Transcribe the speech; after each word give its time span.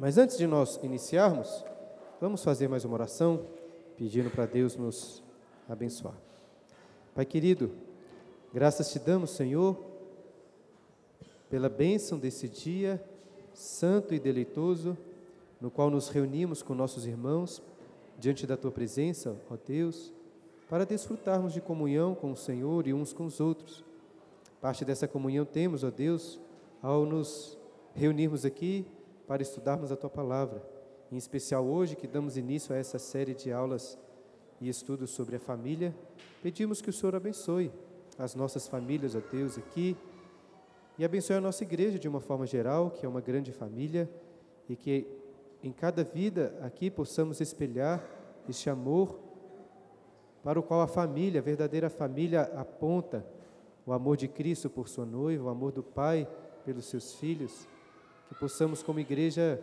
Mas 0.00 0.16
antes 0.16 0.38
de 0.38 0.46
nós 0.46 0.80
iniciarmos, 0.82 1.62
vamos 2.18 2.42
fazer 2.42 2.68
mais 2.68 2.86
uma 2.86 2.94
oração, 2.94 3.44
pedindo 3.98 4.30
para 4.30 4.46
Deus 4.46 4.74
nos 4.74 5.22
abençoar. 5.68 6.14
Pai 7.14 7.26
querido, 7.26 7.70
graças 8.50 8.90
te 8.90 8.98
damos, 8.98 9.28
Senhor, 9.32 9.78
pela 11.50 11.68
bênção 11.68 12.18
desse 12.18 12.48
dia 12.48 12.98
santo 13.52 14.14
e 14.14 14.18
deleitoso, 14.18 14.96
no 15.60 15.70
qual 15.70 15.90
nos 15.90 16.08
reunimos 16.08 16.62
com 16.62 16.74
nossos 16.74 17.04
irmãos 17.04 17.62
diante 18.18 18.46
da 18.46 18.56
tua 18.56 18.70
presença, 18.70 19.36
ó 19.50 19.58
Deus, 19.66 20.14
para 20.70 20.86
desfrutarmos 20.86 21.52
de 21.52 21.60
comunhão 21.60 22.14
com 22.14 22.32
o 22.32 22.36
Senhor 22.38 22.86
e 22.86 22.94
uns 22.94 23.12
com 23.12 23.26
os 23.26 23.38
outros. 23.38 23.84
Parte 24.62 24.82
dessa 24.82 25.06
comunhão 25.06 25.44
temos, 25.44 25.84
ó 25.84 25.90
Deus, 25.90 26.40
ao 26.82 27.04
nos 27.04 27.58
reunirmos 27.94 28.46
aqui 28.46 28.86
para 29.30 29.44
estudarmos 29.44 29.92
a 29.92 29.96
tua 29.96 30.10
palavra. 30.10 30.60
Em 31.08 31.16
especial 31.16 31.64
hoje, 31.64 31.94
que 31.94 32.08
damos 32.08 32.36
início 32.36 32.74
a 32.74 32.78
essa 32.78 32.98
série 32.98 33.32
de 33.32 33.52
aulas 33.52 33.96
e 34.60 34.68
estudos 34.68 35.10
sobre 35.10 35.36
a 35.36 35.38
família, 35.38 35.94
pedimos 36.42 36.82
que 36.82 36.90
o 36.90 36.92
Senhor 36.92 37.14
abençoe 37.14 37.70
as 38.18 38.34
nossas 38.34 38.66
famílias, 38.66 39.14
ó 39.14 39.20
Deus, 39.30 39.56
aqui, 39.56 39.96
e 40.98 41.04
abençoe 41.04 41.36
a 41.36 41.40
nossa 41.40 41.62
igreja 41.62 41.96
de 41.96 42.08
uma 42.08 42.18
forma 42.18 42.44
geral, 42.44 42.90
que 42.90 43.06
é 43.06 43.08
uma 43.08 43.20
grande 43.20 43.52
família, 43.52 44.10
e 44.68 44.74
que 44.74 45.06
em 45.62 45.70
cada 45.70 46.02
vida 46.02 46.52
aqui 46.60 46.90
possamos 46.90 47.40
espelhar 47.40 48.04
este 48.48 48.68
amor 48.68 49.16
para 50.42 50.58
o 50.58 50.62
qual 50.64 50.80
a 50.80 50.88
família, 50.88 51.40
a 51.40 51.44
verdadeira 51.44 51.88
família, 51.88 52.50
aponta 52.56 53.24
o 53.86 53.92
amor 53.92 54.16
de 54.16 54.26
Cristo 54.26 54.68
por 54.68 54.88
sua 54.88 55.06
noiva, 55.06 55.44
o 55.44 55.48
amor 55.48 55.70
do 55.70 55.84
Pai 55.84 56.28
pelos 56.64 56.86
seus 56.86 57.14
filhos 57.14 57.68
que 58.30 58.34
possamos, 58.36 58.80
como 58.80 59.00
igreja, 59.00 59.60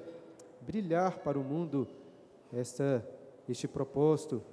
brilhar 0.59 1.19
para 1.19 1.39
o 1.39 1.43
mundo 1.43 1.87
esta, 2.51 3.01
este 3.47 3.65
propósito 3.65 4.43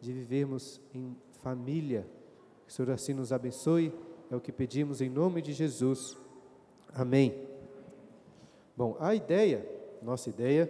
de 0.00 0.12
vivermos 0.12 0.80
em 0.92 1.16
família. 1.40 2.04
Que 2.66 2.72
o 2.72 2.74
Senhor 2.74 2.90
assim 2.90 3.14
nos 3.14 3.32
abençoe, 3.32 3.94
é 4.28 4.34
o 4.34 4.40
que 4.40 4.50
pedimos 4.50 5.00
em 5.00 5.08
nome 5.08 5.40
de 5.40 5.52
Jesus. 5.52 6.18
Amém. 6.92 7.46
Bom, 8.76 8.96
a 8.98 9.14
ideia, 9.14 9.64
nossa 10.02 10.28
ideia, 10.28 10.68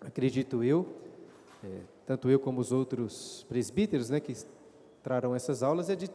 acredito 0.00 0.64
eu, 0.64 0.88
é, 1.62 1.82
tanto 2.04 2.28
eu 2.28 2.40
como 2.40 2.60
os 2.60 2.72
outros 2.72 3.46
presbíteros 3.48 4.10
né, 4.10 4.18
que 4.18 4.34
trarão 5.04 5.36
essas 5.36 5.62
aulas, 5.62 5.88
é 5.88 5.94
de 5.94 6.10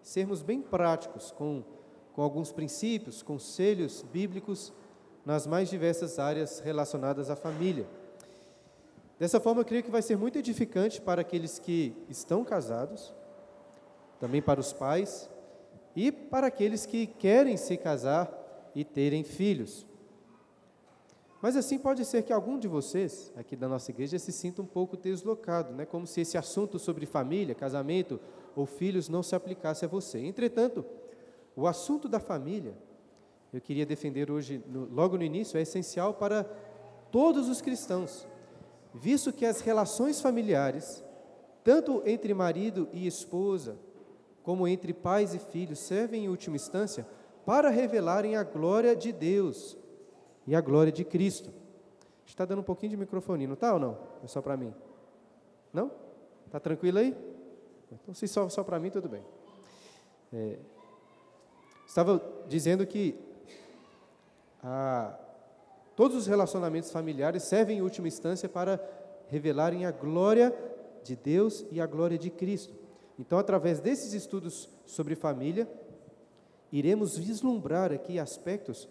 sermos 0.00 0.40
bem 0.40 0.62
práticos, 0.62 1.30
com, 1.30 1.62
com 2.14 2.22
alguns 2.22 2.50
princípios, 2.52 3.22
conselhos 3.22 4.02
bíblicos 4.10 4.72
nas 5.24 5.46
mais 5.46 5.68
diversas 5.68 6.18
áreas 6.18 6.58
relacionadas 6.60 7.30
à 7.30 7.36
família. 7.36 7.86
Dessa 9.18 9.38
forma, 9.38 9.60
eu 9.60 9.64
creio 9.64 9.84
que 9.84 9.90
vai 9.90 10.02
ser 10.02 10.16
muito 10.16 10.38
edificante 10.38 11.00
para 11.00 11.20
aqueles 11.20 11.58
que 11.58 11.94
estão 12.08 12.44
casados, 12.44 13.14
também 14.18 14.42
para 14.42 14.58
os 14.58 14.72
pais 14.72 15.30
e 15.94 16.10
para 16.10 16.48
aqueles 16.48 16.86
que 16.86 17.06
querem 17.06 17.56
se 17.56 17.76
casar 17.76 18.30
e 18.74 18.84
terem 18.84 19.22
filhos. 19.22 19.86
Mas 21.40 21.56
assim 21.56 21.76
pode 21.76 22.04
ser 22.04 22.22
que 22.22 22.32
algum 22.32 22.56
de 22.58 22.68
vocês, 22.68 23.32
aqui 23.36 23.56
da 23.56 23.68
nossa 23.68 23.90
igreja, 23.90 24.18
se 24.18 24.30
sinta 24.30 24.62
um 24.62 24.66
pouco 24.66 24.96
deslocado, 24.96 25.74
né? 25.74 25.84
como 25.84 26.06
se 26.06 26.20
esse 26.20 26.38
assunto 26.38 26.78
sobre 26.78 27.04
família, 27.04 27.54
casamento 27.54 28.20
ou 28.54 28.64
filhos 28.64 29.08
não 29.08 29.24
se 29.24 29.34
aplicasse 29.34 29.84
a 29.84 29.88
você. 29.88 30.20
Entretanto, 30.20 30.84
o 31.56 31.66
assunto 31.66 32.08
da 32.08 32.20
família 32.20 32.74
eu 33.52 33.60
queria 33.60 33.84
defender 33.84 34.30
hoje, 34.30 34.62
logo 34.90 35.18
no 35.18 35.22
início, 35.22 35.58
é 35.58 35.62
essencial 35.62 36.14
para 36.14 36.44
todos 37.10 37.48
os 37.48 37.60
cristãos, 37.60 38.26
visto 38.94 39.32
que 39.32 39.44
as 39.44 39.60
relações 39.60 40.20
familiares, 40.20 41.04
tanto 41.62 42.02
entre 42.06 42.32
marido 42.32 42.88
e 42.92 43.06
esposa, 43.06 43.76
como 44.42 44.66
entre 44.66 44.94
pais 44.94 45.34
e 45.34 45.38
filhos, 45.38 45.78
servem 45.78 46.24
em 46.24 46.28
última 46.28 46.56
instância 46.56 47.06
para 47.44 47.68
revelarem 47.68 48.36
a 48.36 48.42
glória 48.42 48.96
de 48.96 49.12
Deus 49.12 49.76
e 50.46 50.54
a 50.54 50.60
glória 50.60 50.90
de 50.90 51.04
Cristo. 51.04 51.50
Está 52.24 52.44
dando 52.44 52.60
um 52.60 52.64
pouquinho 52.64 52.90
de 52.90 52.96
microfone, 52.96 53.46
não 53.46 53.54
está 53.54 53.74
ou 53.74 53.78
não? 53.78 53.98
É 54.24 54.26
só 54.26 54.40
para 54.40 54.56
mim? 54.56 54.72
Não? 55.72 55.90
Está 56.46 56.58
tranquilo 56.58 56.98
aí? 56.98 57.14
Então, 57.92 58.14
se 58.14 58.26
só, 58.26 58.48
só 58.48 58.64
para 58.64 58.78
mim, 58.78 58.90
tudo 58.90 59.08
bem. 59.08 59.22
É, 60.32 60.58
estava 61.86 62.22
dizendo 62.48 62.86
que 62.86 63.31
todos 65.96 66.16
os 66.16 66.26
relacionamentos 66.26 66.90
familiares 66.90 67.42
servem 67.42 67.78
em 67.78 67.82
última 67.82 68.08
instância 68.08 68.48
para 68.48 68.80
revelarem 69.28 69.86
a 69.86 69.90
glória 69.90 70.54
de 71.02 71.16
Deus 71.16 71.64
e 71.70 71.80
a 71.80 71.86
glória 71.86 72.18
de 72.18 72.30
Cristo. 72.30 72.74
Então, 73.18 73.38
através 73.38 73.80
desses 73.80 74.12
estudos 74.12 74.68
sobre 74.86 75.14
família, 75.14 75.68
iremos 76.70 77.16
vislumbrar 77.18 77.92
aqui 77.92 78.18
aspectos 78.18 78.88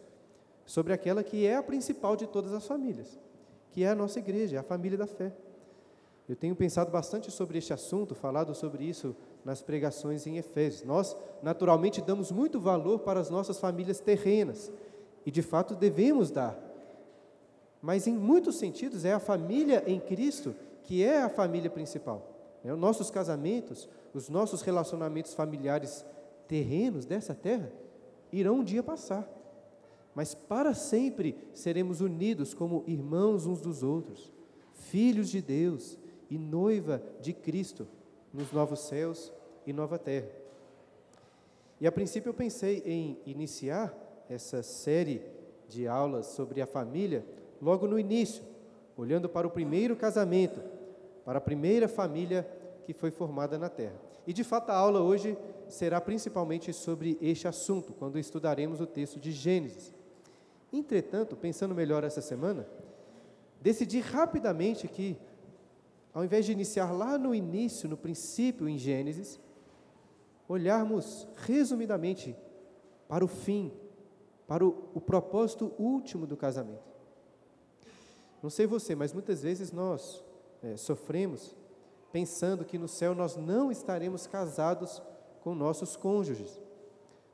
sobre 0.65 0.93
aquela 0.93 1.23
que 1.23 1.45
é 1.45 1.55
a 1.55 1.63
principal 1.63 2.15
de 2.15 2.27
todas 2.27 2.53
as 2.53 2.65
famílias, 2.67 3.19
que 3.71 3.83
é 3.83 3.89
a 3.89 3.95
nossa 3.95 4.19
igreja, 4.19 4.59
a 4.59 4.63
família 4.63 4.97
da 4.97 5.07
fé. 5.07 5.33
Eu 6.29 6.35
tenho 6.35 6.55
pensado 6.55 6.91
bastante 6.91 7.29
sobre 7.31 7.57
este 7.57 7.73
assunto, 7.73 8.15
falado 8.15 8.53
sobre 8.55 8.85
isso 8.85 9.15
nas 9.43 9.61
pregações 9.61 10.25
em 10.27 10.37
Efésios. 10.37 10.83
Nós, 10.83 11.17
naturalmente, 11.41 12.01
damos 12.01 12.31
muito 12.31 12.59
valor 12.59 12.99
para 12.99 13.19
as 13.19 13.29
nossas 13.29 13.59
famílias 13.59 13.99
terrenas, 13.99 14.71
e 15.25 15.31
de 15.31 15.41
fato 15.41 15.75
devemos 15.75 16.31
dar. 16.31 16.57
Mas 17.81 18.07
em 18.07 18.13
muitos 18.13 18.55
sentidos 18.55 19.05
é 19.05 19.13
a 19.13 19.19
família 19.19 19.83
em 19.87 19.99
Cristo 19.99 20.55
que 20.83 21.03
é 21.03 21.21
a 21.21 21.29
família 21.29 21.69
principal. 21.69 22.31
Né? 22.63 22.73
Os 22.73 22.79
nossos 22.79 23.09
casamentos, 23.09 23.89
os 24.13 24.29
nossos 24.29 24.61
relacionamentos 24.61 25.33
familiares 25.33 26.05
terrenos 26.47 27.05
dessa 27.05 27.33
terra 27.33 27.71
irão 28.31 28.55
um 28.55 28.63
dia 28.63 28.83
passar. 28.83 29.29
Mas 30.13 30.35
para 30.35 30.73
sempre 30.73 31.37
seremos 31.53 32.01
unidos 32.01 32.53
como 32.53 32.83
irmãos 32.85 33.45
uns 33.45 33.61
dos 33.61 33.83
outros, 33.83 34.31
filhos 34.73 35.29
de 35.29 35.41
Deus 35.41 35.97
e 36.29 36.37
noiva 36.37 37.01
de 37.21 37.33
Cristo 37.33 37.87
nos 38.33 38.51
novos 38.51 38.81
céus 38.81 39.31
e 39.65 39.71
nova 39.71 39.97
terra. 39.97 40.29
E 41.79 41.87
a 41.87 41.91
princípio 41.91 42.29
eu 42.29 42.33
pensei 42.33 42.83
em 42.85 43.17
iniciar 43.25 43.95
essa 44.33 44.63
série 44.63 45.21
de 45.67 45.87
aulas 45.87 46.27
sobre 46.27 46.61
a 46.61 46.65
família 46.65 47.25
logo 47.61 47.87
no 47.87 47.99
início, 47.99 48.43
olhando 48.95 49.27
para 49.27 49.45
o 49.45 49.51
primeiro 49.51 49.95
casamento, 49.95 50.61
para 51.25 51.37
a 51.37 51.41
primeira 51.41 51.87
família 51.87 52.47
que 52.85 52.93
foi 52.93 53.11
formada 53.11 53.57
na 53.57 53.69
Terra. 53.69 53.99
E 54.25 54.33
de 54.33 54.43
fato 54.43 54.69
a 54.69 54.75
aula 54.75 55.01
hoje 55.01 55.37
será 55.67 55.99
principalmente 55.99 56.71
sobre 56.71 57.17
este 57.21 57.47
assunto, 57.47 57.93
quando 57.93 58.17
estudaremos 58.17 58.79
o 58.79 58.87
texto 58.87 59.19
de 59.19 59.31
Gênesis. 59.31 59.93
Entretanto, 60.71 61.35
pensando 61.35 61.75
melhor 61.75 62.03
essa 62.03 62.21
semana, 62.21 62.65
decidi 63.61 63.99
rapidamente 63.99 64.87
que, 64.87 65.17
ao 66.13 66.23
invés 66.23 66.45
de 66.45 66.53
iniciar 66.53 66.91
lá 66.91 67.17
no 67.17 67.35
início, 67.35 67.89
no 67.89 67.97
princípio 67.97 68.69
em 68.69 68.77
Gênesis, 68.77 69.39
olharmos 70.47 71.27
resumidamente 71.35 72.35
para 73.07 73.25
o 73.25 73.27
fim, 73.27 73.71
para 74.51 74.65
o, 74.65 74.89
o 74.93 74.99
propósito 74.99 75.71
último 75.79 76.27
do 76.27 76.35
casamento. 76.35 76.83
Não 78.43 78.49
sei 78.49 78.67
você, 78.67 78.93
mas 78.93 79.13
muitas 79.13 79.41
vezes 79.41 79.71
nós 79.71 80.21
é, 80.61 80.75
sofremos 80.75 81.55
pensando 82.11 82.65
que 82.65 82.77
no 82.77 82.85
céu 82.85 83.15
nós 83.15 83.37
não 83.37 83.71
estaremos 83.71 84.27
casados 84.27 85.01
com 85.39 85.55
nossos 85.55 85.95
cônjuges. 85.95 86.59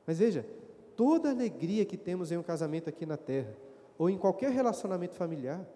Mas 0.06 0.20
veja, 0.20 0.46
toda 0.94 1.30
alegria 1.30 1.84
que 1.84 1.96
temos 1.96 2.30
em 2.30 2.36
um 2.36 2.42
casamento 2.44 2.88
aqui 2.88 3.04
na 3.04 3.16
terra, 3.16 3.52
ou 3.98 4.08
em 4.08 4.16
qualquer 4.16 4.52
relacionamento 4.52 5.16
familiar, 5.16 5.66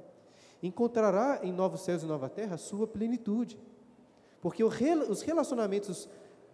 encontrará 0.63 1.41
em 1.43 1.53
novos 1.53 1.81
céus 1.81 2.05
e 2.05 2.07
nova 2.07 2.29
terra 2.29 2.55
a 2.55 2.59
sua 2.59 2.87
plenitude. 2.87 3.59
Porque 4.41 4.63
os 4.63 5.23
relacionamentos 5.23 6.09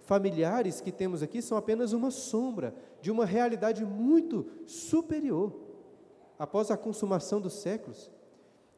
familiares 0.08 0.80
que 0.80 0.90
temos 0.90 1.22
aqui 1.22 1.42
são 1.42 1.58
apenas 1.58 1.92
uma 1.92 2.10
sombra 2.10 2.74
de 3.02 3.10
uma 3.10 3.26
realidade 3.26 3.84
muito 3.84 4.46
superior. 4.64 5.52
Após 6.38 6.70
a 6.70 6.78
consumação 6.78 7.42
dos 7.42 7.52
séculos, 7.52 8.10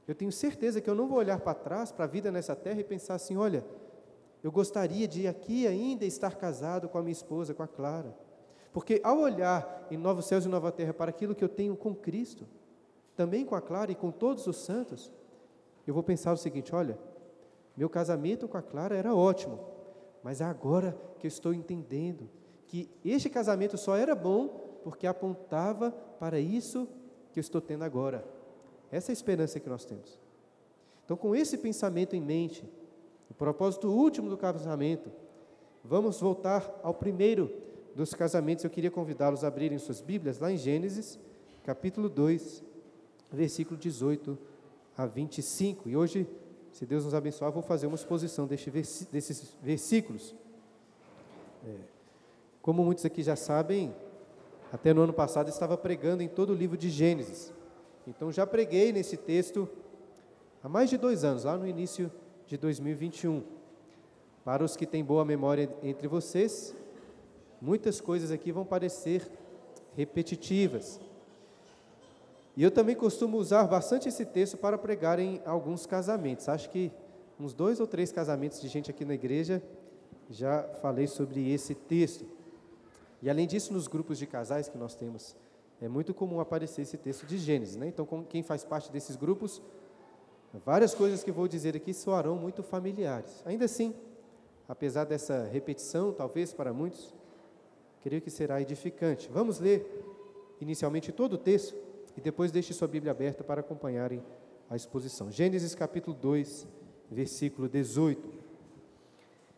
eu 0.09 0.15
tenho 0.17 0.33
certeza 0.33 0.81
que 0.81 0.91
eu 0.91 0.95
não 0.95 1.07
vou 1.07 1.19
olhar 1.19 1.39
para 1.39 1.55
trás, 1.55 1.93
para 1.93 2.05
a 2.05 2.09
vida 2.09 2.33
nessa 2.33 2.57
terra 2.57 2.81
e 2.81 2.85
pensar 2.85 3.15
assim: 3.15 3.37
olha, 3.37 3.65
eu 4.43 4.51
gostaria 4.51 5.07
de 5.07 5.29
aqui 5.29 5.69
ainda 5.69 6.05
estar 6.05 6.35
casado 6.35 6.89
com 6.89 6.99
a 6.99 7.01
minha 7.01 7.13
esposa, 7.13 7.55
com 7.55 7.63
a 7.63 7.69
Clara. 7.69 8.13
Porque 8.73 9.01
ao 9.05 9.21
olhar 9.21 9.87
em 9.89 9.97
novos 9.97 10.27
céus 10.27 10.47
e 10.47 10.49
nova 10.49 10.73
terra 10.73 10.93
para 10.93 11.11
aquilo 11.11 11.37
que 11.37 11.45
eu 11.45 11.49
tenho 11.49 11.77
com 11.77 11.95
Cristo, 11.95 12.45
também 13.15 13.45
com 13.45 13.55
a 13.55 13.61
Clara 13.61 13.93
e 13.93 13.95
com 13.95 14.11
todos 14.11 14.49
os 14.49 14.57
santos, 14.57 15.13
eu 15.87 15.95
vou 15.95 16.03
pensar 16.03 16.33
o 16.33 16.37
seguinte: 16.37 16.75
olha, 16.75 16.99
meu 17.77 17.89
casamento 17.89 18.49
com 18.49 18.59
a 18.59 18.63
Clara 18.63 18.97
era 18.97 19.15
ótimo, 19.15 19.61
mas 20.23 20.41
é 20.41 20.45
agora 20.45 20.97
que 21.19 21.27
eu 21.27 21.29
estou 21.29 21.53
entendendo 21.55 22.29
que 22.67 22.89
este 23.05 23.29
casamento 23.29 23.77
só 23.77 23.97
era 23.97 24.15
bom 24.15 24.49
porque 24.83 25.07
apontava 25.07 25.91
para 25.91 26.39
isso 26.39 26.89
que 27.33 27.39
eu 27.39 27.43
estou 27.43 27.61
tendo 27.61 27.85
agora, 27.85 28.25
Essa 28.91 29.11
é 29.11 29.13
a 29.13 29.15
esperança 29.15 29.61
que 29.61 29.69
nós 29.69 29.85
temos. 29.85 30.19
Então, 31.05 31.17
com 31.17 31.35
esse 31.35 31.57
pensamento 31.59 32.17
em 32.17 32.21
mente, 32.21 32.69
o 33.29 33.35
propósito 33.35 33.89
último 33.89 34.29
do 34.29 34.37
casamento, 34.37 35.11
vamos 35.85 36.21
voltar 36.21 36.81
ao 36.83 36.93
primeiro 36.93 37.53
dos 37.95 38.15
casamentos. 38.15 38.65
Eu 38.65 38.71
queria 38.71 38.91
convidá-los 38.91 39.45
a 39.45 39.49
abrirem 39.49 39.79
suas 39.79 40.01
Bíblias 40.01 40.39
lá 40.39 40.51
em 40.51 40.57
Gênesis, 40.57 41.19
capítulo 41.65 42.09
2, 42.09 42.65
versículo 43.31 43.79
18 43.79 44.37
a 44.97 45.07
25. 45.07 45.89
E 45.89 45.97
hoje, 45.97 46.29
se 46.73 46.87
Deus 46.87 47.05
nos 47.05 47.15
abençoar, 47.15 47.51
vou 47.51 47.63
fazer 47.63 47.87
uma 47.87 47.97
exposição 47.97 48.47
desses 48.47 49.57
versículos. 49.63 50.35
É, 51.67 51.75
como 52.63 52.85
muitos 52.85 53.05
aqui 53.05 53.23
já 53.23 53.37
sabem, 53.37 53.95
até 54.73 54.95
no 54.95 55.03
ano 55.03 55.13
passado 55.13 55.49
estava 55.49 55.77
pregando 55.77 56.23
em 56.23 56.29
todo 56.29 56.51
o 56.51 56.55
livro 56.55 56.77
de 56.77 56.89
Gênesis. 56.91 57.53
Então 58.07 58.31
já 58.31 58.47
preguei 58.47 58.93
nesse 58.93 59.17
texto 59.17 59.69
há 60.63 60.69
mais 60.69 60.89
de 60.89 60.97
dois 60.97 61.25
anos, 61.25 61.45
lá 61.45 61.57
no 61.57 61.67
início 61.67 62.11
de 62.47 62.57
2021. 62.57 63.43
Para 64.45 64.65
os 64.65 64.77
que 64.77 64.87
têm 64.87 65.05
boa 65.05 65.25
memória 65.25 65.71
entre 65.83 66.09
vocês, 66.09 66.75
muitas 67.61 68.01
coisas 68.01 68.31
aqui 68.31 68.51
vão 68.53 68.65
parecer 68.65 69.31
repetitivas. 69.97 71.01
E 72.61 72.63
eu 72.63 72.71
também 72.71 72.95
costumo 72.95 73.39
usar 73.39 73.67
bastante 73.67 74.07
esse 74.07 74.23
texto 74.27 74.59
para 74.59 74.77
pregar 74.77 75.19
em 75.19 75.41
alguns 75.47 75.87
casamentos. 75.87 76.47
Acho 76.47 76.69
que 76.69 76.93
uns 77.39 77.55
dois 77.55 77.81
ou 77.81 77.87
três 77.87 78.13
casamentos 78.13 78.61
de 78.61 78.69
gente 78.69 78.91
aqui 78.91 79.03
na 79.03 79.15
igreja 79.15 79.63
já 80.29 80.65
falei 80.83 81.07
sobre 81.07 81.51
esse 81.51 81.75
texto. 81.75 82.27
E 83.23 83.31
além 83.31 83.47
disso, 83.47 83.73
nos 83.73 83.89
grupos 83.89 84.19
de 84.19 84.27
casais 84.27 84.69
que 84.69 84.77
nós 84.77 84.95
temos, 84.95 85.35
é 85.81 85.89
muito 85.89 86.13
comum 86.13 86.39
aparecer 86.39 86.83
esse 86.83 86.99
texto 86.99 87.25
de 87.25 87.39
Gênesis. 87.39 87.77
Né? 87.77 87.89
Então, 87.89 88.07
quem 88.29 88.43
faz 88.43 88.63
parte 88.63 88.93
desses 88.93 89.17
grupos, 89.17 89.63
várias 90.63 90.95
coisas 90.95 91.25
que 91.25 91.33
vou 91.33 91.49
dizer 91.49 91.75
aqui 91.75 91.95
soarão 91.95 92.37
muito 92.37 92.63
familiares. 92.63 93.43
Ainda 93.47 93.65
assim, 93.65 93.95
apesar 94.69 95.05
dessa 95.05 95.49
repetição, 95.51 96.13
talvez 96.13 96.53
para 96.53 96.75
muitos, 96.75 97.15
creio 98.03 98.21
que 98.21 98.31
será 98.31 98.61
edificante. 98.61 99.31
Vamos 99.33 99.59
ler 99.59 100.05
inicialmente 100.61 101.11
todo 101.11 101.33
o 101.33 101.39
texto 101.39 101.89
e 102.21 102.23
depois 102.23 102.53
deixe 102.53 102.75
sua 102.75 102.87
Bíblia 102.87 103.13
aberta 103.13 103.43
para 103.43 103.63
acompanharem 103.63 104.23
a 104.69 104.77
exposição. 104.77 105.33
Gênesis 105.33 105.75
capítulo 105.75 106.15
2, 106.15 106.69
versículo 107.11 107.67
18. 107.67 108.31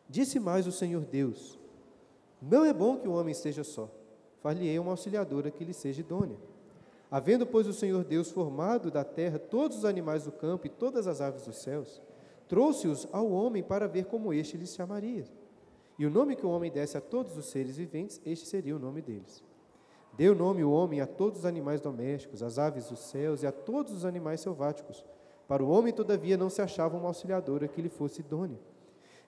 Disse 0.09 0.39
mais 0.39 0.67
o 0.67 0.73
Senhor 0.73 1.05
Deus: 1.05 1.59
não 2.43 2.65
é 2.65 2.73
bom 2.73 2.97
que 2.97 3.07
o 3.07 3.13
homem 3.13 3.31
esteja 3.31 3.63
só. 3.63 3.89
Far-lhe-ei 4.41 4.77
uma 4.77 4.91
auxiliadora 4.91 5.49
que 5.49 5.65
lhe 5.65 5.73
seja 5.73 6.01
idônea. 6.01 6.37
Havendo, 7.09 7.47
pois, 7.47 7.69
o 7.69 7.73
Senhor 7.73 8.03
Deus 8.03 8.31
formado 8.31 8.91
da 8.91 9.05
terra 9.05 9.39
todos 9.39 9.79
os 9.79 9.85
animais 9.85 10.25
do 10.25 10.33
campo 10.33 10.67
e 10.67 10.71
todas 10.71 11.07
as 11.07 11.21
aves 11.21 11.45
dos 11.45 11.59
céus, 11.59 12.03
trouxe-os 12.49 13.07
ao 13.13 13.31
homem 13.31 13.63
para 13.63 13.87
ver 13.87 14.07
como 14.07 14.33
este 14.33 14.57
lhes 14.57 14.75
chamaria. 14.75 15.25
E 15.97 16.05
o 16.05 16.11
nome 16.11 16.35
que 16.35 16.45
o 16.45 16.51
homem 16.51 16.71
desse 16.71 16.97
a 16.97 17.01
todos 17.01 17.37
os 17.37 17.47
seres 17.47 17.77
viventes, 17.77 18.21
este 18.27 18.49
seria 18.49 18.75
o 18.75 18.79
nome 18.79 19.01
deles. 19.03 19.45
Deu 20.15 20.35
nome 20.35 20.63
o 20.63 20.71
homem 20.71 21.01
a 21.01 21.07
todos 21.07 21.41
os 21.41 21.47
animais 21.47 21.81
domésticos, 21.81 22.43
às 22.43 22.59
aves 22.59 22.89
dos 22.89 23.01
céus 23.01 23.43
e 23.43 23.47
a 23.47 23.53
todos 23.53 23.93
os 23.93 24.05
animais 24.05 24.41
selváticos. 24.41 25.05
Para 25.49 25.65
o 25.65 25.69
homem, 25.71 25.93
todavia, 25.93 26.37
não 26.37 26.51
se 26.51 26.61
achava 26.61 26.97
uma 26.97 27.09
auxiliadora 27.09 27.67
que 27.67 27.81
lhe 27.81 27.89
fosse 27.89 28.21
idônea. 28.21 28.59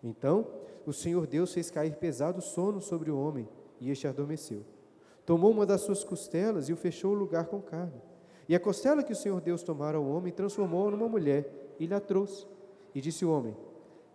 Então 0.03 0.47
o 0.87 0.93
Senhor 0.93 1.27
Deus 1.27 1.53
fez 1.53 1.71
cair 1.71 1.97
pesado 1.97 2.43
sono 2.43 2.81
sobre 2.81 3.11
o 3.11 3.19
homem, 3.19 3.49
e 3.81 3.91
este 3.91 4.07
adormeceu. 4.07 4.63
Tomou 5.25 5.51
uma 5.51 5.65
das 5.65 5.81
suas 5.81 6.05
costelas 6.05 6.69
e 6.69 6.73
o 6.73 6.77
fechou 6.77 7.13
o 7.13 7.15
lugar 7.15 7.47
com 7.47 7.61
carne. 7.61 8.01
E 8.47 8.55
a 8.55 8.61
costela 8.61 9.03
que 9.03 9.13
o 9.13 9.17
Senhor 9.17 9.41
Deus 9.41 9.63
tomara 9.63 9.97
ao 9.97 10.05
homem, 10.05 10.33
transformou-a 10.33 10.91
numa 10.91 11.09
mulher 11.09 11.51
e 11.81 11.87
lhe 11.87 11.95
a 11.95 12.01
trouxe. 12.01 12.47
E 12.95 13.01
disse 13.01 13.25
o 13.25 13.31
homem: 13.31 13.57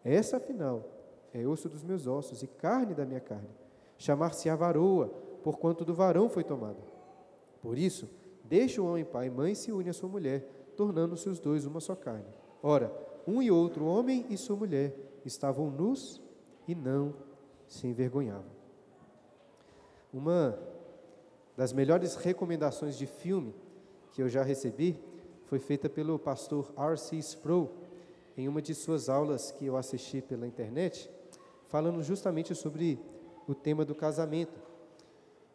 Essa, 0.04 0.38
afinal, 0.38 0.86
é 1.34 1.46
osso 1.48 1.68
dos 1.68 1.84
meus 1.84 2.06
ossos 2.06 2.44
e 2.44 2.48
carne 2.48 2.94
da 2.94 3.06
minha 3.06 3.20
carne. 3.20 3.50
Chamar-se-á 3.98 4.56
varoa, 4.56 5.12
porquanto 5.44 5.86
do 5.86 5.94
varão 5.94 6.30
foi 6.30 6.44
tomada. 6.44 6.80
Por 7.62 7.78
isso, 7.78 8.10
deixa 8.44 8.82
o 8.82 8.88
homem 8.88 9.06
pai 9.06 9.28
e 9.28 9.30
mãe 9.30 9.56
se 9.56 9.72
une 9.72 9.90
à 9.90 9.94
sua 9.94 10.10
mulher, 10.10 10.48
tornando-se 10.76 11.28
os 11.28 11.40
dois 11.40 11.66
uma 11.66 11.80
só 11.80 11.96
carne. 11.96 12.28
Ora, 12.62 12.92
um 13.28 13.42
e 13.42 13.52
outro, 13.52 13.86
homem 13.86 14.26
e 14.30 14.38
sua 14.38 14.56
mulher, 14.56 14.96
estavam 15.26 15.70
nus 15.70 16.22
e 16.68 16.74
não 16.74 17.14
se 17.68 17.88
envergonhavam. 17.88 18.52
Uma 20.14 20.58
das 21.56 21.74
melhores 21.74 22.16
recomendações 22.16 22.98
de 22.98 23.06
filme 23.06 23.54
que 24.12 24.22
eu 24.22 24.30
já 24.30 24.44
recebi 24.44 25.00
foi 25.46 25.60
feita 25.60 25.90
pelo 25.90 26.18
pastor 26.18 26.72
R.C. 26.78 27.18
Sproul 27.18 27.70
em 28.38 28.48
uma 28.48 28.62
de 28.62 28.74
suas 28.74 29.10
aulas 29.10 29.52
que 29.52 29.66
eu 29.66 29.76
assisti 29.76 30.22
pela 30.22 30.48
internet, 30.48 31.12
falando 31.68 32.02
justamente 32.02 32.56
sobre 32.56 33.00
o 33.48 33.54
tema 33.54 33.84
do 33.84 33.94
casamento. 33.94 34.60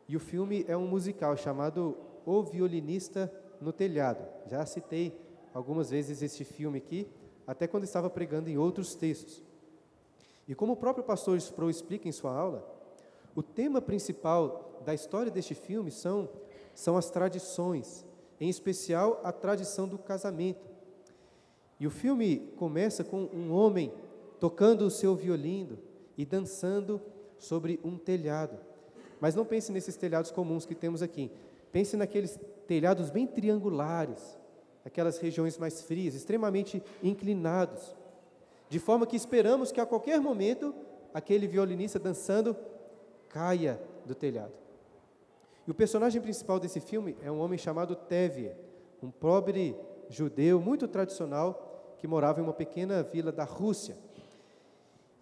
E 0.08 0.16
o 0.16 0.20
filme 0.20 0.64
é 0.68 0.76
um 0.76 0.86
musical 0.86 1.36
chamado 1.36 1.96
O 2.26 2.42
Violinista 2.42 3.32
no 3.60 3.72
Telhado. 3.72 4.26
Já 4.46 4.64
citei 4.66 5.18
algumas 5.52 5.90
vezes 5.90 6.20
este 6.22 6.44
filme 6.44 6.78
aqui, 6.78 7.08
até 7.46 7.66
quando 7.66 7.84
estava 7.84 8.10
pregando 8.10 8.50
em 8.50 8.58
outros 8.58 8.94
textos. 8.94 9.42
E 10.46 10.54
como 10.54 10.74
o 10.74 10.76
próprio 10.76 11.04
pastor 11.04 11.38
Sproul 11.38 11.70
explica 11.70 12.08
em 12.08 12.12
sua 12.12 12.36
aula, 12.36 12.68
o 13.34 13.42
tema 13.42 13.80
principal 13.80 14.80
da 14.84 14.92
história 14.92 15.30
deste 15.30 15.54
filme 15.54 15.90
são, 15.90 16.28
são 16.74 16.96
as 16.96 17.10
tradições, 17.10 18.04
em 18.40 18.48
especial 18.48 19.20
a 19.24 19.32
tradição 19.32 19.88
do 19.88 19.98
casamento. 19.98 20.68
E 21.80 21.86
o 21.86 21.90
filme 21.90 22.52
começa 22.56 23.02
com 23.02 23.28
um 23.32 23.52
homem 23.52 23.92
tocando 24.38 24.82
o 24.82 24.90
seu 24.90 25.16
violino 25.16 25.78
e 26.16 26.24
dançando 26.24 27.00
sobre 27.38 27.80
um 27.82 27.96
telhado. 27.96 28.58
Mas 29.20 29.34
não 29.34 29.44
pense 29.44 29.72
nesses 29.72 29.96
telhados 29.96 30.30
comuns 30.30 30.66
que 30.66 30.74
temos 30.74 31.02
aqui. 31.02 31.30
Pense 31.72 31.96
naqueles 31.96 32.38
telhados 32.66 33.10
bem 33.10 33.26
triangulares, 33.26 34.38
aquelas 34.84 35.18
regiões 35.18 35.58
mais 35.58 35.82
frias, 35.82 36.14
extremamente 36.14 36.82
inclinados 37.02 37.94
de 38.68 38.78
forma 38.78 39.06
que 39.06 39.16
esperamos 39.16 39.70
que 39.70 39.80
a 39.80 39.86
qualquer 39.86 40.20
momento 40.20 40.74
aquele 41.12 41.46
violinista 41.46 41.98
dançando 41.98 42.56
caia 43.28 43.80
do 44.04 44.14
telhado. 44.14 44.52
E 45.66 45.70
o 45.70 45.74
personagem 45.74 46.20
principal 46.20 46.58
desse 46.58 46.80
filme 46.80 47.16
é 47.22 47.30
um 47.30 47.38
homem 47.38 47.56
chamado 47.56 47.94
Tevye, 47.94 48.52
um 49.02 49.10
pobre 49.10 49.76
judeu 50.08 50.60
muito 50.60 50.88
tradicional 50.88 51.94
que 51.98 52.06
morava 52.08 52.40
em 52.40 52.42
uma 52.42 52.52
pequena 52.52 53.02
vila 53.02 53.30
da 53.30 53.44
Rússia. 53.44 53.96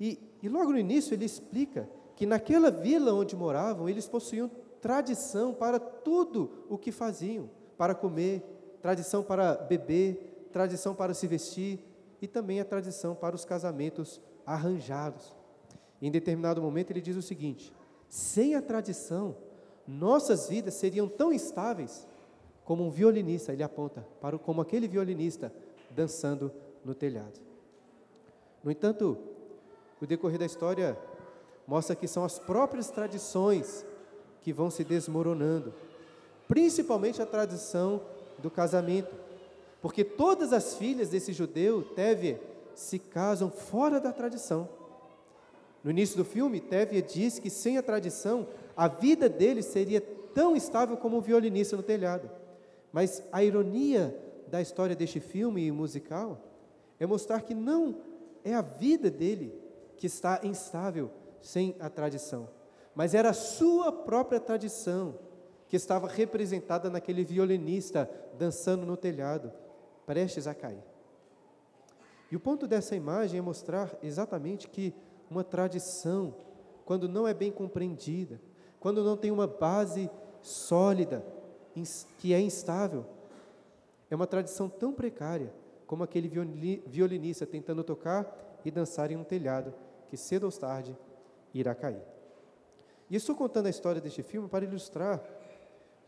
E, 0.00 0.18
e 0.42 0.48
logo 0.48 0.72
no 0.72 0.78
início 0.78 1.14
ele 1.14 1.26
explica 1.26 1.88
que 2.16 2.26
naquela 2.26 2.70
vila 2.70 3.12
onde 3.12 3.34
moravam, 3.34 3.88
eles 3.88 4.08
possuíam 4.08 4.50
tradição 4.80 5.54
para 5.54 5.78
tudo 5.78 6.66
o 6.68 6.76
que 6.76 6.90
faziam, 6.90 7.48
para 7.76 7.94
comer, 7.94 8.42
tradição 8.80 9.22
para 9.22 9.54
beber, 9.54 10.48
tradição 10.52 10.94
para 10.94 11.14
se 11.14 11.26
vestir, 11.26 11.80
e 12.20 12.28
também 12.28 12.60
a 12.60 12.64
tradição 12.64 13.14
para 13.14 13.34
os 13.34 13.44
casamentos 13.44 14.20
arranjados. 14.46 15.34
Em 16.00 16.10
determinado 16.10 16.62
momento 16.62 16.90
ele 16.90 17.00
diz 17.00 17.16
o 17.16 17.22
seguinte: 17.22 17.72
sem 18.08 18.54
a 18.54 18.62
tradição, 18.62 19.36
nossas 19.86 20.48
vidas 20.48 20.74
seriam 20.74 21.08
tão 21.08 21.32
instáveis 21.32 22.06
como 22.64 22.84
um 22.86 22.90
violinista, 22.90 23.52
ele 23.52 23.62
aponta 23.62 24.06
para 24.20 24.38
como 24.38 24.60
aquele 24.60 24.86
violinista 24.86 25.52
dançando 25.90 26.52
no 26.84 26.94
telhado. 26.94 27.40
No 28.62 28.70
entanto, 28.70 29.18
o 30.00 30.06
decorrer 30.06 30.38
da 30.38 30.46
história 30.46 30.96
mostra 31.66 31.96
que 31.96 32.08
são 32.08 32.24
as 32.24 32.38
próprias 32.38 32.90
tradições 32.90 33.84
que 34.42 34.52
vão 34.52 34.70
se 34.70 34.84
desmoronando, 34.84 35.72
principalmente 36.48 37.22
a 37.22 37.26
tradição 37.26 38.02
do 38.38 38.50
casamento. 38.50 39.14
Porque 39.80 40.04
todas 40.04 40.52
as 40.52 40.74
filhas 40.74 41.08
desse 41.08 41.32
judeu, 41.32 41.82
Tevye, 41.82 42.38
se 42.74 42.98
casam 42.98 43.50
fora 43.50 44.00
da 44.00 44.12
tradição. 44.12 44.68
No 45.82 45.90
início 45.90 46.16
do 46.16 46.24
filme, 46.24 46.60
Tevye 46.60 47.02
diz 47.02 47.38
que 47.38 47.50
sem 47.50 47.78
a 47.78 47.82
tradição, 47.82 48.46
a 48.76 48.88
vida 48.88 49.28
dele 49.28 49.62
seria 49.62 50.00
tão 50.00 50.56
estável 50.56 50.96
como 50.96 51.18
um 51.18 51.20
violinista 51.20 51.76
no 51.76 51.82
telhado. 51.82 52.30
Mas 52.92 53.22
a 53.32 53.42
ironia 53.42 54.16
da 54.48 54.60
história 54.60 54.94
deste 54.94 55.18
filme 55.18 55.70
musical 55.72 56.38
é 57.00 57.06
mostrar 57.06 57.40
que 57.40 57.54
não 57.54 57.96
é 58.44 58.54
a 58.54 58.60
vida 58.60 59.10
dele 59.10 59.52
que 59.96 60.06
está 60.06 60.40
instável 60.42 61.10
sem 61.42 61.76
a 61.80 61.90
tradição, 61.90 62.48
mas 62.94 63.14
era 63.14 63.30
a 63.30 63.34
sua 63.34 63.92
própria 63.92 64.40
tradição 64.40 65.18
que 65.68 65.76
estava 65.76 66.06
representada 66.06 66.88
naquele 66.88 67.24
violinista 67.24 68.10
dançando 68.38 68.86
no 68.86 68.96
telhado 68.96 69.52
prestes 70.06 70.46
a 70.46 70.54
cair. 70.54 70.82
E 72.30 72.36
o 72.36 72.40
ponto 72.40 72.66
dessa 72.66 72.96
imagem 72.96 73.38
é 73.38 73.42
mostrar 73.42 73.94
exatamente 74.02 74.68
que 74.68 74.94
uma 75.30 75.42
tradição, 75.44 76.34
quando 76.84 77.08
não 77.08 77.26
é 77.26 77.34
bem 77.34 77.50
compreendida, 77.50 78.40
quando 78.78 79.04
não 79.04 79.16
tem 79.16 79.30
uma 79.30 79.46
base 79.46 80.10
sólida, 80.40 81.24
que 82.18 82.34
é 82.34 82.40
instável, 82.40 83.06
é 84.10 84.14
uma 84.14 84.26
tradição 84.26 84.68
tão 84.68 84.92
precária 84.92 85.52
como 85.86 86.04
aquele 86.04 86.30
violinista 86.86 87.46
tentando 87.46 87.82
tocar 87.82 88.60
e 88.64 88.70
dançar 88.70 89.10
em 89.10 89.16
um 89.16 89.24
telhado 89.24 89.74
que 90.08 90.16
cedo 90.16 90.44
ou 90.44 90.52
tarde 90.52 90.96
irá 91.54 91.74
cair. 91.74 92.02
E 93.10 93.16
estou 93.16 93.34
contando 93.34 93.66
a 93.66 93.70
história 93.70 94.00
deste 94.00 94.22
filme 94.22 94.48
para 94.48 94.64
ilustrar 94.64 95.22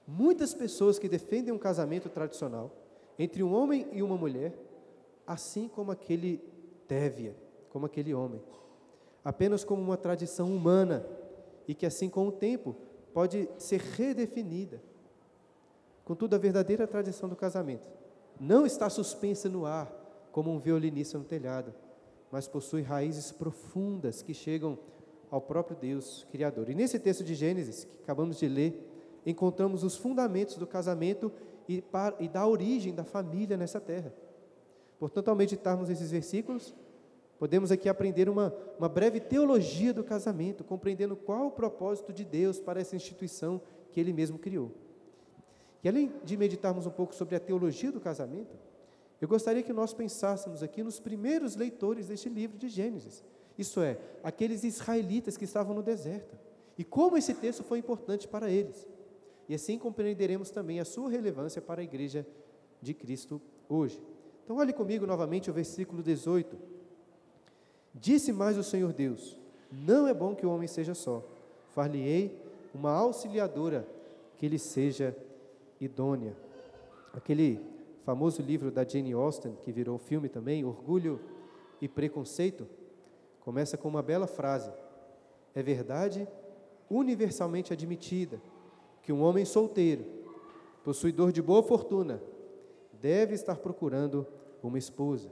muitas 0.06 0.54
pessoas 0.54 0.98
que 0.98 1.08
defendem 1.08 1.52
um 1.52 1.58
casamento 1.58 2.08
tradicional 2.08 2.70
entre 3.18 3.42
um 3.42 3.54
homem 3.54 3.86
e 3.92 4.02
uma 4.02 4.16
mulher, 4.16 4.54
assim 5.26 5.68
como 5.68 5.90
aquele 5.90 6.42
Tévia, 6.86 7.34
como 7.70 7.86
aquele 7.86 8.12
homem, 8.12 8.42
apenas 9.24 9.64
como 9.64 9.80
uma 9.80 9.96
tradição 9.96 10.54
humana 10.54 11.04
e 11.66 11.74
que, 11.74 11.86
assim 11.86 12.10
com 12.10 12.28
o 12.28 12.32
tempo, 12.32 12.76
pode 13.14 13.48
ser 13.56 13.80
redefinida. 13.80 14.82
Contudo, 16.04 16.34
a 16.34 16.38
verdadeira 16.38 16.86
tradição 16.86 17.26
do 17.26 17.34
casamento 17.34 17.90
não 18.38 18.66
está 18.66 18.90
suspensa 18.90 19.48
no 19.48 19.64
ar, 19.64 19.90
como 20.30 20.50
um 20.50 20.58
violinista 20.58 21.16
no 21.16 21.24
telhado, 21.24 21.72
mas 22.30 22.48
possui 22.48 22.82
raízes 22.82 23.30
profundas 23.32 24.20
que 24.20 24.34
chegam 24.34 24.78
ao 25.34 25.40
próprio 25.40 25.76
Deus 25.76 26.24
Criador. 26.30 26.70
E 26.70 26.76
nesse 26.76 26.96
texto 26.96 27.24
de 27.24 27.34
Gênesis, 27.34 27.82
que 27.82 28.02
acabamos 28.04 28.38
de 28.38 28.46
ler, 28.46 28.88
encontramos 29.26 29.82
os 29.82 29.96
fundamentos 29.96 30.54
do 30.54 30.64
casamento 30.64 31.32
e, 31.68 31.82
para, 31.82 32.14
e 32.20 32.28
da 32.28 32.46
origem 32.46 32.94
da 32.94 33.02
família 33.02 33.56
nessa 33.56 33.80
terra. 33.80 34.14
Portanto, 34.96 35.26
ao 35.28 35.34
meditarmos 35.34 35.90
esses 35.90 36.12
versículos, 36.12 36.72
podemos 37.36 37.72
aqui 37.72 37.88
aprender 37.88 38.28
uma, 38.28 38.54
uma 38.78 38.88
breve 38.88 39.18
teologia 39.18 39.92
do 39.92 40.04
casamento, 40.04 40.62
compreendendo 40.62 41.16
qual 41.16 41.48
o 41.48 41.50
propósito 41.50 42.12
de 42.12 42.24
Deus 42.24 42.60
para 42.60 42.80
essa 42.80 42.94
instituição 42.94 43.60
que 43.90 43.98
Ele 43.98 44.12
mesmo 44.12 44.38
criou. 44.38 44.70
E 45.82 45.88
além 45.88 46.12
de 46.22 46.36
meditarmos 46.36 46.86
um 46.86 46.90
pouco 46.90 47.12
sobre 47.12 47.34
a 47.34 47.40
teologia 47.40 47.90
do 47.90 48.00
casamento, 48.00 48.56
eu 49.20 49.26
gostaria 49.26 49.64
que 49.64 49.72
nós 49.72 49.92
pensássemos 49.92 50.62
aqui 50.62 50.84
nos 50.84 51.00
primeiros 51.00 51.56
leitores 51.56 52.06
deste 52.06 52.28
livro 52.28 52.56
de 52.56 52.68
Gênesis, 52.68 53.24
isso 53.58 53.80
é, 53.80 53.98
aqueles 54.22 54.64
israelitas 54.64 55.36
que 55.36 55.44
estavam 55.44 55.74
no 55.74 55.82
deserto, 55.82 56.36
e 56.76 56.84
como 56.84 57.16
esse 57.16 57.34
texto 57.34 57.62
foi 57.62 57.78
importante 57.78 58.26
para 58.26 58.50
eles. 58.50 58.86
E 59.48 59.54
assim 59.54 59.78
compreenderemos 59.78 60.50
também 60.50 60.80
a 60.80 60.84
sua 60.84 61.10
relevância 61.10 61.62
para 61.62 61.80
a 61.80 61.84
igreja 61.84 62.26
de 62.80 62.94
Cristo 62.94 63.40
hoje. 63.68 64.00
Então, 64.44 64.56
olhe 64.56 64.72
comigo 64.72 65.06
novamente 65.06 65.50
o 65.50 65.54
versículo 65.54 66.02
18. 66.02 66.56
Disse 67.94 68.32
mais 68.32 68.58
o 68.58 68.62
Senhor 68.62 68.92
Deus: 68.92 69.38
Não 69.70 70.08
é 70.08 70.14
bom 70.14 70.34
que 70.34 70.44
o 70.44 70.50
homem 70.50 70.66
seja 70.66 70.94
só. 70.94 71.22
Far-lhe-ei 71.70 72.36
uma 72.74 72.90
auxiliadora 72.90 73.86
que 74.36 74.48
lhe 74.48 74.58
seja 74.58 75.16
idônea. 75.80 76.36
Aquele 77.12 77.60
famoso 78.04 78.42
livro 78.42 78.70
da 78.70 78.84
Jane 78.84 79.12
Austen, 79.12 79.56
que 79.62 79.72
virou 79.72 79.98
filme 79.98 80.28
também, 80.28 80.64
Orgulho 80.64 81.20
e 81.80 81.88
Preconceito, 81.88 82.66
começa 83.44 83.76
com 83.76 83.88
uma 83.88 84.02
bela 84.02 84.26
frase: 84.26 84.72
É 85.54 85.62
verdade 85.62 86.26
universalmente 86.90 87.72
admitida 87.72 88.40
que 89.02 89.12
um 89.12 89.22
homem 89.22 89.44
solteiro, 89.44 90.04
possuidor 90.82 91.30
de 91.30 91.42
boa 91.42 91.62
fortuna, 91.62 92.20
deve 93.00 93.34
estar 93.34 93.56
procurando 93.56 94.26
uma 94.62 94.78
esposa. 94.78 95.30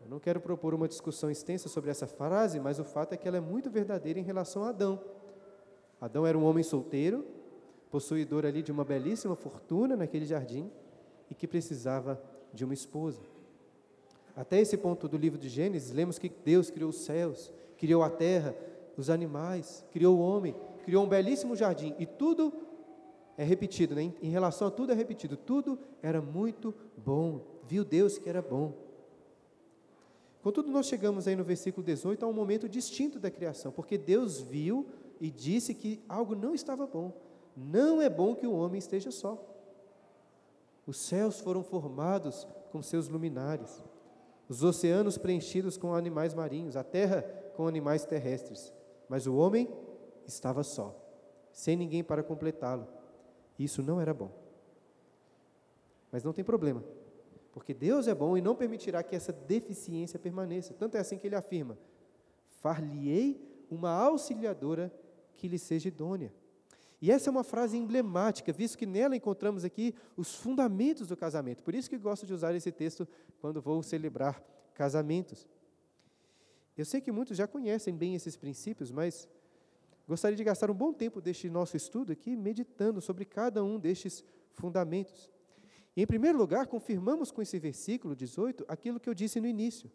Eu 0.00 0.08
não 0.08 0.18
quero 0.18 0.40
propor 0.40 0.74
uma 0.74 0.88
discussão 0.88 1.30
extensa 1.30 1.68
sobre 1.68 1.90
essa 1.90 2.06
frase, 2.06 2.58
mas 2.58 2.78
o 2.78 2.84
fato 2.84 3.12
é 3.12 3.16
que 3.16 3.28
ela 3.28 3.36
é 3.36 3.40
muito 3.40 3.70
verdadeira 3.70 4.18
em 4.18 4.22
relação 4.22 4.64
a 4.64 4.70
Adão. 4.70 5.00
Adão 6.00 6.26
era 6.26 6.36
um 6.36 6.44
homem 6.44 6.64
solteiro, 6.64 7.24
possuidor 7.90 8.44
ali 8.44 8.62
de 8.62 8.72
uma 8.72 8.84
belíssima 8.84 9.36
fortuna 9.36 9.94
naquele 9.96 10.24
jardim 10.24 10.70
e 11.30 11.34
que 11.34 11.46
precisava 11.46 12.20
de 12.52 12.64
uma 12.64 12.74
esposa. 12.74 13.20
Até 14.34 14.60
esse 14.60 14.76
ponto 14.76 15.08
do 15.08 15.16
livro 15.16 15.38
de 15.38 15.48
Gênesis, 15.48 15.92
lemos 15.92 16.18
que 16.18 16.30
Deus 16.44 16.70
criou 16.70 16.90
os 16.90 17.04
céus, 17.04 17.52
criou 17.76 18.02
a 18.02 18.10
terra, 18.10 18.54
os 18.96 19.10
animais, 19.10 19.84
criou 19.92 20.16
o 20.16 20.20
homem, 20.20 20.54
criou 20.84 21.04
um 21.04 21.08
belíssimo 21.08 21.54
jardim 21.54 21.94
e 21.98 22.06
tudo 22.06 22.52
é 23.36 23.44
repetido, 23.44 23.94
né? 23.94 24.12
em 24.22 24.30
relação 24.30 24.68
a 24.68 24.70
tudo 24.70 24.92
é 24.92 24.94
repetido, 24.94 25.36
tudo 25.36 25.78
era 26.02 26.20
muito 26.20 26.74
bom, 26.96 27.40
viu 27.66 27.84
Deus 27.84 28.18
que 28.18 28.28
era 28.28 28.42
bom. 28.42 28.72
Contudo, 30.42 30.70
nós 30.70 30.86
chegamos 30.86 31.28
aí 31.28 31.36
no 31.36 31.44
versículo 31.44 31.84
18 31.86 32.24
a 32.24 32.28
um 32.28 32.32
momento 32.32 32.68
distinto 32.68 33.18
da 33.18 33.30
criação, 33.30 33.70
porque 33.70 33.96
Deus 33.96 34.40
viu 34.40 34.86
e 35.20 35.30
disse 35.30 35.72
que 35.72 36.00
algo 36.08 36.34
não 36.34 36.52
estava 36.52 36.84
bom. 36.86 37.12
Não 37.56 38.02
é 38.02 38.10
bom 38.10 38.34
que 38.34 38.46
o 38.46 38.52
homem 38.52 38.78
esteja 38.78 39.10
só. 39.10 39.40
Os 40.84 40.96
céus 40.96 41.40
foram 41.40 41.62
formados 41.62 42.46
com 42.72 42.82
seus 42.82 43.06
luminares, 43.06 43.82
os 44.52 44.62
oceanos 44.62 45.16
preenchidos 45.16 45.78
com 45.78 45.94
animais 45.94 46.34
marinhos, 46.34 46.76
a 46.76 46.84
terra 46.84 47.22
com 47.56 47.66
animais 47.66 48.04
terrestres, 48.04 48.70
mas 49.08 49.26
o 49.26 49.34
homem 49.34 49.66
estava 50.26 50.62
só, 50.62 50.94
sem 51.50 51.74
ninguém 51.74 52.04
para 52.04 52.22
completá-lo. 52.22 52.86
Isso 53.58 53.82
não 53.82 53.98
era 53.98 54.12
bom. 54.12 54.30
Mas 56.10 56.22
não 56.22 56.34
tem 56.34 56.44
problema, 56.44 56.84
porque 57.50 57.72
Deus 57.72 58.06
é 58.06 58.14
bom 58.14 58.36
e 58.36 58.42
não 58.42 58.54
permitirá 58.54 59.02
que 59.02 59.16
essa 59.16 59.32
deficiência 59.32 60.18
permaneça. 60.18 60.74
Tanto 60.74 60.98
é 60.98 61.00
assim 61.00 61.16
que 61.16 61.26
ele 61.26 61.34
afirma: 61.34 61.78
Far-lhe-ei 62.60 63.66
uma 63.70 63.88
auxiliadora 63.88 64.92
que 65.34 65.48
lhe 65.48 65.58
seja 65.58 65.88
idônea. 65.88 66.30
E 67.02 67.10
essa 67.10 67.28
é 67.28 67.30
uma 67.30 67.44
frase 67.44 67.76
emblemática, 67.76 68.52
visto 68.52 68.78
que 68.78 68.86
nela 68.86 69.14
encontramos 69.14 69.64
aqui 69.64 69.94
os 70.16 70.36
fundamentos 70.36 71.08
do 71.08 71.16
casamento. 71.16 71.62
Por 71.62 71.74
isso 71.74 71.90
que 71.90 71.98
gosto 71.98 72.24
de 72.24 72.32
usar 72.32 72.54
esse 72.54 72.72
texto 72.72 73.06
quando 73.40 73.60
vou 73.60 73.82
celebrar 73.82 74.40
casamentos. 74.72 75.46
Eu 76.78 76.84
sei 76.84 77.00
que 77.00 77.12
muitos 77.12 77.36
já 77.36 77.46
conhecem 77.46 77.94
bem 77.94 78.14
esses 78.14 78.36
princípios, 78.36 78.90
mas 78.90 79.28
Gostaria 80.06 80.36
de 80.36 80.44
gastar 80.44 80.70
um 80.70 80.74
bom 80.74 80.92
tempo 80.92 81.20
deste 81.20 81.48
nosso 81.48 81.76
estudo 81.76 82.12
aqui 82.12 82.36
meditando 82.36 83.00
sobre 83.00 83.24
cada 83.24 83.62
um 83.62 83.78
destes 83.78 84.24
fundamentos. 84.50 85.30
E, 85.96 86.02
em 86.02 86.06
primeiro 86.06 86.36
lugar, 86.36 86.66
confirmamos 86.66 87.30
com 87.30 87.40
esse 87.40 87.58
versículo 87.58 88.16
18 88.16 88.64
aquilo 88.66 88.98
que 88.98 89.08
eu 89.08 89.14
disse 89.14 89.40
no 89.40 89.46
início. 89.46 89.90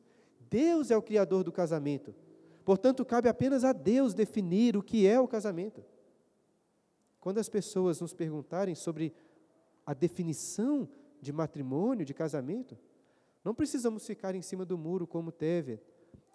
Deus 0.49 0.91
é 0.91 0.97
o 0.97 1.01
criador 1.01 1.43
do 1.43 1.51
casamento. 1.51 2.15
Portanto, 2.63 3.03
cabe 3.03 3.27
apenas 3.27 3.63
a 3.63 3.73
Deus 3.73 4.13
definir 4.13 4.77
o 4.77 4.83
que 4.83 5.05
é 5.05 5.19
o 5.19 5.27
casamento. 5.27 5.83
Quando 7.27 7.39
as 7.39 7.49
pessoas 7.49 7.99
nos 7.99 8.13
perguntarem 8.13 8.73
sobre 8.73 9.13
a 9.85 9.93
definição 9.93 10.87
de 11.19 11.33
matrimônio, 11.33 12.05
de 12.05 12.13
casamento, 12.13 12.77
não 13.43 13.53
precisamos 13.53 14.07
ficar 14.07 14.33
em 14.33 14.41
cima 14.41 14.63
do 14.63 14.77
muro 14.77 15.05
como 15.05 15.29
teve, 15.29 15.77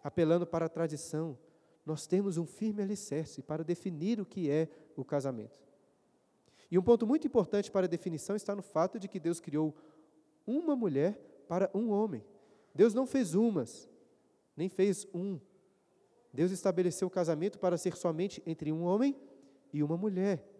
apelando 0.04 0.46
para 0.46 0.66
a 0.66 0.68
tradição, 0.68 1.38
nós 1.86 2.06
temos 2.06 2.36
um 2.36 2.44
firme 2.44 2.82
alicerce 2.82 3.40
para 3.40 3.64
definir 3.64 4.20
o 4.20 4.26
que 4.26 4.50
é 4.50 4.68
o 4.94 5.02
casamento. 5.02 5.58
E 6.70 6.76
um 6.76 6.82
ponto 6.82 7.06
muito 7.06 7.26
importante 7.26 7.70
para 7.70 7.86
a 7.86 7.88
definição 7.88 8.36
está 8.36 8.54
no 8.54 8.60
fato 8.60 8.98
de 8.98 9.08
que 9.08 9.18
Deus 9.18 9.40
criou 9.40 9.74
uma 10.46 10.76
mulher 10.76 11.14
para 11.48 11.70
um 11.72 11.88
homem. 11.88 12.22
Deus 12.74 12.92
não 12.92 13.06
fez 13.06 13.34
umas, 13.34 13.88
nem 14.54 14.68
fez 14.68 15.06
um. 15.14 15.40
Deus 16.34 16.50
estabeleceu 16.52 17.08
o 17.08 17.10
casamento 17.10 17.58
para 17.58 17.78
ser 17.78 17.96
somente 17.96 18.42
entre 18.44 18.70
um 18.70 18.82
homem 18.82 19.16
e 19.72 19.82
uma 19.82 19.96
mulher. 19.96 20.51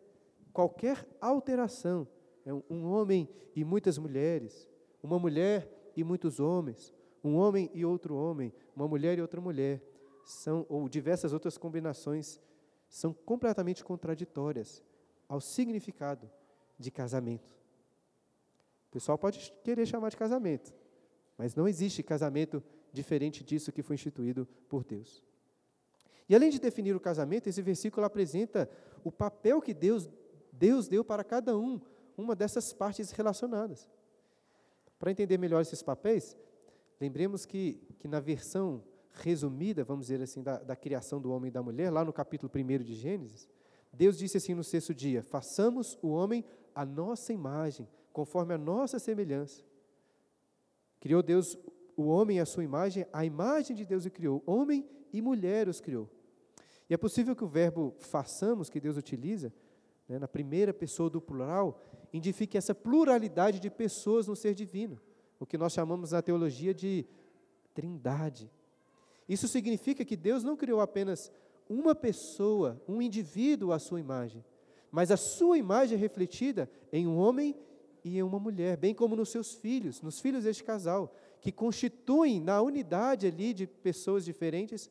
Qualquer 0.53 1.07
alteração, 1.21 2.07
é 2.45 2.53
um 2.53 2.85
homem 2.85 3.29
e 3.55 3.65
muitas 3.65 3.99
mulheres, 3.99 4.69
uma 5.03 5.19
mulher 5.19 5.69
e 5.97 6.05
muitos 6.05 6.41
homens, 6.41 6.93
um 7.23 7.37
homem 7.37 7.71
e 7.73 7.85
outro 7.85 8.15
homem, 8.15 8.53
uma 8.75 8.89
mulher 8.89 9.19
e 9.19 9.23
outra 9.23 9.41
mulher, 9.41 9.83
são, 10.25 10.67
ou 10.69 10.89
diversas 10.89 11.33
outras 11.33 11.57
combinações, 11.57 12.41
são 12.89 13.13
completamente 13.13 13.83
contraditórias 13.85 14.83
ao 15.29 15.41
significado 15.41 16.31
de 16.79 16.91
casamento. 16.91 17.57
O 18.89 18.93
pessoal 18.93 19.17
pode 19.17 19.53
querer 19.65 19.87
chamar 19.87 20.11
de 20.11 20.17
casamento, 20.17 20.75
mas 21.39 21.55
não 21.55 21.67
existe 21.67 22.03
casamento 22.03 22.63
diferente 22.93 23.43
disso 23.43 23.73
que 23.73 23.83
foi 23.83 23.95
instituído 23.95 24.47
por 24.69 24.85
Deus. 24.85 25.25
E 26.29 26.35
além 26.35 26.51
de 26.51 26.61
definir 26.61 26.95
o 26.95 27.01
casamento, 27.01 27.49
esse 27.49 27.63
versículo 27.63 28.05
apresenta 28.05 28.71
o 29.03 29.11
papel 29.11 29.61
que 29.61 29.75
Deus, 29.75 30.09
Deus 30.63 30.87
deu 30.87 31.05
para 31.05 31.25
cada 31.25 31.59
um, 31.59 31.81
uma 32.17 32.37
dessas 32.37 32.73
partes 32.73 33.11
relacionadas. 33.11 33.89
Para 34.97 35.11
entender 35.11 35.37
melhor 35.37 35.61
esses 35.61 35.83
papéis, 35.83 36.37
lembremos 37.01 37.45
que, 37.45 37.83
que 37.99 38.07
na 38.07 38.21
versão 38.21 38.81
resumida, 39.13 39.83
vamos 39.83 40.07
dizer 40.07 40.23
assim, 40.23 40.41
da, 40.41 40.59
da 40.59 40.77
criação 40.77 41.21
do 41.21 41.33
homem 41.33 41.49
e 41.49 41.51
da 41.51 41.61
mulher, 41.61 41.91
lá 41.91 42.05
no 42.05 42.13
capítulo 42.13 42.49
1 42.55 42.85
de 42.85 42.95
Gênesis, 42.95 43.49
Deus 43.93 44.17
disse 44.17 44.37
assim 44.37 44.55
no 44.55 44.63
sexto 44.63 44.95
dia: 44.95 45.25
façamos 45.25 45.99
o 46.01 46.11
homem 46.11 46.45
a 46.73 46.87
nossa 46.87 47.33
imagem, 47.33 47.89
conforme 48.13 48.55
a 48.55 48.59
nossa 48.59 49.01
semelhança. 49.01 49.65
Criou 51.01 51.25
Deus 51.25 51.59
o 51.97 52.05
homem 52.05 52.39
à 52.39 52.47
sua 52.47 52.63
imagem, 52.63 53.05
a 53.13 53.25
imagem 53.25 53.75
de 53.75 53.85
Deus 53.85 54.07
o 54.07 54.11
criou, 54.13 54.41
homem 54.47 54.89
e 55.13 55.21
mulher 55.21 55.69
os 55.69 55.81
criou. 55.81 56.09
E 56.89 56.95
é 56.95 56.97
possível 56.97 57.35
que 57.35 57.43
o 57.43 57.49
verbo 57.49 57.97
façamos, 57.99 58.71
que 58.71 58.79
Deus 58.79 58.97
utiliza, 58.97 59.53
né, 60.13 60.19
na 60.19 60.29
primeira 60.29 60.75
pessoa 60.75 61.09
do 61.09 61.23
plural, 61.23 61.81
indica 62.13 62.59
essa 62.59 62.75
pluralidade 62.75 63.59
de 63.59 63.71
pessoas 63.71 64.27
no 64.27 64.37
ser 64.37 64.55
divino, 64.55 65.01
o 65.41 65.47
que 65.47 65.57
nós 65.57 65.73
chamamos 65.73 66.13
na 66.13 66.21
teologia 66.21 66.75
de 66.75 67.07
trindade. 67.73 68.51
Isso 69.27 69.49
significa 69.49 70.05
que 70.05 70.15
Deus 70.15 70.45
não 70.45 70.55
criou 70.55 70.83
apenas 70.83 71.33
uma 71.67 71.95
pessoa, 71.95 72.79
um 72.87 73.01
indivíduo 73.01 73.73
à 73.73 73.79
sua 73.79 74.01
imagem, 74.01 74.45
mas 74.91 75.11
a 75.11 75.17
sua 75.17 75.57
imagem 75.57 75.97
é 75.97 76.01
refletida 76.01 76.71
em 76.93 77.07
um 77.07 77.17
homem 77.17 77.57
e 78.05 78.19
em 78.19 78.23
uma 78.23 78.39
mulher, 78.39 78.77
bem 78.77 78.95
como 78.95 79.17
nos 79.17 79.31
seus 79.31 79.55
filhos, 79.55 80.03
nos 80.03 80.21
filhos 80.21 80.45
deste 80.45 80.63
casal, 80.63 81.15
que 81.41 81.51
constituem 81.51 82.39
na 82.39 82.61
unidade 82.61 83.27
ali 83.27 83.55
de 83.55 83.67
pessoas 83.67 84.27
diferentes 84.27 84.91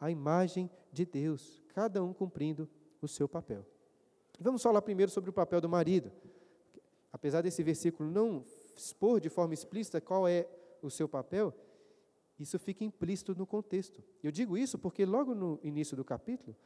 a 0.00 0.10
imagem 0.10 0.70
de 0.90 1.04
Deus, 1.04 1.62
cada 1.74 2.02
um 2.02 2.14
cumprindo 2.14 2.66
o 3.02 3.06
seu 3.06 3.28
papel. 3.28 3.66
Vamos 4.38 4.62
falar 4.62 4.82
primeiro 4.82 5.10
sobre 5.10 5.30
o 5.30 5.32
papel 5.32 5.60
do 5.60 5.68
marido. 5.68 6.10
Apesar 7.12 7.42
desse 7.42 7.62
versículo 7.62 8.10
não 8.10 8.44
expor 8.76 9.20
de 9.20 9.28
forma 9.28 9.54
explícita 9.54 10.00
qual 10.00 10.26
é 10.26 10.48
o 10.80 10.90
seu 10.90 11.08
papel, 11.08 11.54
isso 12.38 12.58
fica 12.58 12.84
implícito 12.84 13.34
no 13.34 13.46
contexto. 13.46 14.02
Eu 14.22 14.32
digo 14.32 14.56
isso 14.56 14.78
porque 14.78 15.04
logo 15.04 15.34
no 15.34 15.60
início 15.62 15.96
do 15.96 16.04
capítulo, 16.04 16.56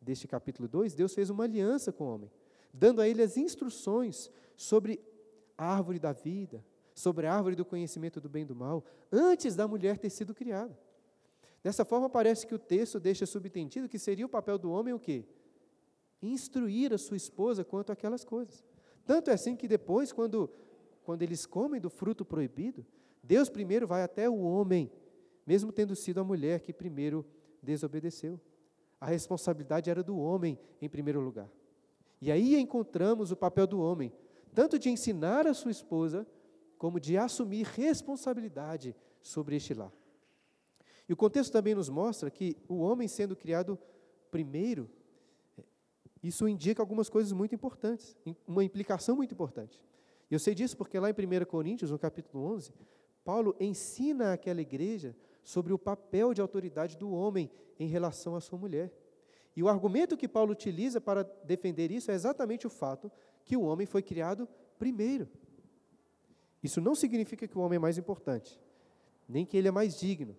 deste 0.00 0.28
capítulo 0.28 0.68
2, 0.68 0.94
Deus 0.94 1.14
fez 1.14 1.30
uma 1.30 1.44
aliança 1.44 1.92
com 1.92 2.04
o 2.04 2.14
homem, 2.14 2.30
dando 2.72 3.00
a 3.00 3.08
ele 3.08 3.22
as 3.22 3.36
instruções 3.36 4.30
sobre 4.56 5.00
a 5.56 5.74
árvore 5.74 5.98
da 5.98 6.12
vida, 6.12 6.64
sobre 6.94 7.26
a 7.26 7.34
árvore 7.34 7.56
do 7.56 7.64
conhecimento 7.64 8.20
do 8.20 8.28
bem 8.28 8.42
e 8.42 8.46
do 8.46 8.54
mal, 8.54 8.84
antes 9.10 9.56
da 9.56 9.66
mulher 9.66 9.98
ter 9.98 10.10
sido 10.10 10.34
criada. 10.34 10.78
Dessa 11.62 11.84
forma, 11.84 12.08
parece 12.08 12.46
que 12.46 12.54
o 12.54 12.58
texto 12.58 13.00
deixa 13.00 13.26
subentendido 13.26 13.88
que 13.88 13.98
seria 13.98 14.26
o 14.26 14.28
papel 14.28 14.58
do 14.58 14.70
homem 14.70 14.94
o 14.94 15.00
quê? 15.00 15.24
Instruir 16.22 16.92
a 16.92 16.98
sua 16.98 17.16
esposa 17.16 17.64
quanto 17.64 17.92
àquelas 17.92 18.24
coisas. 18.24 18.64
Tanto 19.04 19.30
é 19.30 19.34
assim 19.34 19.56
que 19.56 19.68
depois, 19.68 20.12
quando, 20.12 20.50
quando 21.02 21.22
eles 21.22 21.46
comem 21.46 21.80
do 21.80 21.88
fruto 21.88 22.24
proibido, 22.24 22.84
Deus 23.22 23.48
primeiro 23.48 23.86
vai 23.86 24.02
até 24.02 24.28
o 24.28 24.40
homem 24.40 24.90
mesmo 25.48 25.72
tendo 25.72 25.96
sido 25.96 26.20
a 26.20 26.24
mulher 26.24 26.60
que 26.60 26.74
primeiro 26.74 27.24
desobedeceu. 27.62 28.38
A 29.00 29.06
responsabilidade 29.06 29.88
era 29.88 30.02
do 30.02 30.18
homem 30.18 30.58
em 30.78 30.90
primeiro 30.90 31.22
lugar. 31.22 31.50
E 32.20 32.30
aí 32.30 32.54
encontramos 32.56 33.32
o 33.32 33.36
papel 33.36 33.66
do 33.66 33.80
homem, 33.80 34.12
tanto 34.54 34.78
de 34.78 34.90
ensinar 34.90 35.46
a 35.46 35.54
sua 35.54 35.70
esposa, 35.70 36.26
como 36.76 37.00
de 37.00 37.16
assumir 37.16 37.64
responsabilidade 37.64 38.94
sobre 39.22 39.56
este 39.56 39.72
lar. 39.72 39.90
E 41.08 41.14
o 41.14 41.16
contexto 41.16 41.50
também 41.50 41.74
nos 41.74 41.88
mostra 41.88 42.30
que 42.30 42.54
o 42.68 42.80
homem 42.80 43.08
sendo 43.08 43.34
criado 43.34 43.78
primeiro, 44.30 44.90
isso 46.22 46.48
indica 46.48 46.82
algumas 46.82 47.08
coisas 47.08 47.32
muito 47.32 47.54
importantes, 47.54 48.16
uma 48.46 48.64
implicação 48.64 49.16
muito 49.16 49.32
importante. 49.32 49.82
Eu 50.30 50.38
sei 50.38 50.54
disso 50.54 50.76
porque 50.76 50.98
lá 50.98 51.08
em 51.08 51.12
1 51.12 51.44
Coríntios, 51.46 51.90
no 51.90 51.98
capítulo 51.98 52.44
11, 52.54 52.72
Paulo 53.24 53.54
ensina 53.60 54.32
àquela 54.32 54.60
igreja 54.60 55.16
sobre 55.42 55.72
o 55.72 55.78
papel 55.78 56.34
de 56.34 56.40
autoridade 56.40 56.96
do 56.96 57.10
homem 57.10 57.50
em 57.78 57.86
relação 57.86 58.34
à 58.34 58.40
sua 58.40 58.58
mulher. 58.58 58.92
E 59.56 59.62
o 59.62 59.68
argumento 59.68 60.16
que 60.16 60.28
Paulo 60.28 60.52
utiliza 60.52 61.00
para 61.00 61.22
defender 61.44 61.90
isso 61.90 62.10
é 62.10 62.14
exatamente 62.14 62.66
o 62.66 62.70
fato 62.70 63.10
que 63.44 63.56
o 63.56 63.62
homem 63.62 63.86
foi 63.86 64.02
criado 64.02 64.48
primeiro. 64.78 65.28
Isso 66.62 66.80
não 66.80 66.94
significa 66.94 67.46
que 67.46 67.56
o 67.56 67.60
homem 67.60 67.76
é 67.76 67.80
mais 67.80 67.98
importante, 67.98 68.60
nem 69.28 69.46
que 69.46 69.56
ele 69.56 69.68
é 69.68 69.70
mais 69.70 69.98
digno. 69.98 70.36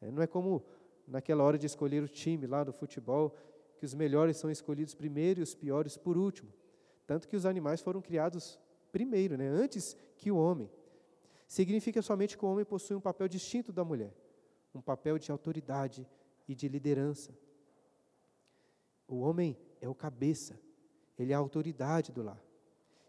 É, 0.00 0.10
não 0.10 0.22
é 0.22 0.26
como 0.26 0.62
naquela 1.06 1.42
hora 1.42 1.58
de 1.58 1.66
escolher 1.66 2.02
o 2.02 2.08
time 2.08 2.46
lá 2.46 2.64
no 2.64 2.72
futebol, 2.72 3.34
que 3.78 3.86
os 3.86 3.94
melhores 3.94 4.36
são 4.36 4.50
escolhidos 4.50 4.94
primeiro 4.94 5.40
e 5.40 5.42
os 5.42 5.54
piores 5.54 5.96
por 5.96 6.18
último. 6.18 6.52
Tanto 7.06 7.28
que 7.28 7.36
os 7.36 7.46
animais 7.46 7.80
foram 7.80 8.02
criados 8.02 8.58
primeiro, 8.92 9.36
né, 9.36 9.48
antes 9.48 9.96
que 10.16 10.30
o 10.30 10.36
homem. 10.36 10.70
Significa 11.46 12.02
somente 12.02 12.36
que 12.36 12.44
o 12.44 12.48
homem 12.48 12.64
possui 12.64 12.96
um 12.96 13.00
papel 13.00 13.28
distinto 13.28 13.72
da 13.72 13.84
mulher 13.84 14.12
um 14.74 14.80
papel 14.80 15.18
de 15.18 15.30
autoridade 15.30 16.06
e 16.46 16.54
de 16.54 16.68
liderança. 16.68 17.36
O 19.06 19.18
homem 19.20 19.56
é 19.80 19.88
o 19.88 19.94
cabeça, 19.94 20.58
ele 21.18 21.32
é 21.32 21.34
a 21.34 21.38
autoridade 21.38 22.12
do 22.12 22.22
lar. 22.22 22.42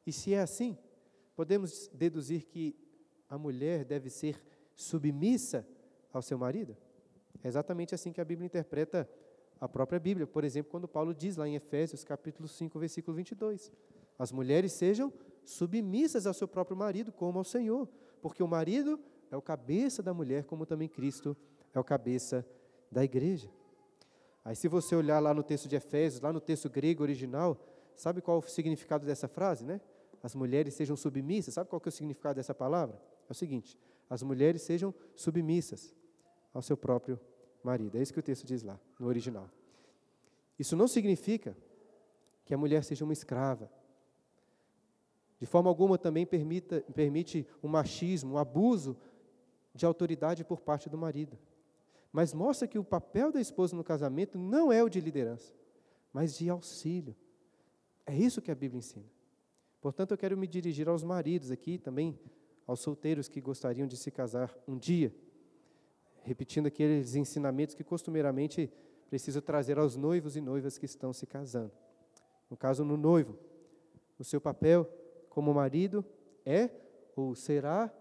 E 0.05 0.11
se 0.11 0.33
é 0.33 0.39
assim, 0.39 0.77
podemos 1.35 1.87
deduzir 1.93 2.45
que 2.45 2.75
a 3.27 3.37
mulher 3.37 3.85
deve 3.85 4.09
ser 4.09 4.43
submissa 4.73 5.67
ao 6.11 6.21
seu 6.21 6.37
marido? 6.37 6.75
É 7.43 7.47
exatamente 7.47 7.93
assim 7.93 8.11
que 8.11 8.21
a 8.21 8.25
Bíblia 8.25 8.47
interpreta 8.47 9.09
a 9.59 9.67
própria 9.67 9.99
Bíblia. 9.99 10.25
Por 10.25 10.43
exemplo, 10.43 10.71
quando 10.71 10.87
Paulo 10.87 11.13
diz 11.13 11.37
lá 11.37 11.47
em 11.47 11.55
Efésios, 11.55 12.03
capítulo 12.03 12.47
5, 12.47 12.79
versículo 12.79 13.15
22, 13.15 13.71
as 14.17 14.31
mulheres 14.31 14.73
sejam 14.73 15.11
submissas 15.43 16.25
ao 16.25 16.33
seu 16.33 16.47
próprio 16.47 16.77
marido, 16.77 17.11
como 17.11 17.39
ao 17.39 17.43
Senhor, 17.43 17.87
porque 18.21 18.43
o 18.43 18.47
marido 18.47 18.99
é 19.31 19.37
o 19.37 19.41
cabeça 19.41 20.01
da 20.03 20.13
mulher, 20.13 20.45
como 20.45 20.65
também 20.65 20.87
Cristo 20.87 21.35
é 21.73 21.79
o 21.79 21.83
cabeça 21.83 22.45
da 22.91 23.03
igreja. 23.03 23.49
Aí, 24.43 24.55
se 24.55 24.67
você 24.67 24.95
olhar 24.95 25.19
lá 25.19 25.33
no 25.33 25.43
texto 25.43 25.67
de 25.67 25.75
Efésios, 25.75 26.21
lá 26.21 26.33
no 26.33 26.39
texto 26.39 26.69
grego 26.69 27.03
original, 27.03 27.57
sabe 27.95 28.21
qual 28.21 28.37
é 28.37 28.39
o 28.39 28.49
significado 28.49 29.05
dessa 29.05 29.27
frase, 29.27 29.65
né? 29.65 29.79
As 30.23 30.35
mulheres 30.35 30.73
sejam 30.73 30.95
submissas. 30.95 31.53
Sabe 31.53 31.69
qual 31.69 31.79
que 31.79 31.87
é 31.87 31.91
o 31.91 31.93
significado 31.93 32.35
dessa 32.35 32.53
palavra? 32.53 32.99
É 33.27 33.31
o 33.31 33.35
seguinte: 33.35 33.77
as 34.09 34.23
mulheres 34.23 34.61
sejam 34.61 34.93
submissas 35.15 35.95
ao 36.53 36.61
seu 36.61 36.75
próprio 36.75 37.19
marido. 37.63 37.97
É 37.97 38.01
isso 38.01 38.13
que 38.13 38.19
o 38.19 38.23
texto 38.23 38.45
diz 38.45 38.63
lá, 38.63 38.79
no 38.99 39.07
original. 39.07 39.49
Isso 40.57 40.75
não 40.75 40.87
significa 40.87 41.55
que 42.45 42.53
a 42.53 42.57
mulher 42.57 42.83
seja 42.83 43.03
uma 43.03 43.13
escrava. 43.13 43.71
De 45.39 45.45
forma 45.45 45.69
alguma 45.69 45.97
também 45.97 46.25
permita, 46.25 46.81
permite 46.93 47.47
o 47.61 47.67
um 47.67 47.69
machismo, 47.69 48.31
o 48.31 48.33
um 48.35 48.37
abuso 48.37 48.97
de 49.73 49.85
autoridade 49.85 50.43
por 50.43 50.59
parte 50.59 50.89
do 50.89 50.97
marido. 50.97 51.37
Mas 52.11 52.33
mostra 52.33 52.67
que 52.67 52.79
o 52.79 52.83
papel 52.83 53.31
da 53.31 53.39
esposa 53.39 53.75
no 53.75 53.83
casamento 53.83 54.37
não 54.37 54.71
é 54.71 54.83
o 54.83 54.89
de 54.89 54.99
liderança, 54.99 55.53
mas 56.11 56.35
de 56.35 56.49
auxílio. 56.49 57.15
É 58.05 58.15
isso 58.15 58.41
que 58.41 58.51
a 58.51 58.55
Bíblia 58.55 58.79
ensina. 58.79 59.05
Portanto, 59.79 60.11
eu 60.11 60.17
quero 60.17 60.37
me 60.37 60.47
dirigir 60.47 60.89
aos 60.89 61.03
maridos 61.03 61.51
aqui, 61.51 61.77
também 61.77 62.19
aos 62.67 62.81
solteiros 62.81 63.27
que 63.27 63.39
gostariam 63.39 63.87
de 63.87 63.95
se 63.95 64.11
casar 64.11 64.55
um 64.67 64.77
dia, 64.77 65.15
repetindo 66.29 66.67
aqueles 66.67 67.15
ensinamentos 67.15 67.73
que 67.73 67.83
costumeiramente 67.83 68.71
preciso 69.09 69.41
trazer 69.41 69.79
aos 69.79 69.95
noivos 69.95 70.35
e 70.35 70.41
noivas 70.41 70.77
que 70.77 70.85
estão 70.85 71.11
se 71.11 71.25
casando. 71.25 71.71
No 72.47 72.55
caso, 72.55 72.85
no 72.85 72.95
noivo, 72.95 73.35
o 74.19 74.23
seu 74.23 74.39
papel 74.39 74.87
como 75.27 75.51
marido 75.51 76.05
é 76.45 76.69
ou 77.15 77.33
será 77.33 77.91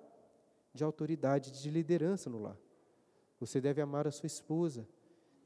de 0.75 0.85
autoridade, 0.85 1.51
de 1.51 1.71
liderança 1.71 2.29
no 2.29 2.39
lar. 2.39 2.59
Você 3.41 3.63
deve 3.63 3.81
amar 3.81 4.07
a 4.07 4.11
sua 4.11 4.27
esposa, 4.27 4.87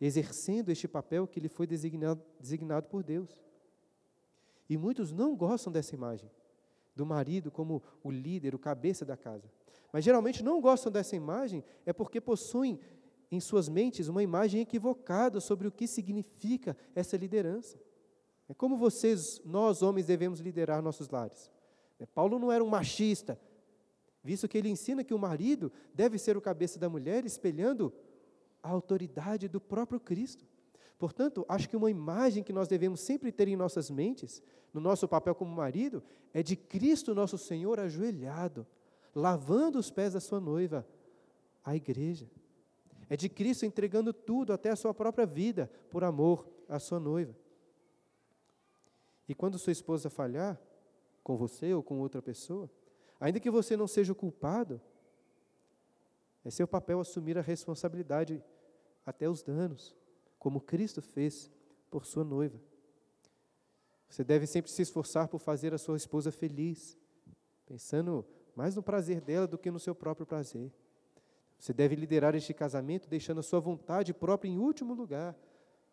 exercendo 0.01 0.71
este 0.71 0.88
papel 0.88 1.29
que 1.29 1.38
lhe 1.38 1.49
foi 1.49 1.68
designado, 1.68 2.21
designado 2.40 2.88
por 2.88 3.05
Deus. 3.05 3.40
E 4.68 4.77
muitos 4.77 5.12
não 5.12 5.37
gostam 5.37 5.73
dessa 5.73 5.95
imagem, 5.95 6.29
do 6.97 7.07
marido 7.07 7.49
como 7.49 7.81
o 8.03 8.11
líder, 8.11 8.57
o 8.57 8.59
cabeça 8.59 9.05
da 9.05 9.16
casa. 9.16 9.49
Mas 9.92 10.05
geralmente 10.05 10.42
não 10.42 10.61
gostam 10.61 10.90
dessa 10.90 11.14
imagem 11.14 11.62
é 11.85 11.92
porque 11.92 12.20
possuem 12.20 12.81
em 13.31 13.40
suas 13.40 13.68
mentes 13.68 14.09
uma 14.09 14.22
imagem 14.22 14.61
equivocada 14.61 15.40
sobre 15.40 15.68
o 15.68 15.72
que 15.72 15.87
significa 15.87 16.76
essa 16.94 17.16
liderança. 17.16 17.78
É 18.48 18.55
como 18.55 18.76
vocês, 18.76 19.40
nós 19.44 19.83
homens, 19.83 20.07
devemos 20.07 20.40
liderar 20.40 20.83
nossos 20.83 21.09
lares. 21.09 21.50
Paulo 22.14 22.38
não 22.38 22.50
era 22.50 22.64
um 22.64 22.68
machista, 22.68 23.38
visto 24.24 24.48
que 24.48 24.59
ele 24.59 24.68
ensina 24.68 25.05
que 25.05 25.14
o 25.14 25.18
marido 25.18 25.70
deve 25.94 26.18
ser 26.18 26.37
o 26.37 26.40
cabeça 26.40 26.78
da 26.78 26.88
mulher, 26.88 27.24
espelhando 27.24 27.92
a 28.62 28.68
autoridade 28.68 29.48
do 29.48 29.61
próprio 29.61 30.00
Cristo. 30.00 30.44
Portanto, 30.98 31.44
acho 31.48 31.68
que 31.68 31.76
uma 31.76 31.90
imagem 31.90 32.42
que 32.42 32.52
nós 32.52 32.68
devemos 32.68 33.00
sempre 33.00 33.33
ter 33.33 33.48
em 33.48 33.57
nossas 33.57 33.90
mentes, 33.90 34.42
no 34.72 34.81
nosso 34.81 35.09
papel 35.09 35.35
como 35.35 35.55
marido, 35.55 36.02
é 36.33 36.42
de 36.42 36.57
Cristo 36.57 37.14
nosso 37.14 37.37
Senhor 37.37 37.81
ajoelhado, 37.81 38.66
lavando 39.14 39.79
os 39.79 39.90
pés 39.90 40.12
da 40.14 40.20
sua 40.20 40.40
noiva, 40.40 40.87
a 41.64 41.77
igreja. 41.77 42.31
É 43.09 43.16
de 43.16 43.29
Cristo 43.29 43.66
entregando 43.66 44.12
tudo, 44.12 44.53
até 44.53 44.70
a 44.70 44.77
sua 44.77 44.94
própria 44.94 45.27
vida, 45.27 45.70
por 45.90 46.03
amor 46.05 46.48
à 46.68 46.79
sua 46.79 46.98
noiva. 46.98 47.35
E 49.29 49.35
quando 49.35 49.59
sua 49.59 49.72
esposa 49.72 50.11
falhar, 50.11 50.61
com 51.22 51.37
você 51.37 51.72
ou 51.72 51.83
com 51.83 52.01
outra 52.01 52.20
pessoa, 52.20 52.68
Ainda 53.22 53.38
que 53.38 53.53
você 53.53 53.77
não 53.77 53.87
seja 53.87 54.11
o 54.11 54.16
culpado, 54.16 54.81
é 56.44 56.51
seu 56.51 56.66
papel 56.66 56.98
assumir 56.98 57.38
a 57.38 57.40
responsabilidade 57.40 58.42
até 59.07 59.29
os 59.29 59.44
danos, 59.44 59.94
como 60.40 60.61
Cristo 60.61 61.01
fez 61.01 61.48
por 61.88 62.05
sua 62.05 62.25
noiva. 62.25 62.61
Você 64.09 64.25
deve 64.25 64.44
sempre 64.44 64.72
se 64.72 64.83
esforçar 64.83 65.29
por 65.29 65.38
fazer 65.38 65.72
a 65.72 65.79
sua 65.79 65.96
esposa 65.96 66.33
feliz, 66.33 66.98
pensando 67.64 68.27
mais 68.55 68.75
no 68.75 68.83
prazer 68.83 69.21
dela 69.21 69.47
do 69.47 69.59
que 69.59 69.71
no 69.71 69.79
seu 69.79 69.95
próprio 69.95 70.27
prazer. 70.27 70.71
Você 71.59 71.73
deve 71.73 71.95
liderar 71.95 72.35
este 72.35 72.53
casamento 72.53 73.09
deixando 73.09 73.38
a 73.38 73.43
sua 73.43 73.61
vontade 73.61 74.12
própria 74.12 74.49
em 74.49 74.59
último 74.59 74.95
lugar, 74.95 75.37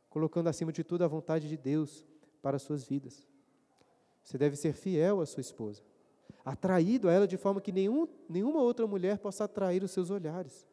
colocando 0.10 0.48
acima 0.48 0.72
de 0.72 0.84
tudo 0.84 1.04
a 1.04 1.08
vontade 1.08 1.48
de 1.48 1.56
Deus 1.56 2.06
para 2.42 2.58
as 2.58 2.64
suas 2.64 2.84
vidas. 2.84 3.28
Você 4.24 4.38
deve 4.38 4.56
ser 4.56 4.74
fiel 4.74 5.22
à 5.22 5.26
sua 5.26 5.42
esposa, 5.42 5.84
atraído 6.44 7.08
a 7.08 7.14
ela 7.14 7.28
de 7.28 7.38
forma 7.38 7.62
que 7.62 7.72
nenhum, 7.72 8.08
nenhuma 8.28 8.62
outra 8.62 8.88
mulher 8.88 9.20
possa 9.20 9.44
atrair 9.44 9.84
os 9.84 9.92
seus 9.92 10.10
olhares. 10.10 10.68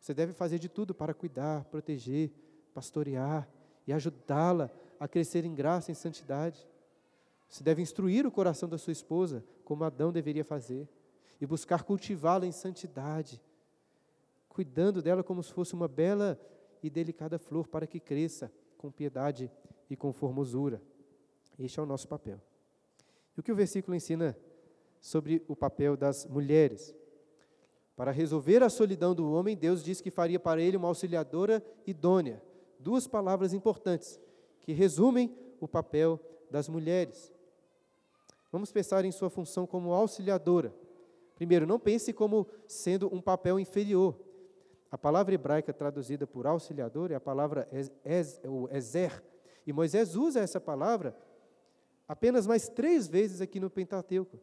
Você 0.00 0.12
deve 0.12 0.32
fazer 0.32 0.58
de 0.58 0.68
tudo 0.68 0.94
para 0.94 1.14
cuidar, 1.14 1.64
proteger, 1.64 2.30
pastorear 2.74 3.48
e 3.86 3.92
ajudá-la 3.92 4.70
a 4.98 5.06
crescer 5.08 5.44
em 5.44 5.54
graça 5.54 5.90
e 5.90 5.92
em 5.92 5.94
santidade. 5.94 6.66
Você 7.48 7.62
deve 7.62 7.82
instruir 7.82 8.26
o 8.26 8.30
coração 8.30 8.68
da 8.68 8.78
sua 8.78 8.92
esposa, 8.92 9.44
como 9.64 9.84
Adão 9.84 10.12
deveria 10.12 10.44
fazer, 10.44 10.88
e 11.40 11.46
buscar 11.46 11.82
cultivá-la 11.82 12.46
em 12.46 12.52
santidade, 12.52 13.40
cuidando 14.48 15.02
dela 15.02 15.22
como 15.22 15.42
se 15.42 15.52
fosse 15.52 15.74
uma 15.74 15.88
bela 15.88 16.40
e 16.82 16.90
delicada 16.90 17.38
flor 17.38 17.66
para 17.66 17.86
que 17.86 17.98
cresça 17.98 18.52
com 18.76 18.90
piedade 18.90 19.50
e 19.88 19.96
com 19.96 20.12
formosura. 20.12 20.80
Este 21.58 21.80
é 21.80 21.82
o 21.82 21.86
nosso 21.86 22.06
papel. 22.06 22.40
E 23.36 23.40
o 23.40 23.42
que 23.42 23.52
o 23.52 23.56
versículo 23.56 23.96
ensina 23.96 24.36
sobre 25.00 25.42
o 25.48 25.56
papel 25.56 25.96
das 25.96 26.26
mulheres? 26.26 26.94
Para 27.96 28.10
resolver 28.10 28.62
a 28.62 28.68
solidão 28.68 29.14
do 29.14 29.30
homem, 29.32 29.56
Deus 29.56 29.82
disse 29.82 30.02
que 30.02 30.10
faria 30.10 30.40
para 30.40 30.60
ele 30.60 30.76
uma 30.76 30.88
auxiliadora 30.88 31.64
idônea. 31.86 32.42
Duas 32.78 33.06
palavras 33.06 33.52
importantes 33.52 34.20
que 34.60 34.72
resumem 34.72 35.34
o 35.60 35.68
papel 35.68 36.20
das 36.50 36.68
mulheres. 36.68 37.32
Vamos 38.50 38.70
pensar 38.72 39.04
em 39.04 39.12
sua 39.12 39.30
função 39.30 39.66
como 39.66 39.92
auxiliadora. 39.92 40.74
Primeiro, 41.34 41.66
não 41.66 41.78
pense 41.78 42.12
como 42.12 42.46
sendo 42.66 43.12
um 43.12 43.20
papel 43.20 43.58
inferior. 43.58 44.18
A 44.90 44.96
palavra 44.96 45.34
hebraica 45.34 45.72
traduzida 45.72 46.26
por 46.26 46.46
auxiliador 46.46 47.10
é 47.10 47.16
a 47.16 47.20
palavra 47.20 47.68
ezer. 48.70 49.22
E 49.66 49.72
Moisés 49.72 50.14
usa 50.14 50.40
essa 50.40 50.60
palavra 50.60 51.16
apenas 52.06 52.46
mais 52.46 52.68
três 52.68 53.08
vezes 53.08 53.40
aqui 53.40 53.58
no 53.58 53.68
Pentateuco. 53.70 54.38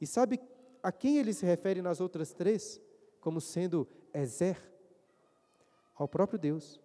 E 0.00 0.06
sabe 0.06 0.40
a 0.82 0.92
quem 0.92 1.18
ele 1.18 1.32
se 1.32 1.44
refere 1.44 1.82
nas 1.82 2.00
outras 2.00 2.32
três 2.32 2.80
como 3.20 3.40
sendo 3.40 3.88
Ezer? 4.14 4.56
Ao 5.96 6.06
próprio 6.06 6.38
Deus. 6.38 6.80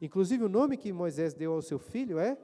Inclusive, 0.00 0.44
o 0.44 0.48
nome 0.48 0.76
que 0.76 0.92
Moisés 0.92 1.34
deu 1.34 1.52
ao 1.52 1.62
seu 1.62 1.78
filho 1.78 2.18
é 2.18 2.38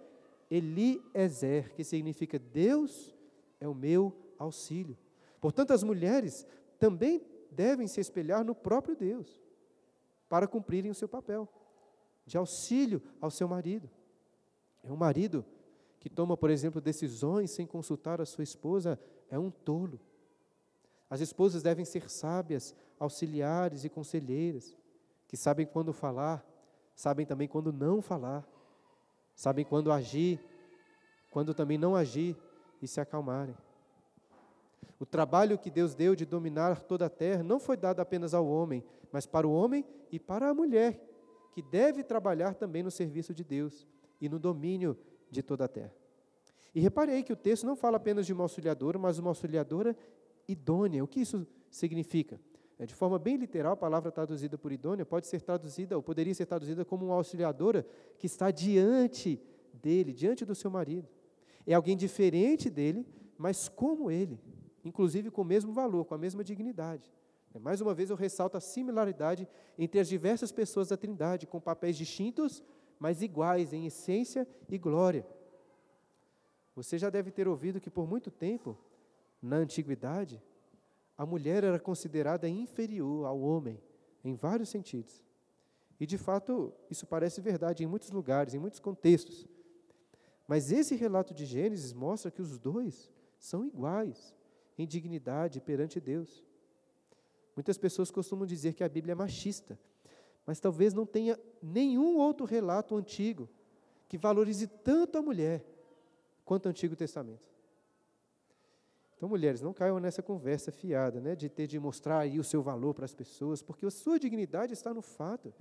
Eliezer, 0.50 1.72
que 1.74 1.84
significa 1.84 2.38
Deus 2.38 3.14
é 3.60 3.68
o 3.68 3.74
meu 3.74 4.12
auxílio. 4.38 4.96
Portanto, 5.44 5.74
as 5.74 5.82
mulheres 5.82 6.46
também 6.78 7.22
devem 7.50 7.86
se 7.86 8.00
espelhar 8.00 8.42
no 8.42 8.54
próprio 8.54 8.96
Deus 8.96 9.42
para 10.26 10.48
cumprirem 10.48 10.90
o 10.90 10.94
seu 10.94 11.06
papel 11.06 11.46
de 12.24 12.38
auxílio 12.38 13.02
ao 13.20 13.30
seu 13.30 13.46
marido. 13.46 13.90
É 14.82 14.90
um 14.90 14.96
marido 14.96 15.44
que 16.00 16.08
toma, 16.08 16.34
por 16.34 16.48
exemplo, 16.48 16.80
decisões 16.80 17.50
sem 17.50 17.66
consultar 17.66 18.22
a 18.22 18.24
sua 18.24 18.42
esposa, 18.42 18.98
é 19.28 19.38
um 19.38 19.50
tolo. 19.50 20.00
As 21.10 21.20
esposas 21.20 21.62
devem 21.62 21.84
ser 21.84 22.08
sábias, 22.08 22.74
auxiliares 22.98 23.84
e 23.84 23.90
conselheiras, 23.90 24.74
que 25.28 25.36
sabem 25.36 25.66
quando 25.66 25.92
falar, 25.92 26.42
sabem 26.94 27.26
também 27.26 27.48
quando 27.48 27.70
não 27.70 28.00
falar, 28.00 28.48
sabem 29.34 29.62
quando 29.62 29.92
agir, 29.92 30.40
quando 31.30 31.52
também 31.52 31.76
não 31.76 31.94
agir 31.94 32.34
e 32.80 32.88
se 32.88 32.98
acalmarem. 32.98 33.54
O 34.98 35.06
trabalho 35.06 35.58
que 35.58 35.70
Deus 35.70 35.94
deu 35.94 36.14
de 36.14 36.24
dominar 36.24 36.82
toda 36.82 37.06
a 37.06 37.10
terra 37.10 37.42
não 37.42 37.58
foi 37.58 37.76
dado 37.76 38.00
apenas 38.00 38.32
ao 38.34 38.46
homem, 38.46 38.84
mas 39.10 39.26
para 39.26 39.46
o 39.46 39.52
homem 39.52 39.84
e 40.10 40.18
para 40.18 40.48
a 40.48 40.54
mulher, 40.54 41.00
que 41.52 41.62
deve 41.62 42.02
trabalhar 42.02 42.54
também 42.54 42.82
no 42.82 42.90
serviço 42.90 43.34
de 43.34 43.44
Deus 43.44 43.86
e 44.20 44.28
no 44.28 44.38
domínio 44.38 44.96
de 45.30 45.42
toda 45.42 45.64
a 45.64 45.68
terra. 45.68 45.92
E 46.74 46.80
reparei 46.80 47.22
que 47.22 47.32
o 47.32 47.36
texto 47.36 47.64
não 47.64 47.76
fala 47.76 47.96
apenas 47.96 48.26
de 48.26 48.32
uma 48.32 48.42
auxiliadora, 48.42 48.98
mas 48.98 49.18
uma 49.18 49.30
auxiliadora 49.30 49.96
idônea. 50.48 51.04
O 51.04 51.06
que 51.06 51.20
isso 51.20 51.46
significa? 51.70 52.40
É, 52.78 52.84
de 52.86 52.94
forma 52.94 53.18
bem 53.18 53.36
literal, 53.36 53.74
a 53.74 53.76
palavra 53.76 54.10
traduzida 54.10 54.58
por 54.58 54.72
idônea 54.72 55.06
pode 55.06 55.28
ser 55.28 55.40
traduzida, 55.40 55.96
ou 55.96 56.02
poderia 56.02 56.34
ser 56.34 56.46
traduzida 56.46 56.84
como 56.84 57.06
uma 57.06 57.14
auxiliadora 57.14 57.86
que 58.18 58.26
está 58.26 58.50
diante 58.50 59.40
dele, 59.72 60.12
diante 60.12 60.44
do 60.44 60.54
seu 60.54 60.70
marido. 60.70 61.08
É 61.64 61.74
alguém 61.74 61.96
diferente 61.96 62.68
dele, 62.68 63.06
mas 63.38 63.68
como 63.68 64.10
ele, 64.10 64.40
inclusive 64.84 65.30
com 65.30 65.42
o 65.42 65.44
mesmo 65.44 65.72
valor, 65.72 66.04
com 66.04 66.14
a 66.14 66.18
mesma 66.18 66.44
dignidade. 66.44 67.10
É, 67.54 67.58
mais 67.58 67.80
uma 67.80 67.94
vez 67.94 68.10
eu 68.10 68.16
ressalto 68.16 68.56
a 68.56 68.60
similaridade 68.60 69.48
entre 69.78 69.98
as 69.98 70.08
diversas 70.08 70.52
pessoas 70.52 70.88
da 70.88 70.96
Trindade, 70.96 71.46
com 71.46 71.60
papéis 71.60 71.96
distintos, 71.96 72.62
mas 72.98 73.22
iguais 73.22 73.72
em 73.72 73.86
essência 73.86 74.46
e 74.68 74.76
glória. 74.76 75.26
Você 76.74 76.98
já 76.98 77.08
deve 77.08 77.30
ter 77.30 77.48
ouvido 77.48 77.80
que 77.80 77.90
por 77.90 78.06
muito 78.06 78.30
tempo 78.30 78.76
na 79.40 79.56
antiguidade, 79.56 80.42
a 81.16 81.24
mulher 81.24 81.62
era 81.62 81.78
considerada 81.78 82.48
inferior 82.48 83.26
ao 83.26 83.40
homem, 83.40 83.80
em 84.24 84.34
vários 84.34 84.68
sentidos. 84.68 85.22
E 86.00 86.06
de 86.06 86.18
fato, 86.18 86.72
isso 86.90 87.06
parece 87.06 87.40
verdade 87.40 87.84
em 87.84 87.86
muitos 87.86 88.10
lugares, 88.10 88.54
em 88.54 88.58
muitos 88.58 88.80
contextos. 88.80 89.46
Mas 90.48 90.72
esse 90.72 90.96
relato 90.96 91.32
de 91.32 91.46
Gênesis 91.46 91.92
mostra 91.92 92.30
que 92.30 92.42
os 92.42 92.58
dois 92.58 93.12
são 93.38 93.64
iguais 93.64 94.34
em 94.76 94.86
dignidade 94.86 95.60
perante 95.60 96.00
Deus. 96.00 96.44
Muitas 97.54 97.78
pessoas 97.78 98.10
costumam 98.10 98.46
dizer 98.46 98.74
que 98.74 98.82
a 98.82 98.88
Bíblia 98.88 99.12
é 99.12 99.14
machista, 99.14 99.78
mas 100.46 100.60
talvez 100.60 100.92
não 100.92 101.06
tenha 101.06 101.38
nenhum 101.62 102.16
outro 102.16 102.44
relato 102.44 102.96
antigo 102.96 103.48
que 104.08 104.18
valorize 104.18 104.66
tanto 104.66 105.16
a 105.18 105.22
mulher 105.22 105.64
quanto 106.44 106.66
o 106.66 106.68
Antigo 106.68 106.94
Testamento. 106.94 107.48
Então, 109.16 109.28
mulheres, 109.28 109.60
não 109.60 109.72
caiam 109.72 109.98
nessa 109.98 110.22
conversa 110.22 110.70
fiada, 110.70 111.20
né, 111.20 111.34
de 111.34 111.48
ter 111.48 111.66
de 111.66 111.78
mostrar 111.78 112.18
aí 112.18 112.38
o 112.38 112.44
seu 112.44 112.62
valor 112.62 112.92
para 112.92 113.04
as 113.04 113.14
pessoas, 113.14 113.62
porque 113.62 113.86
a 113.86 113.90
sua 113.90 114.18
dignidade 114.18 114.72
está 114.72 114.92
no 114.92 115.00
fato. 115.00 115.54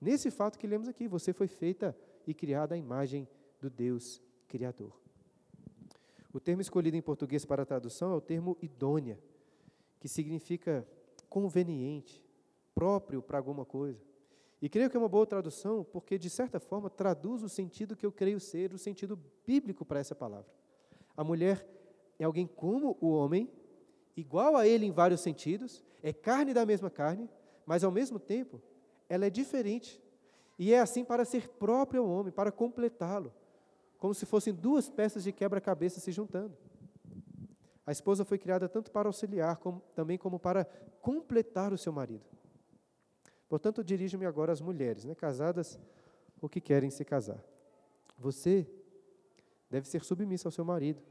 Nesse 0.00 0.30
fato 0.30 0.58
que 0.58 0.66
lemos 0.66 0.86
aqui, 0.86 1.08
você 1.08 1.32
foi 1.32 1.48
feita 1.48 1.96
e 2.26 2.34
criada 2.34 2.74
à 2.74 2.78
imagem 2.78 3.26
do 3.60 3.70
Deus 3.70 4.20
Criador. 4.46 5.07
O 6.32 6.38
termo 6.38 6.60
escolhido 6.60 6.96
em 6.96 7.02
português 7.02 7.44
para 7.44 7.62
a 7.62 7.66
tradução 7.66 8.12
é 8.12 8.14
o 8.14 8.20
termo 8.20 8.56
idônea, 8.60 9.18
que 9.98 10.08
significa 10.08 10.86
conveniente, 11.28 12.24
próprio 12.74 13.22
para 13.22 13.38
alguma 13.38 13.64
coisa. 13.64 14.00
E 14.60 14.68
creio 14.68 14.90
que 14.90 14.96
é 14.96 15.00
uma 15.00 15.08
boa 15.08 15.26
tradução, 15.26 15.84
porque, 15.84 16.18
de 16.18 16.28
certa 16.28 16.58
forma, 16.58 16.90
traduz 16.90 17.42
o 17.42 17.48
sentido 17.48 17.96
que 17.96 18.04
eu 18.04 18.12
creio 18.12 18.40
ser 18.40 18.72
o 18.72 18.78
sentido 18.78 19.18
bíblico 19.46 19.84
para 19.84 20.00
essa 20.00 20.14
palavra. 20.14 20.50
A 21.16 21.24
mulher 21.24 21.66
é 22.18 22.24
alguém 22.24 22.46
como 22.46 22.96
o 23.00 23.10
homem, 23.10 23.50
igual 24.16 24.56
a 24.56 24.66
ele 24.66 24.84
em 24.84 24.90
vários 24.90 25.20
sentidos, 25.20 25.84
é 26.02 26.12
carne 26.12 26.52
da 26.52 26.66
mesma 26.66 26.90
carne, 26.90 27.30
mas 27.64 27.84
ao 27.84 27.90
mesmo 27.90 28.18
tempo 28.18 28.60
ela 29.08 29.26
é 29.26 29.30
diferente. 29.30 30.02
E 30.58 30.72
é 30.72 30.80
assim 30.80 31.04
para 31.04 31.24
ser 31.24 31.48
próprio 31.48 32.02
ao 32.02 32.08
homem, 32.08 32.32
para 32.32 32.50
completá-lo, 32.50 33.32
como 33.98 34.14
se 34.14 34.24
fossem 34.24 34.54
duas 34.54 34.88
peças 34.88 35.24
de 35.24 35.32
quebra-cabeça 35.32 36.00
se 36.00 36.12
juntando. 36.12 36.56
A 37.84 37.92
esposa 37.92 38.24
foi 38.24 38.38
criada 38.38 38.68
tanto 38.68 38.90
para 38.90 39.08
auxiliar, 39.08 39.56
como, 39.56 39.80
também 39.94 40.16
como 40.16 40.38
para 40.38 40.64
completar 41.00 41.72
o 41.72 41.78
seu 41.78 41.92
marido. 41.92 42.24
Portanto, 43.48 43.82
dirijo-me 43.82 44.26
agora 44.26 44.52
às 44.52 44.60
mulheres, 44.60 45.04
né, 45.04 45.14
casadas 45.14 45.78
ou 46.40 46.48
que 46.48 46.60
querem 46.60 46.90
se 46.90 47.04
casar. 47.04 47.42
Você 48.18 48.68
deve 49.70 49.88
ser 49.88 50.04
submissa 50.04 50.48
ao 50.48 50.52
seu 50.52 50.64
marido, 50.64 51.02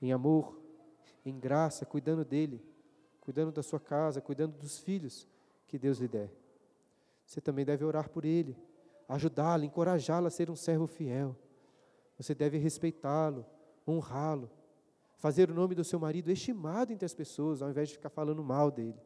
em 0.00 0.12
amor, 0.12 0.60
em 1.24 1.38
graça, 1.38 1.84
cuidando 1.84 2.24
dele, 2.24 2.62
cuidando 3.20 3.52
da 3.52 3.62
sua 3.62 3.80
casa, 3.80 4.20
cuidando 4.20 4.56
dos 4.56 4.78
filhos 4.78 5.26
que 5.66 5.78
Deus 5.78 5.98
lhe 5.98 6.08
der. 6.08 6.30
Você 7.26 7.40
também 7.40 7.64
deve 7.64 7.84
orar 7.84 8.08
por 8.08 8.24
ele, 8.24 8.56
ajudá-lo, 9.08 9.64
encorajá-lo 9.64 10.28
a 10.28 10.30
ser 10.30 10.48
um 10.48 10.56
servo 10.56 10.86
fiel. 10.86 11.36
Você 12.18 12.34
deve 12.34 12.58
respeitá-lo, 12.58 13.46
honrá-lo, 13.86 14.50
fazer 15.16 15.50
o 15.50 15.54
nome 15.54 15.74
do 15.74 15.84
seu 15.84 15.98
marido 15.98 16.30
estimado 16.30 16.92
entre 16.92 17.06
as 17.06 17.14
pessoas, 17.14 17.62
ao 17.62 17.70
invés 17.70 17.88
de 17.88 17.94
ficar 17.94 18.10
falando 18.10 18.42
mal 18.42 18.70
dele. 18.70 18.98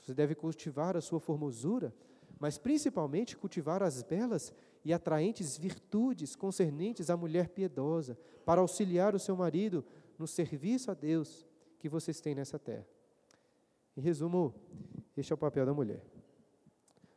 Você 0.00 0.12
deve 0.12 0.34
cultivar 0.34 0.96
a 0.96 1.00
sua 1.00 1.20
formosura, 1.20 1.94
mas 2.38 2.58
principalmente 2.58 3.36
cultivar 3.36 3.82
as 3.82 4.02
belas 4.02 4.52
e 4.84 4.92
atraentes 4.92 5.56
virtudes 5.56 6.34
concernentes 6.34 7.10
à 7.10 7.16
mulher 7.16 7.48
piedosa, 7.48 8.18
para 8.44 8.60
auxiliar 8.60 9.14
o 9.14 9.18
seu 9.18 9.36
marido 9.36 9.84
no 10.18 10.26
serviço 10.26 10.90
a 10.90 10.94
Deus 10.94 11.46
que 11.78 11.88
vocês 11.88 12.20
têm 12.20 12.34
nessa 12.34 12.58
terra. 12.58 12.86
Em 13.96 14.00
resumo, 14.00 14.54
este 15.16 15.32
é 15.32 15.34
o 15.34 15.38
papel 15.38 15.66
da 15.66 15.74
mulher. 15.74 16.02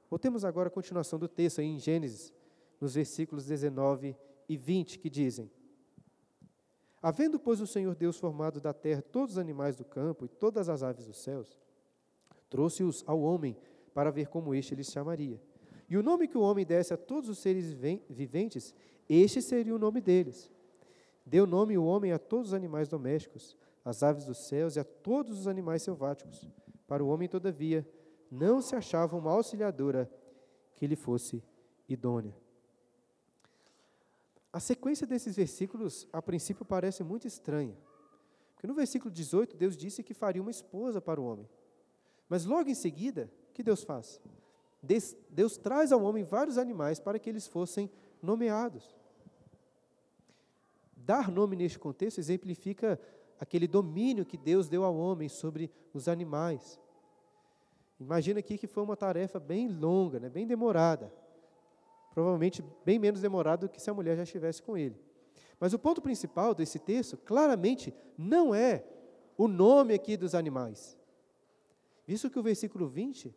Voltemos 0.09 0.43
agora 0.43 0.67
à 0.67 0.71
continuação 0.71 1.17
do 1.17 1.27
texto 1.27 1.61
aí 1.61 1.67
em 1.67 1.79
Gênesis, 1.79 2.33
nos 2.79 2.95
versículos 2.95 3.45
19 3.45 4.15
e 4.51 4.57
20, 4.57 4.99
que 4.99 5.09
dizem: 5.09 5.49
Havendo, 7.01 7.39
pois, 7.39 7.61
o 7.61 7.67
Senhor 7.67 7.95
Deus 7.95 8.17
formado 8.17 8.59
da 8.59 8.73
terra 8.73 9.01
todos 9.01 9.35
os 9.35 9.37
animais 9.37 9.77
do 9.77 9.85
campo 9.85 10.25
e 10.25 10.27
todas 10.27 10.67
as 10.67 10.83
aves 10.83 11.05
dos 11.05 11.19
céus, 11.19 11.57
trouxe-os 12.49 13.01
ao 13.07 13.21
homem 13.21 13.55
para 13.93 14.11
ver 14.11 14.27
como 14.27 14.53
este 14.53 14.75
lhes 14.75 14.91
chamaria. 14.91 15.41
E 15.89 15.95
o 15.95 16.03
nome 16.03 16.27
que 16.27 16.37
o 16.37 16.41
homem 16.41 16.65
desse 16.65 16.93
a 16.93 16.97
todos 16.97 17.29
os 17.29 17.39
seres 17.39 17.71
viventes, 18.09 18.75
este 19.07 19.41
seria 19.41 19.73
o 19.73 19.79
nome 19.79 20.01
deles. 20.01 20.51
Deu 21.25 21.47
nome 21.47 21.77
o 21.77 21.85
homem 21.85 22.11
a 22.11 22.19
todos 22.19 22.49
os 22.49 22.53
animais 22.53 22.89
domésticos, 22.89 23.55
às 23.85 24.03
aves 24.03 24.25
dos 24.25 24.37
céus 24.37 24.75
e 24.75 24.81
a 24.81 24.83
todos 24.83 25.39
os 25.39 25.47
animais 25.47 25.81
selváticos. 25.81 26.45
Para 26.87 27.01
o 27.01 27.07
homem, 27.07 27.29
todavia, 27.29 27.87
não 28.29 28.61
se 28.61 28.75
achava 28.75 29.15
uma 29.15 29.31
auxiliadora 29.31 30.11
que 30.75 30.85
lhe 30.85 30.97
fosse 30.97 31.41
idônea. 31.87 32.35
A 34.51 34.59
sequência 34.59 35.07
desses 35.07 35.35
versículos, 35.35 36.07
a 36.11 36.21
princípio, 36.21 36.65
parece 36.65 37.03
muito 37.03 37.25
estranha. 37.27 37.77
Porque 38.53 38.67
no 38.67 38.73
versículo 38.73 39.09
18, 39.09 39.55
Deus 39.55 39.77
disse 39.77 40.03
que 40.03 40.13
faria 40.13 40.41
uma 40.41 40.51
esposa 40.51 40.99
para 41.01 41.19
o 41.19 41.25
homem. 41.25 41.49
Mas 42.27 42.45
logo 42.45 42.69
em 42.69 42.75
seguida, 42.75 43.31
o 43.49 43.53
que 43.53 43.63
Deus 43.63 43.83
faz? 43.83 44.21
Deus, 44.81 45.15
Deus 45.29 45.57
traz 45.57 45.91
ao 45.91 46.01
homem 46.01 46.23
vários 46.23 46.57
animais 46.57 46.99
para 46.99 47.19
que 47.19 47.29
eles 47.29 47.47
fossem 47.47 47.89
nomeados. 48.21 48.95
Dar 50.95 51.31
nome 51.31 51.55
neste 51.55 51.79
contexto 51.79 52.19
exemplifica 52.19 52.99
aquele 53.39 53.67
domínio 53.67 54.25
que 54.25 54.37
Deus 54.37 54.69
deu 54.69 54.83
ao 54.83 54.95
homem 54.95 55.27
sobre 55.27 55.71
os 55.93 56.07
animais. 56.07 56.79
Imagina 57.99 58.39
aqui 58.39 58.57
que 58.57 58.67
foi 58.67 58.83
uma 58.83 58.95
tarefa 58.95 59.39
bem 59.39 59.67
longa, 59.67 60.19
né, 60.19 60.29
bem 60.29 60.45
demorada. 60.45 61.11
Provavelmente 62.13 62.63
bem 62.85 62.99
menos 62.99 63.21
demorada 63.21 63.67
do 63.67 63.71
que 63.71 63.81
se 63.81 63.89
a 63.89 63.93
mulher 63.93 64.17
já 64.17 64.23
estivesse 64.23 64.61
com 64.61 64.77
ele. 64.77 64.95
Mas 65.59 65.73
o 65.73 65.79
ponto 65.79 66.01
principal 66.01 66.53
desse 66.53 66.79
texto, 66.79 67.17
claramente, 67.17 67.93
não 68.17 68.53
é 68.53 68.83
o 69.37 69.47
nome 69.47 69.93
aqui 69.93 70.17
dos 70.17 70.35
animais. 70.35 70.97
Visto 72.05 72.29
que 72.29 72.39
o 72.39 72.43
versículo 72.43 72.87
20, 72.87 73.33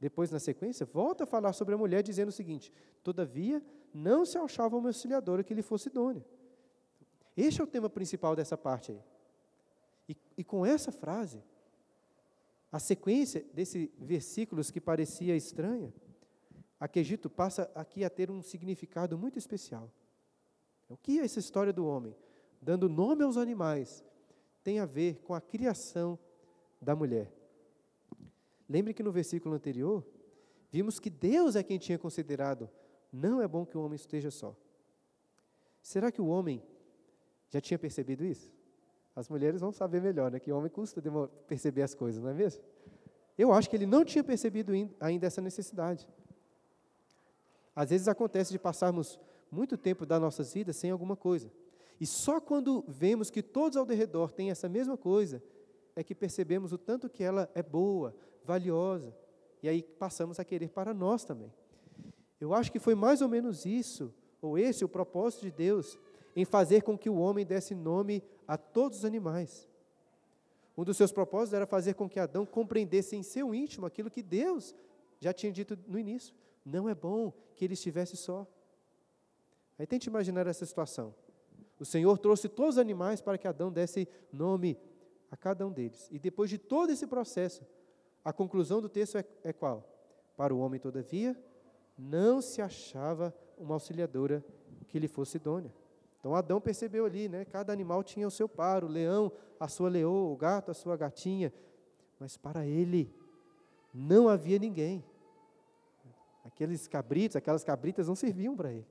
depois 0.00 0.30
na 0.30 0.38
sequência, 0.38 0.84
volta 0.86 1.24
a 1.24 1.26
falar 1.26 1.52
sobre 1.52 1.74
a 1.74 1.78
mulher, 1.78 2.02
dizendo 2.02 2.30
o 2.30 2.32
seguinte: 2.32 2.72
Todavia, 3.02 3.62
não 3.92 4.24
se 4.24 4.36
achava 4.36 4.76
uma 4.76 4.88
auxiliadora 4.88 5.44
que 5.44 5.54
lhe 5.54 5.62
fosse 5.62 5.88
idônea. 5.88 6.24
Este 7.36 7.60
é 7.60 7.64
o 7.64 7.66
tema 7.66 7.88
principal 7.88 8.34
dessa 8.34 8.56
parte 8.56 8.92
aí. 8.92 9.00
E, 10.08 10.16
e 10.38 10.44
com 10.44 10.64
essa 10.64 10.90
frase, 10.90 11.42
a 12.70 12.78
sequência 12.78 13.44
desses 13.52 13.88
versículos 13.98 14.70
que 14.70 14.80
parecia 14.80 15.36
estranha, 15.36 15.92
a 16.84 16.88
Quegito 16.88 17.30
passa 17.30 17.70
aqui 17.74 18.04
a 18.04 18.10
ter 18.10 18.30
um 18.30 18.42
significado 18.42 19.16
muito 19.16 19.38
especial. 19.38 19.90
O 20.86 20.98
que 20.98 21.18
é 21.18 21.24
essa 21.24 21.38
história 21.38 21.72
do 21.72 21.86
homem, 21.86 22.14
dando 22.60 22.90
nome 22.90 23.24
aos 23.24 23.38
animais, 23.38 24.04
tem 24.62 24.78
a 24.78 24.84
ver 24.84 25.22
com 25.22 25.32
a 25.32 25.40
criação 25.40 26.18
da 26.82 26.94
mulher? 26.94 27.32
Lembre 28.68 28.92
que 28.92 29.02
no 29.02 29.10
versículo 29.10 29.54
anterior, 29.54 30.06
vimos 30.70 31.00
que 31.00 31.08
Deus 31.08 31.56
é 31.56 31.62
quem 31.62 31.78
tinha 31.78 31.98
considerado: 31.98 32.68
não 33.10 33.40
é 33.40 33.48
bom 33.48 33.64
que 33.64 33.78
o 33.78 33.82
homem 33.82 33.96
esteja 33.96 34.30
só. 34.30 34.54
Será 35.80 36.12
que 36.12 36.20
o 36.20 36.26
homem 36.26 36.62
já 37.48 37.62
tinha 37.62 37.78
percebido 37.78 38.26
isso? 38.26 38.52
As 39.16 39.26
mulheres 39.30 39.62
vão 39.62 39.72
saber 39.72 40.02
melhor, 40.02 40.30
né? 40.30 40.38
Que 40.38 40.52
o 40.52 40.56
homem 40.58 40.70
custa 40.70 41.02
perceber 41.46 41.80
as 41.80 41.94
coisas, 41.94 42.22
não 42.22 42.28
é 42.28 42.34
mesmo? 42.34 42.62
Eu 43.38 43.54
acho 43.54 43.70
que 43.70 43.76
ele 43.76 43.86
não 43.86 44.04
tinha 44.04 44.22
percebido 44.22 44.70
ainda 45.00 45.26
essa 45.26 45.40
necessidade. 45.40 46.06
Às 47.74 47.90
vezes 47.90 48.08
acontece 48.08 48.52
de 48.52 48.58
passarmos 48.58 49.18
muito 49.50 49.76
tempo 49.76 50.06
das 50.06 50.20
nossas 50.20 50.52
vidas 50.52 50.76
sem 50.76 50.90
alguma 50.90 51.16
coisa. 51.16 51.50
E 52.00 52.06
só 52.06 52.40
quando 52.40 52.84
vemos 52.88 53.30
que 53.30 53.42
todos 53.42 53.76
ao 53.76 53.86
redor 53.86 54.32
têm 54.32 54.50
essa 54.50 54.68
mesma 54.68 54.96
coisa, 54.96 55.42
é 55.96 56.02
que 56.02 56.14
percebemos 56.14 56.72
o 56.72 56.78
tanto 56.78 57.08
que 57.08 57.22
ela 57.22 57.48
é 57.54 57.62
boa, 57.62 58.14
valiosa. 58.44 59.14
E 59.62 59.68
aí 59.68 59.82
passamos 59.82 60.38
a 60.38 60.44
querer 60.44 60.70
para 60.70 60.92
nós 60.92 61.24
também. 61.24 61.52
Eu 62.40 62.52
acho 62.52 62.70
que 62.70 62.78
foi 62.78 62.94
mais 62.94 63.22
ou 63.22 63.28
menos 63.28 63.64
isso, 63.64 64.12
ou 64.42 64.58
esse 64.58 64.84
o 64.84 64.88
propósito 64.88 65.42
de 65.42 65.50
Deus, 65.50 65.98
em 66.36 66.44
fazer 66.44 66.82
com 66.82 66.98
que 66.98 67.08
o 67.08 67.16
homem 67.16 67.46
desse 67.46 67.74
nome 67.74 68.22
a 68.46 68.58
todos 68.58 68.98
os 68.98 69.04
animais. 69.04 69.68
Um 70.76 70.84
dos 70.84 70.96
seus 70.96 71.12
propósitos 71.12 71.54
era 71.54 71.66
fazer 71.66 71.94
com 71.94 72.08
que 72.08 72.18
Adão 72.18 72.44
compreendesse 72.44 73.14
em 73.14 73.22
seu 73.22 73.54
íntimo 73.54 73.86
aquilo 73.86 74.10
que 74.10 74.22
Deus 74.22 74.74
já 75.20 75.32
tinha 75.32 75.52
dito 75.52 75.78
no 75.86 75.98
início. 75.98 76.34
Não 76.64 76.88
é 76.88 76.94
bom 76.94 77.32
que 77.54 77.64
ele 77.64 77.74
estivesse 77.74 78.16
só. 78.16 78.46
Aí 79.78 79.86
tente 79.86 80.08
imaginar 80.08 80.46
essa 80.46 80.64
situação. 80.64 81.14
O 81.78 81.84
Senhor 81.84 82.16
trouxe 82.18 82.48
todos 82.48 82.76
os 82.76 82.78
animais 82.78 83.20
para 83.20 83.36
que 83.36 83.48
Adão 83.48 83.70
desse 83.70 84.08
nome 84.32 84.78
a 85.30 85.36
cada 85.36 85.66
um 85.66 85.72
deles. 85.72 86.08
E 86.10 86.18
depois 86.18 86.48
de 86.48 86.58
todo 86.58 86.90
esse 86.90 87.06
processo, 87.06 87.66
a 88.24 88.32
conclusão 88.32 88.80
do 88.80 88.88
texto 88.88 89.18
é, 89.18 89.24
é 89.42 89.52
qual? 89.52 89.84
Para 90.36 90.54
o 90.54 90.58
homem, 90.58 90.80
todavia, 90.80 91.36
não 91.98 92.40
se 92.40 92.62
achava 92.62 93.34
uma 93.58 93.74
auxiliadora 93.74 94.44
que 94.88 94.98
lhe 94.98 95.08
fosse 95.08 95.36
idônea. 95.36 95.72
Então 96.18 96.34
Adão 96.34 96.60
percebeu 96.60 97.04
ali, 97.04 97.28
né? 97.28 97.44
Cada 97.44 97.72
animal 97.72 98.02
tinha 98.02 98.26
o 98.26 98.30
seu 98.30 98.48
par, 98.48 98.82
o 98.82 98.88
leão, 98.88 99.30
a 99.60 99.68
sua 99.68 99.90
leoa, 99.90 100.32
o 100.32 100.36
gato, 100.36 100.70
a 100.70 100.74
sua 100.74 100.96
gatinha. 100.96 101.52
Mas 102.18 102.36
para 102.36 102.66
ele 102.66 103.14
não 103.92 104.28
havia 104.28 104.58
ninguém. 104.58 105.04
Aqueles 106.54 106.86
cabritos, 106.86 107.34
aquelas 107.34 107.64
cabritas 107.64 108.06
não 108.06 108.14
serviam 108.14 108.56
para 108.56 108.72
ele. 108.72 108.86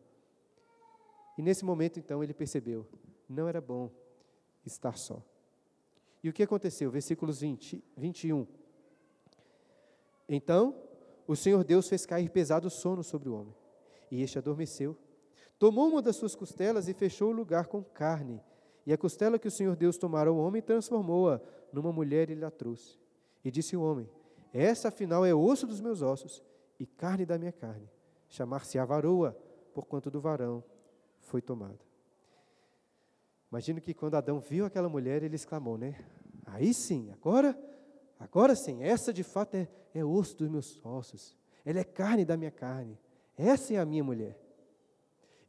E 1.37 1.41
nesse 1.41 1.63
momento, 1.63 1.97
então, 1.97 2.21
ele 2.21 2.33
percebeu: 2.33 2.85
não 3.27 3.47
era 3.47 3.61
bom 3.61 3.89
estar 4.65 4.97
só. 4.97 5.23
E 6.21 6.29
o 6.29 6.33
que 6.33 6.43
aconteceu? 6.43 6.91
Versículos 6.91 7.39
20, 7.39 7.81
21. 7.95 8.45
Então, 10.27 10.75
o 11.25 11.37
Senhor 11.37 11.63
Deus 11.63 11.87
fez 11.87 12.05
cair 12.05 12.29
pesado 12.29 12.69
sono 12.69 13.01
sobre 13.01 13.29
o 13.29 13.33
homem, 13.33 13.55
e 14.11 14.21
este 14.21 14.37
adormeceu. 14.37 14.97
Tomou 15.57 15.87
uma 15.87 16.01
das 16.01 16.17
suas 16.17 16.35
costelas 16.35 16.89
e 16.89 16.93
fechou 16.93 17.29
o 17.29 17.33
lugar 17.33 17.67
com 17.67 17.81
carne. 17.81 18.41
E 18.85 18.91
a 18.91 18.97
costela 18.97 19.39
que 19.39 19.47
o 19.47 19.51
Senhor 19.51 19.77
Deus 19.77 19.97
tomara 19.97 20.29
ao 20.29 20.35
homem 20.35 20.61
transformou-a 20.61 21.41
numa 21.71 21.93
mulher 21.93 22.29
e 22.29 22.35
lhe 22.35 22.43
a 22.43 22.51
trouxe. 22.51 22.99
E 23.43 23.49
disse 23.49 23.77
o 23.77 23.81
homem: 23.81 24.09
Essa 24.53 24.89
afinal 24.89 25.25
é 25.25 25.33
osso 25.33 25.65
dos 25.65 25.79
meus 25.79 26.01
ossos 26.01 26.43
e 26.83 26.85
carne 26.85 27.25
da 27.25 27.37
minha 27.37 27.51
carne. 27.51 27.89
Chamar-se-á 28.27 28.83
varoa, 28.83 29.37
porquanto 29.73 30.11
do 30.11 30.19
varão 30.19 30.63
foi 31.19 31.41
tomada. 31.41 31.79
Imagino 33.49 33.79
que 33.79 33.93
quando 33.93 34.15
Adão 34.15 34.39
viu 34.39 34.65
aquela 34.65 34.89
mulher, 34.89 35.23
ele 35.23 35.35
exclamou, 35.35 35.77
né? 35.77 35.95
Aí 36.45 36.73
sim, 36.73 37.09
agora, 37.11 37.57
agora 38.19 38.53
sim, 38.55 38.83
essa 38.83 39.13
de 39.13 39.23
fato 39.23 39.55
é, 39.55 39.67
é 39.93 40.03
osso 40.03 40.35
dos 40.37 40.49
meus 40.49 40.85
ossos, 40.85 41.37
ela 41.63 41.79
é 41.79 41.83
carne 41.83 42.25
da 42.25 42.35
minha 42.35 42.51
carne, 42.51 42.99
essa 43.37 43.73
é 43.73 43.77
a 43.77 43.85
minha 43.85 44.03
mulher. 44.03 44.37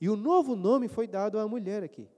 E 0.01 0.09
o 0.09 0.15
novo 0.15 0.55
nome 0.55 0.87
foi 0.87 1.09
dado 1.09 1.39
à 1.39 1.49
mulher 1.49 1.83
aqui. 1.83 2.09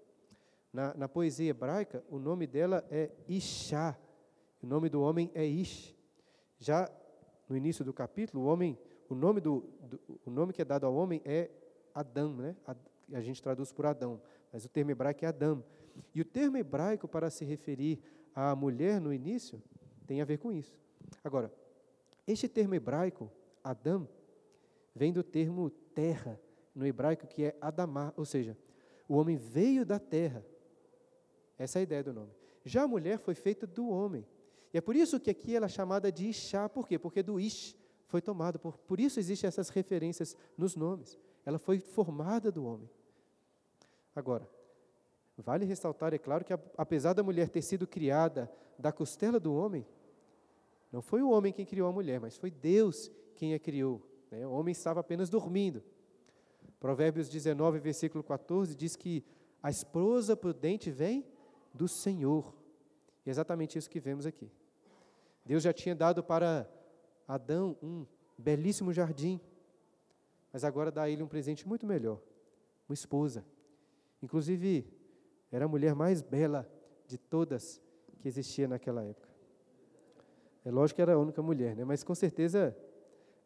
Na, 0.73 0.93
na 0.95 1.09
poesia 1.09 1.49
hebraica, 1.49 2.05
o 2.11 2.19
nome 2.19 2.47
dela 2.47 2.85
é 2.91 3.11
Ishá, 3.27 3.97
o 4.63 4.67
nome 4.67 4.91
do 4.91 5.01
homem 5.01 5.31
é 5.35 5.45
Ish. 5.47 5.97
Já 6.59 6.91
no 7.49 7.57
início 7.57 7.85
do 7.85 7.93
capítulo, 7.93 8.45
o 8.45 8.47
homem, 8.47 8.79
o 9.09 9.15
nome 9.15 9.41
do, 9.41 9.65
do 9.81 10.01
o 10.25 10.31
nome 10.31 10.53
que 10.53 10.63
é 10.63 10.65
dado 10.65 10.87
ao 10.87 10.95
homem 10.95 11.21
é 11.25 11.51
Adão, 11.95 12.35
né? 12.35 12.57
A, 12.67 12.75
a 13.13 13.21
gente 13.21 13.43
traduz 13.43 13.73
por 13.73 13.87
Adão, 13.87 14.21
mas 14.53 14.65
o 14.65 14.69
termo 14.69 14.91
hebraico 14.91 15.25
é 15.25 15.29
Adão. 15.29 15.65
E 16.15 16.21
o 16.21 16.25
termo 16.25 16.57
hebraico 16.57 17.09
para 17.09 17.31
se 17.31 17.45
referir 17.45 18.01
à 18.35 18.55
mulher 18.55 19.01
no 19.01 19.13
início 19.13 19.63
tem 20.07 20.21
a 20.21 20.25
ver 20.25 20.39
com 20.39 20.53
isso. 20.53 20.79
Agora, 21.25 21.53
este 22.27 22.49
termo 22.49 22.75
hebraico, 22.75 23.31
Adão, 23.63 24.09
vem 24.95 25.13
do 25.13 25.23
termo 25.23 25.71
terra, 25.95 26.41
no 26.75 26.87
hebraico 26.87 27.27
que 27.27 27.45
é 27.45 27.57
Adamá, 27.61 28.13
ou 28.17 28.25
seja, 28.25 28.57
o 29.09 29.17
homem 29.17 29.37
veio 29.37 29.87
da 29.87 29.99
terra. 29.99 30.45
Essa 31.59 31.79
é 31.79 31.81
a 31.81 31.83
ideia 31.83 32.03
do 32.03 32.13
nome. 32.13 32.33
Já 32.65 32.83
a 32.83 32.89
mulher 32.89 33.19
foi 33.19 33.35
feita 33.35 33.67
do 33.67 33.89
homem. 33.89 34.27
E 34.75 34.79
é 34.79 34.81
por 34.81 34.97
isso 34.97 35.21
que 35.21 35.31
aqui 35.31 35.55
ela 35.55 35.67
é 35.67 35.69
chamada 35.69 36.11
de 36.11 36.29
Ishá. 36.29 36.69
Por 36.69 36.87
quê? 36.87 36.99
Porque 36.99 37.23
do 37.23 37.39
Ish 37.41 37.77
foi 38.07 38.21
tomado. 38.21 38.59
Por, 38.59 38.77
por 38.79 39.01
isso 39.01 39.19
existem 39.19 39.49
essas 39.49 39.69
referências 39.69 40.37
nos 40.57 40.77
nomes. 40.77 41.19
Ela 41.45 41.59
foi 41.59 41.79
formada 41.79 42.51
do 42.51 42.65
homem. 42.65 42.89
Agora, 44.15 44.49
vale 45.37 45.65
ressaltar, 45.65 46.15
é 46.15 46.19
claro, 46.19 46.45
que 46.45 46.53
apesar 46.77 47.13
da 47.13 47.23
mulher 47.23 47.49
ter 47.49 47.63
sido 47.63 47.87
criada 47.87 48.51
da 48.79 48.91
costela 48.91 49.39
do 49.39 49.55
homem, 49.55 49.87
não 50.91 51.03
foi 51.03 51.23
o 51.23 51.31
homem 51.31 51.53
quem 51.53 51.67
criou 51.67 51.89
a 51.89 51.93
mulher, 51.93 52.21
mas 52.21 52.37
foi 52.37 52.51
Deus 52.51 53.11
quem 53.35 53.55
a 53.55 53.59
criou. 53.59 54.03
Né? 54.31 54.47
O 54.47 54.53
homem 54.53 54.73
estava 54.73 55.01
apenas 55.01 55.29
dormindo. 55.29 55.83
Provérbios 56.81 57.29
19, 57.29 57.79
versículo 57.79 58.23
14, 58.23 58.75
diz 58.75 58.97
que 58.97 59.25
a 59.63 59.71
esposa 59.71 60.37
prudente 60.37 60.91
vem 60.91 61.25
do 61.75 61.89
Senhor. 61.89 62.55
E 63.25 63.29
é 63.29 63.31
exatamente 63.31 63.77
isso 63.77 63.91
que 63.91 64.01
vemos 64.01 64.25
aqui. 64.25 64.51
Deus 65.45 65.63
já 65.63 65.73
tinha 65.73 65.95
dado 65.95 66.23
para 66.23 66.69
Adão 67.27 67.77
um 67.83 68.07
belíssimo 68.39 68.93
jardim, 68.93 69.41
mas 70.53 70.65
agora 70.65 70.91
dá 70.91 71.03
a 71.03 71.11
ele 71.11 71.23
um 71.23 71.29
presente 71.29 71.67
muito 71.67 71.87
melhor, 71.87 72.21
uma 72.89 72.95
esposa. 72.95 73.45
Inclusive, 74.23 74.87
era 75.51 75.65
a 75.65 75.69
mulher 75.69 75.95
mais 75.95 76.23
bela 76.23 76.71
de 77.07 77.19
todas 77.19 77.81
que 78.21 78.29
existia 78.29 78.67
naquela 78.67 79.03
época. 79.05 79.29
É 80.65 80.71
lógico 80.71 80.97
que 80.97 81.03
era 81.03 81.15
a 81.15 81.19
única 81.19 81.43
mulher, 81.43 81.77
né? 81.77 81.85
mas 81.85 82.03
com 82.03 82.15
certeza 82.15 82.77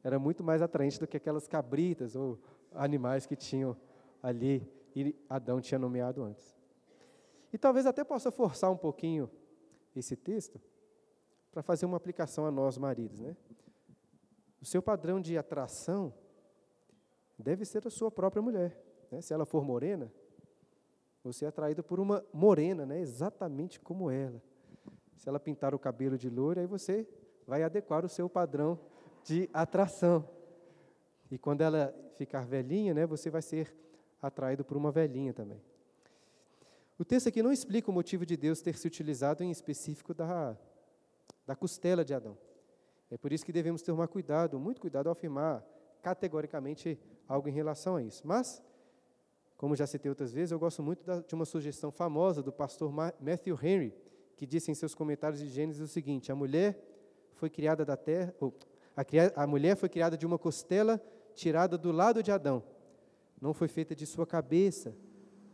era 0.03 0.19
muito 0.19 0.43
mais 0.43 0.63
atraente 0.63 0.99
do 0.99 1.07
que 1.07 1.17
aquelas 1.17 1.47
cabritas 1.47 2.17
ou 2.17 2.39
animais 2.73 3.27
que 3.27 3.37
tinham 3.37 3.77
ali 4.23 4.67
e 4.95 5.15
Adão 5.29 5.61
tinha 5.61 5.79
nomeado 5.79 6.23
antes. 6.23 6.57
E 7.53 7.59
talvez 7.59 7.87
até 7.87 8.05
possa 8.05 8.31
forçar 8.31 8.71
um 8.71 8.77
pouquinho 8.77 9.31
esse 9.95 10.17
texto 10.17 10.61
para 11.51 11.63
fazer 11.63 11.85
uma 11.87 11.97
aplicação 11.97 12.47
a 12.47 12.51
nós 12.51 12.79
maridos, 12.79 13.21
né? 13.21 13.37
O 14.61 14.65
seu 14.65 14.83
padrão 14.83 15.21
de 15.21 15.39
atração 15.39 16.13
deve 17.39 17.65
ser 17.65 17.87
a 17.87 17.91
sua 17.91 18.11
própria 18.11 18.43
mulher. 18.43 18.77
Né? 19.11 19.21
Se 19.21 19.33
ela 19.33 19.47
for 19.47 19.65
morena, 19.65 20.13
você 21.25 21.45
é 21.45 21.49
atraído 21.49 21.83
por 21.83 21.99
uma 21.99 22.25
morena, 22.33 22.85
né? 22.85 23.01
exatamente 23.01 23.81
como 23.81 24.11
ela. 24.11 24.43
Se 25.17 25.29
ela 25.29 25.41
pintar 25.41 25.75
o 25.75 25.79
cabelo 25.79 26.17
de 26.17 26.31
loiro, 26.31 26.61
aí 26.61 26.67
você 26.67 27.07
vai 27.47 27.63
adequar 27.63 28.05
o 28.05 28.09
seu 28.09 28.29
padrão 28.29 28.79
de 29.25 29.49
atração. 29.53 30.29
E 31.31 31.39
quando 31.39 31.61
ela 31.61 31.95
ficar 32.17 32.47
velhinha, 32.47 32.95
né, 32.95 33.07
você 33.07 33.31
vai 33.31 33.43
ser 33.43 33.75
atraído 34.21 34.65
por 34.65 34.77
uma 34.77 34.91
velhinha 34.91 35.33
também. 35.33 35.63
O 36.99 37.05
texto 37.05 37.29
aqui 37.29 37.43
não 37.43 37.53
explica 37.53 37.91
o 37.91 37.95
motivo 37.95 38.27
de 38.27 38.37
Deus 38.37 38.61
ter 38.61 38.77
se 38.77 38.87
utilizado 38.87 39.43
em 39.43 39.51
específico 39.51 40.13
da, 40.13 40.57
da 41.47 41.57
costela 41.57 42.05
de 42.05 42.13
Adão. 42.13 42.37
É 43.11 43.19
por 43.19 43.33
isso 43.33 43.45
que 43.45 43.53
devemos 43.53 43.83
tomar 43.83 44.07
cuidado, 44.07 44.59
muito 44.59 44.81
cuidado 44.81 45.09
ao 45.09 45.13
afirmar 45.13 45.65
categoricamente 46.01 46.99
algo 47.29 47.49
em 47.49 47.53
relação 47.53 47.97
a 47.97 48.03
isso. 48.03 48.23
Mas, 48.25 48.63
como 49.57 49.75
já 49.75 49.87
citei 49.87 50.09
outras 50.09 50.33
vezes, 50.33 50.53
eu 50.53 50.59
gosto 50.59 50.83
muito 50.83 51.05
de 51.27 51.35
uma 51.35 51.45
sugestão 51.45 51.91
famosa 51.91 52.43
do 52.43 52.53
pastor 52.53 52.93
Matthew 52.93 53.59
Henry, 53.63 53.95
que 54.37 54.47
disse 54.47 54.71
em 54.71 54.75
seus 54.75 54.95
comentários 54.95 55.41
de 55.41 55.49
Gênesis 55.49 55.83
o 55.83 55.89
seguinte: 55.89 56.31
a 56.31 56.35
mulher 56.35 56.81
foi 57.35 57.51
criada 57.51 57.85
da 57.85 57.97
terra, 57.97 58.35
ou, 58.41 58.55
a, 58.97 59.43
a 59.43 59.47
mulher 59.47 59.77
foi 59.77 59.89
criada 59.89 60.17
de 60.17 60.25
uma 60.25 60.39
costela 60.39 61.03
tirada 61.35 61.77
do 61.77 61.91
lado 61.91 62.23
de 62.23 62.31
Adão. 62.31 62.63
Não 63.41 63.53
foi 63.53 63.69
feita 63.69 63.95
de 63.95 64.07
sua 64.07 64.27
cabeça 64.27 64.95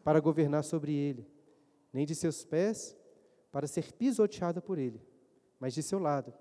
para 0.04 0.20
governar 0.20 0.62
sobre 0.62 0.92
ele, 0.94 1.26
nem 1.92 2.04
de 2.04 2.14
seus 2.14 2.44
pés 2.44 2.96
para 3.50 3.66
ser 3.66 3.92
pisoteada 3.92 4.60
por 4.60 4.78
ele, 4.78 5.00
mas 5.58 5.72
de 5.72 5.82
seu 5.82 5.98
lado, 5.98 6.32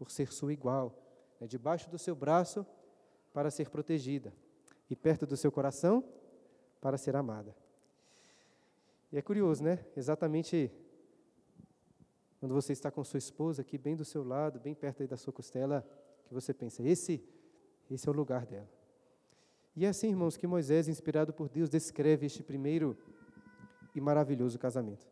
por 0.00 0.10
ser 0.10 0.32
sua 0.32 0.50
igual, 0.50 0.98
né, 1.38 1.46
debaixo 1.46 1.90
do 1.90 1.98
seu 1.98 2.14
braço 2.14 2.66
para 3.34 3.50
ser 3.50 3.68
protegida, 3.68 4.32
e 4.88 4.96
perto 4.96 5.26
do 5.26 5.36
seu 5.36 5.52
coração 5.52 6.02
para 6.80 6.96
ser 6.96 7.14
amada. 7.14 7.54
E 9.12 9.18
é 9.18 9.22
curioso, 9.22 9.62
né? 9.62 9.84
Exatamente 9.94 10.72
quando 12.38 12.54
você 12.54 12.72
está 12.72 12.90
com 12.90 13.04
sua 13.04 13.18
esposa 13.18 13.60
aqui 13.60 13.76
bem 13.76 13.94
do 13.94 14.02
seu 14.02 14.24
lado, 14.24 14.58
bem 14.58 14.74
perto 14.74 15.06
da 15.06 15.18
sua 15.18 15.34
costela, 15.34 15.86
que 16.26 16.32
você 16.32 16.54
pensa, 16.54 16.82
esse, 16.82 17.22
esse 17.90 18.08
é 18.08 18.10
o 18.10 18.14
lugar 18.14 18.46
dela. 18.46 18.70
E 19.76 19.84
é 19.84 19.90
assim, 19.90 20.08
irmãos, 20.08 20.38
que 20.38 20.46
Moisés, 20.46 20.88
inspirado 20.88 21.30
por 21.30 21.50
Deus, 21.50 21.68
descreve 21.68 22.24
este 22.24 22.42
primeiro 22.42 22.96
e 23.94 24.00
maravilhoso 24.00 24.58
casamento. 24.58 25.06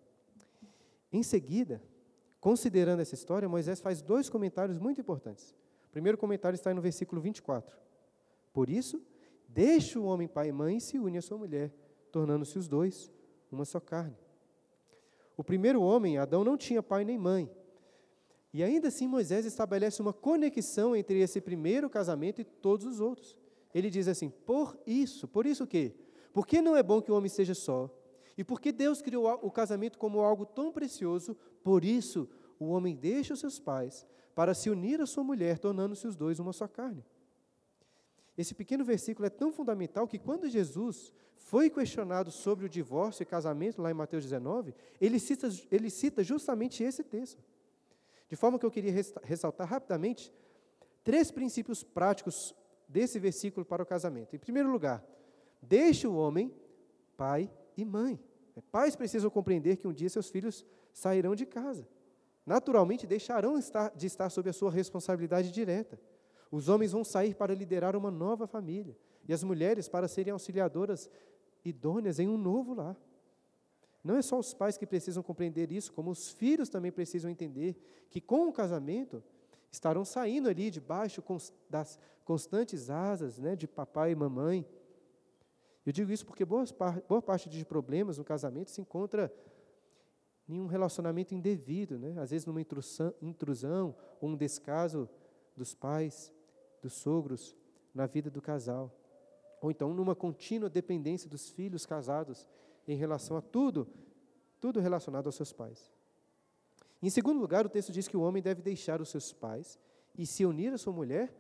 Em 1.13 1.23
seguida, 1.23 1.83
considerando 2.41 3.01
essa 3.01 3.15
história, 3.15 3.49
Moisés 3.49 3.81
faz 3.81 4.03
dois 4.03 4.29
comentários 4.29 4.79
muito 4.79 5.01
importantes. 5.01 5.55
O 5.87 5.91
primeiro 5.91 6.19
comentário 6.19 6.55
está 6.55 6.73
no 6.73 6.81
versículo 6.81 7.21
24. 7.21 7.77
Por 8.53 8.69
isso, 8.69 9.03
deixa 9.49 9.99
o 9.99 10.05
homem 10.05 10.29
pai 10.29 10.49
e 10.49 10.53
mãe 10.53 10.77
e 10.77 10.81
se 10.81 10.99
une 10.99 11.19
à 11.19 11.23
sua 11.23 11.39
mulher, 11.39 11.73
tornando-se 12.11 12.59
os 12.59 12.69
dois 12.69 13.11
uma 13.51 13.65
só 13.65 13.81
carne. 13.81 14.17
O 15.37 15.45
primeiro 15.45 15.81
homem, 15.81 16.19
Adão, 16.19 16.45
não 16.45 16.57
tinha 16.57 16.83
pai 16.83 17.05
nem 17.05 17.17
mãe. 17.17 17.51
E 18.53 18.63
ainda 18.63 18.89
assim 18.89 19.07
Moisés 19.07 19.45
estabelece 19.47 20.01
uma 20.01 20.13
conexão 20.13 20.97
entre 20.97 21.21
esse 21.21 21.41
primeiro 21.41 21.89
casamento 21.89 22.41
e 22.41 22.45
todos 22.45 22.87
os 22.87 23.01
outros. 23.01 23.37
Ele 23.75 23.91
diz 23.91 24.09
assim: 24.09 24.31
por 24.31 24.79
isso, 24.87 25.29
por 25.29 25.47
isso 25.47 25.65
o 25.65 25.67
quê? 25.67 25.95
Porque 26.33 26.61
não 26.61 26.77
é 26.77 26.83
bom 26.83 27.01
que 27.01 27.13
o 27.13 27.15
homem 27.15 27.29
seja 27.29 27.55
só. 27.55 27.91
E 28.39 28.45
porque 28.45 28.71
Deus 28.71 29.03
criou 29.03 29.37
o 29.43 29.51
casamento 29.51 29.99
como 29.99 30.21
algo 30.21 30.47
tão 30.47 30.73
precioso, 30.73 31.37
por 31.65 31.85
isso 31.85 32.29
o 32.57 32.69
homem 32.69 32.95
deixa 32.95 33.35
os 33.35 33.41
seus 33.41 33.59
pais 33.59 34.07
para 34.33 34.55
se 34.55 34.71
unir 34.71 35.01
à 35.01 35.07
sua 35.07 35.25
mulher, 35.25 35.59
tornando-se 35.59 36.07
os 36.07 36.15
dois 36.15 36.39
uma 36.39 36.53
só 36.53 36.69
carne. 36.69 37.05
Esse 38.37 38.55
pequeno 38.55 38.85
versículo 38.85 39.27
é 39.27 39.31
tão 39.31 39.53
fundamental 39.53 40.07
que 40.07 40.21
quando 40.21 40.49
Jesus 40.49 41.13
foi 41.35 41.69
questionado 41.69 42.31
sobre 42.31 42.67
o 42.67 42.69
divórcio 42.69 43.25
e 43.25 43.27
casamento, 43.27 43.83
lá 43.83 43.91
em 43.91 43.95
Mateus 43.95 44.23
19, 44.23 44.73
ele 45.01 45.19
cita, 45.19 45.49
ele 45.69 45.91
cita 45.91 46.23
justamente 46.23 46.85
esse 46.85 47.03
texto. 47.03 47.43
De 48.29 48.37
forma 48.37 48.57
que 48.57 48.65
eu 48.65 48.71
queria 48.71 48.93
ressaltar 49.25 49.67
rapidamente 49.67 50.33
três 51.03 51.33
princípios 51.33 51.83
práticos 51.83 52.55
desse 52.87 53.19
versículo 53.19 53.67
para 53.67 53.83
o 53.83 53.87
casamento. 53.87 54.37
Em 54.37 54.39
primeiro 54.39 54.71
lugar, 54.71 55.05
deixe 55.61 56.07
o 56.07 56.15
homem 56.15 56.55
pai 57.17 57.51
e 57.77 57.85
mãe. 57.85 58.21
Pais 58.63 58.97
precisam 58.97 59.31
compreender 59.31 59.77
que 59.77 59.87
um 59.87 59.93
dia 59.93 60.09
seus 60.09 60.29
filhos 60.29 60.65
sairão 60.93 61.35
de 61.35 61.47
casa. 61.47 61.87
Naturalmente, 62.45 63.07
deixarão 63.07 63.59
de 63.95 64.07
estar 64.07 64.31
sob 64.31 64.49
a 64.49 64.53
sua 64.53 64.71
responsabilidade 64.71 65.51
direta. 65.51 66.01
Os 66.51 66.69
homens 66.69 66.93
vão 66.93 67.05
sair 67.05 67.35
para 67.35 67.55
liderar 67.55 67.95
uma 67.95 68.11
nova 68.11 68.47
família 68.47 68.97
e 69.29 69.33
as 69.33 69.43
mulheres 69.43 69.89
para 69.89 70.09
serem 70.09 70.33
auxiliadoras 70.33 71.11
idôneas 71.65 72.19
em 72.19 72.29
um 72.29 72.39
novo 72.39 72.73
lar. 72.73 72.97
Não 74.03 74.17
é 74.17 74.23
só 74.23 74.39
os 74.39 74.55
pais 74.55 74.79
que 74.79 74.87
precisam 74.87 75.23
compreender 75.23 75.71
isso, 75.71 75.93
como 75.93 76.11
os 76.11 76.31
filhos 76.31 76.69
também 76.69 76.91
precisam 76.91 77.31
entender 77.31 77.77
que 78.09 78.21
com 78.21 78.49
o 78.49 78.53
casamento 78.53 79.23
estarão 79.71 80.05
saindo 80.05 80.49
ali 80.49 80.71
debaixo 80.71 81.23
das 81.69 81.99
constantes 82.25 82.89
asas 82.89 83.39
né, 83.39 83.55
de 83.55 83.67
papai 83.67 84.13
e 84.13 84.15
mamãe. 84.15 84.67
Eu 85.89 85.93
digo 85.93 86.13
isso 86.13 86.27
porque 86.27 86.45
boa, 86.45 86.67
boa 87.09 87.23
parte 87.23 87.49
de 87.49 87.65
problemas 87.65 88.19
no 88.19 88.25
casamento 88.25 88.71
se 88.71 88.79
encontra 88.79 89.33
em 90.47 90.61
um 90.61 90.67
relacionamento 90.67 91.35
indevido, 91.35 91.99
né? 91.99 92.21
às 92.21 92.31
vezes 92.31 92.45
numa 92.45 92.61
intrusão, 92.61 93.15
intrusão 93.23 93.97
ou 94.21 94.29
um 94.29 94.37
descaso 94.37 95.09
dos 95.57 95.75
pais 95.75 96.31
dos 96.83 96.93
sogros 96.93 97.57
na 97.95 98.05
vida 98.05 98.31
do 98.31 98.43
casal. 98.43 98.95
Ou 99.63 99.71
então 99.71 99.95
numa 99.95 100.15
contínua 100.15 100.69
dependência 100.69 101.27
dos 101.27 101.49
filhos 101.49 101.87
casados 101.87 102.47
em 102.87 102.95
relação 102.95 103.39
a 103.39 103.41
tudo, 103.41 103.89
tudo 104.61 104.81
relacionado 104.81 105.25
aos 105.25 105.37
seus 105.37 105.55
pais. 105.55 105.91
Em 107.03 107.09
segundo 107.09 107.41
lugar, 107.41 107.65
o 107.65 107.71
texto 107.71 107.93
diz 107.93 108.07
que 108.07 108.17
o 108.17 108.21
homem 108.21 108.43
deve 108.43 108.61
deixar 108.61 109.01
os 109.01 109.09
seus 109.09 109.33
pais 109.33 109.79
e 110.15 110.27
se 110.27 110.45
unir 110.45 110.71
à 110.71 110.77
sua 110.77 110.93
mulher, 110.93 111.33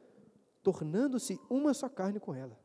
tornando-se 0.62 1.38
uma 1.50 1.74
só 1.74 1.86
carne 1.86 2.18
com 2.18 2.34
ela. 2.34 2.58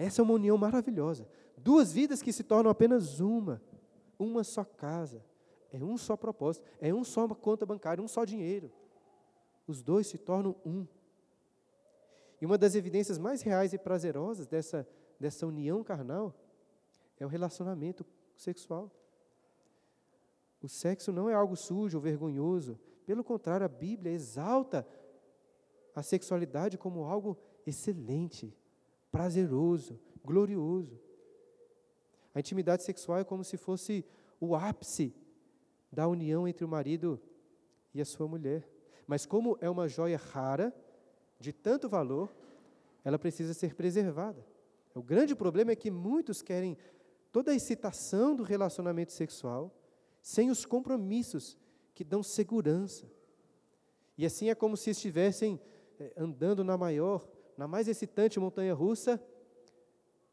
Essa 0.00 0.22
é 0.22 0.24
uma 0.24 0.32
união 0.32 0.56
maravilhosa. 0.56 1.28
Duas 1.58 1.92
vidas 1.92 2.22
que 2.22 2.32
se 2.32 2.42
tornam 2.42 2.70
apenas 2.70 3.20
uma, 3.20 3.60
uma 4.18 4.42
só 4.42 4.64
casa, 4.64 5.22
é 5.70 5.76
um 5.76 5.98
só 5.98 6.16
propósito, 6.16 6.64
é 6.80 6.92
um 6.94 7.04
só 7.04 7.28
conta 7.28 7.66
bancária, 7.66 8.02
um 8.02 8.08
só 8.08 8.24
dinheiro. 8.24 8.72
Os 9.66 9.82
dois 9.82 10.06
se 10.06 10.16
tornam 10.16 10.56
um. 10.64 10.86
E 12.40 12.46
uma 12.46 12.56
das 12.56 12.74
evidências 12.74 13.18
mais 13.18 13.42
reais 13.42 13.74
e 13.74 13.78
prazerosas 13.78 14.46
dessa, 14.46 14.88
dessa 15.18 15.46
união 15.46 15.84
carnal 15.84 16.34
é 17.18 17.26
o 17.26 17.28
relacionamento 17.28 18.02
sexual. 18.34 18.90
O 20.62 20.68
sexo 20.68 21.12
não 21.12 21.28
é 21.28 21.34
algo 21.34 21.56
sujo 21.56 21.98
ou 21.98 22.02
vergonhoso. 22.02 22.80
Pelo 23.04 23.22
contrário, 23.22 23.66
a 23.66 23.68
Bíblia 23.68 24.14
exalta 24.14 24.88
a 25.94 26.02
sexualidade 26.02 26.78
como 26.78 27.04
algo 27.04 27.36
excelente, 27.66 28.56
prazeroso, 29.10 29.98
glorioso. 30.24 30.98
A 32.34 32.40
intimidade 32.40 32.82
sexual 32.82 33.18
é 33.18 33.24
como 33.24 33.44
se 33.44 33.56
fosse 33.56 34.04
o 34.40 34.54
ápice 34.54 35.14
da 35.92 36.06
união 36.06 36.46
entre 36.46 36.64
o 36.64 36.68
marido 36.68 37.20
e 37.92 38.00
a 38.00 38.04
sua 38.04 38.28
mulher. 38.28 38.68
Mas 39.06 39.26
como 39.26 39.58
é 39.60 39.68
uma 39.68 39.88
joia 39.88 40.16
rara, 40.16 40.74
de 41.38 41.52
tanto 41.52 41.88
valor, 41.88 42.30
ela 43.02 43.18
precisa 43.18 43.54
ser 43.54 43.74
preservada. 43.74 44.44
O 44.94 45.02
grande 45.02 45.34
problema 45.34 45.72
é 45.72 45.76
que 45.76 45.90
muitos 45.90 46.42
querem 46.42 46.76
toda 47.32 47.50
a 47.50 47.54
excitação 47.54 48.36
do 48.36 48.42
relacionamento 48.42 49.12
sexual 49.12 49.74
sem 50.20 50.50
os 50.50 50.66
compromissos 50.66 51.56
que 51.94 52.04
dão 52.04 52.22
segurança. 52.22 53.10
E 54.18 54.26
assim 54.26 54.50
é 54.50 54.54
como 54.54 54.76
se 54.76 54.90
estivessem 54.90 55.58
eh, 55.98 56.12
andando 56.16 56.62
na 56.62 56.76
maior, 56.76 57.26
na 57.60 57.68
mais 57.68 57.88
excitante 57.88 58.40
montanha 58.40 58.72
russa, 58.72 59.22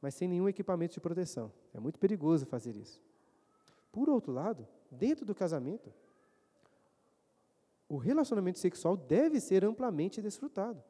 mas 0.01 0.15
sem 0.15 0.29
nenhum 0.29 0.47
equipamento 0.47 0.93
de 0.93 1.01
proteção. 1.01 1.51
É 1.73 1.79
muito 1.79 1.99
perigoso 1.99 2.45
fazer 2.45 2.73
isso. 2.77 3.03
Por 3.91 4.07
outro 4.07 4.31
lado, 4.31 4.65
dentro 4.89 5.25
do 5.25 5.35
casamento, 5.35 5.93
o 7.89 7.97
relacionamento 7.97 8.59
sexual 8.59 8.95
deve 8.95 9.41
ser 9.41 9.65
amplamente 9.65 10.21
desfrutado. 10.21 10.81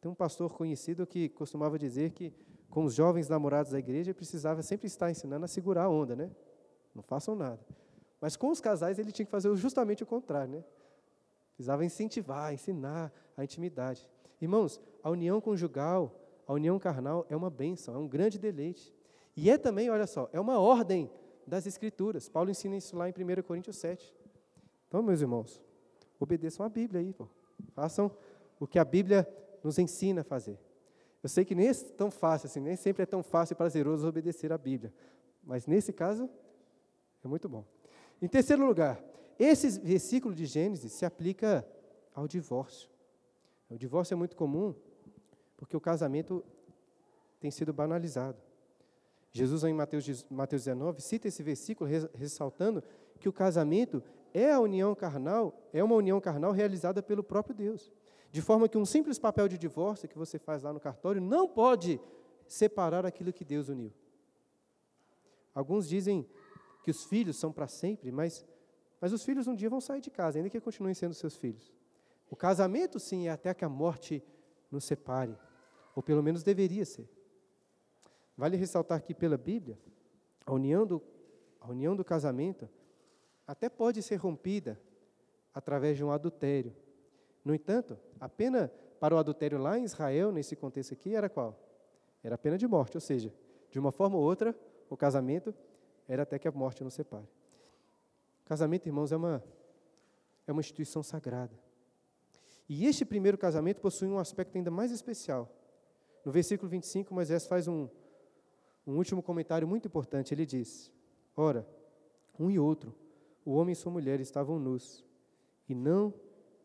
Tem 0.00 0.08
um 0.08 0.14
pastor 0.14 0.52
conhecido 0.52 1.04
que 1.04 1.28
costumava 1.30 1.76
dizer 1.76 2.12
que 2.12 2.32
com 2.70 2.84
os 2.84 2.94
jovens 2.94 3.28
namorados 3.28 3.72
da 3.72 3.78
igreja 3.80 4.14
precisava 4.14 4.62
sempre 4.62 4.86
estar 4.86 5.10
ensinando 5.10 5.46
a 5.46 5.48
segurar 5.48 5.86
a 5.86 5.90
onda, 5.90 6.14
né? 6.14 6.30
Não 6.94 7.02
façam 7.02 7.34
nada. 7.34 7.58
Mas 8.20 8.36
com 8.36 8.50
os 8.50 8.60
casais 8.60 9.00
ele 9.00 9.10
tinha 9.10 9.26
que 9.26 9.32
fazer 9.32 9.52
justamente 9.56 10.04
o 10.04 10.06
contrário, 10.06 10.58
né? 10.58 10.64
Precisava 11.56 11.84
incentivar, 11.84 12.54
ensinar 12.54 13.12
a 13.36 13.42
intimidade. 13.42 14.08
Irmãos, 14.40 14.80
a 15.02 15.10
união 15.10 15.40
conjugal, 15.40 16.14
a 16.46 16.52
união 16.52 16.78
carnal 16.78 17.26
é 17.28 17.36
uma 17.36 17.50
bênção, 17.50 17.94
é 17.94 17.98
um 17.98 18.08
grande 18.08 18.38
deleite. 18.38 18.94
E 19.36 19.50
é 19.50 19.58
também, 19.58 19.90
olha 19.90 20.06
só, 20.06 20.28
é 20.32 20.40
uma 20.40 20.58
ordem 20.58 21.10
das 21.46 21.66
Escrituras. 21.66 22.28
Paulo 22.28 22.50
ensina 22.50 22.76
isso 22.76 22.96
lá 22.96 23.08
em 23.08 23.12
1 23.12 23.42
Coríntios 23.42 23.76
7. 23.76 24.14
Então, 24.88 25.02
meus 25.02 25.20
irmãos, 25.20 25.62
obedeçam 26.18 26.64
a 26.64 26.68
Bíblia 26.68 27.00
aí, 27.00 27.12
pô. 27.12 27.28
façam 27.72 28.10
o 28.58 28.66
que 28.66 28.78
a 28.78 28.84
Bíblia 28.84 29.28
nos 29.62 29.78
ensina 29.78 30.22
a 30.22 30.24
fazer. 30.24 30.58
Eu 31.22 31.28
sei 31.28 31.44
que 31.44 31.54
nem 31.54 31.68
é 31.68 31.74
tão 31.74 32.10
fácil 32.10 32.46
assim, 32.46 32.60
nem 32.60 32.76
sempre 32.76 33.02
é 33.02 33.06
tão 33.06 33.22
fácil 33.22 33.54
e 33.54 33.56
prazeroso 33.56 34.06
obedecer 34.06 34.52
a 34.52 34.58
Bíblia, 34.58 34.92
mas 35.42 35.66
nesse 35.66 35.92
caso 35.92 36.30
é 37.24 37.28
muito 37.28 37.48
bom. 37.48 37.64
Em 38.22 38.28
terceiro 38.28 38.64
lugar, 38.64 39.02
esse 39.38 39.78
versículo 39.80 40.34
de 40.34 40.46
Gênesis 40.46 40.92
se 40.92 41.04
aplica 41.04 41.66
ao 42.14 42.28
divórcio. 42.28 42.88
O 43.68 43.76
divórcio 43.76 44.14
é 44.14 44.16
muito 44.16 44.36
comum 44.36 44.74
porque 45.56 45.76
o 45.76 45.80
casamento 45.80 46.44
tem 47.40 47.50
sido 47.50 47.72
banalizado. 47.72 48.38
Jesus, 49.32 49.64
em 49.64 49.74
Mateus, 49.74 50.24
Mateus 50.30 50.64
19, 50.64 51.00
cita 51.02 51.28
esse 51.28 51.42
versículo 51.42 51.90
ressaltando 52.14 52.82
que 53.20 53.28
o 53.28 53.32
casamento 53.32 54.02
é 54.32 54.52
a 54.52 54.60
união 54.60 54.94
carnal, 54.94 55.54
é 55.72 55.82
uma 55.82 55.94
união 55.94 56.20
carnal 56.20 56.52
realizada 56.52 57.02
pelo 57.02 57.22
próprio 57.22 57.54
Deus. 57.54 57.92
De 58.30 58.40
forma 58.40 58.68
que 58.68 58.78
um 58.78 58.84
simples 58.84 59.18
papel 59.18 59.48
de 59.48 59.58
divórcio 59.58 60.08
que 60.08 60.16
você 60.16 60.38
faz 60.38 60.62
lá 60.62 60.72
no 60.72 60.80
cartório 60.80 61.20
não 61.20 61.48
pode 61.48 62.00
separar 62.46 63.04
aquilo 63.04 63.32
que 63.32 63.44
Deus 63.44 63.68
uniu. 63.68 63.92
Alguns 65.54 65.88
dizem 65.88 66.26
que 66.82 66.90
os 66.90 67.04
filhos 67.04 67.36
são 67.36 67.52
para 67.52 67.66
sempre, 67.66 68.12
mas, 68.12 68.44
mas 69.00 69.12
os 69.12 69.24
filhos 69.24 69.46
um 69.46 69.54
dia 69.54 69.68
vão 69.68 69.80
sair 69.80 70.00
de 70.00 70.10
casa, 70.10 70.38
ainda 70.38 70.48
que 70.48 70.60
continuem 70.60 70.94
sendo 70.94 71.14
seus 71.14 71.36
filhos. 71.36 71.75
O 72.30 72.36
casamento, 72.36 72.98
sim, 72.98 73.28
é 73.28 73.30
até 73.30 73.54
que 73.54 73.64
a 73.64 73.68
morte 73.68 74.22
nos 74.70 74.84
separe, 74.84 75.36
ou 75.94 76.02
pelo 76.02 76.22
menos 76.22 76.42
deveria 76.42 76.84
ser. 76.84 77.08
Vale 78.36 78.56
ressaltar 78.56 79.02
que, 79.02 79.14
pela 79.14 79.36
Bíblia, 79.36 79.78
a 80.44 80.52
união 80.52 80.86
do, 80.86 81.02
a 81.60 81.68
união 81.68 81.96
do 81.96 82.04
casamento 82.04 82.68
até 83.46 83.68
pode 83.68 84.02
ser 84.02 84.16
rompida 84.16 84.80
através 85.54 85.96
de 85.96 86.04
um 86.04 86.10
adultério. 86.10 86.74
No 87.44 87.54
entanto, 87.54 87.96
a 88.20 88.28
pena 88.28 88.70
para 88.98 89.14
o 89.14 89.18
adultério 89.18 89.58
lá 89.58 89.78
em 89.78 89.84
Israel, 89.84 90.32
nesse 90.32 90.56
contexto 90.56 90.92
aqui, 90.92 91.14
era 91.14 91.28
qual? 91.28 91.58
Era 92.22 92.34
a 92.34 92.38
pena 92.38 92.58
de 92.58 92.66
morte, 92.66 92.96
ou 92.96 93.00
seja, 93.00 93.32
de 93.70 93.78
uma 93.78 93.92
forma 93.92 94.16
ou 94.16 94.22
outra, 94.22 94.54
o 94.90 94.96
casamento 94.96 95.54
era 96.08 96.24
até 96.24 96.38
que 96.38 96.48
a 96.48 96.52
morte 96.52 96.82
nos 96.82 96.94
separe. 96.94 97.28
O 98.44 98.48
casamento, 98.48 98.86
irmãos, 98.86 99.12
é 99.12 99.16
uma, 99.16 99.42
é 100.46 100.52
uma 100.52 100.60
instituição 100.60 101.02
sagrada. 101.02 101.65
E 102.68 102.86
este 102.86 103.04
primeiro 103.04 103.38
casamento 103.38 103.80
possui 103.80 104.08
um 104.08 104.18
aspecto 104.18 104.56
ainda 104.56 104.70
mais 104.70 104.90
especial. 104.90 105.48
No 106.24 106.32
versículo 106.32 106.68
25, 106.68 107.14
Moisés 107.14 107.46
faz 107.46 107.68
um, 107.68 107.88
um 108.86 108.96
último 108.96 109.22
comentário 109.22 109.68
muito 109.68 109.86
importante. 109.86 110.34
Ele 110.34 110.44
diz: 110.44 110.92
Ora, 111.36 111.66
um 112.38 112.50
e 112.50 112.58
outro, 112.58 112.94
o 113.44 113.52
homem 113.52 113.72
e 113.72 113.76
sua 113.76 113.92
mulher 113.92 114.20
estavam 114.20 114.58
nus 114.58 115.04
e 115.68 115.74
não 115.74 116.12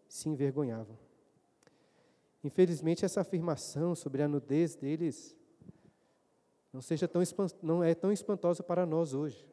se 0.07 0.27
envergonhavam. 0.27 0.97
Infelizmente, 2.43 3.05
essa 3.05 3.21
afirmação 3.21 3.93
sobre 3.93 4.23
a 4.23 4.27
nudez 4.27 4.75
deles 4.75 5.37
não, 6.73 6.81
seja 6.81 7.07
tão, 7.07 7.21
não 7.61 7.83
é 7.83 7.93
tão 7.93 8.11
espantosa 8.11 8.63
para 8.63 8.85
nós 8.85 9.13
hoje, 9.13 9.45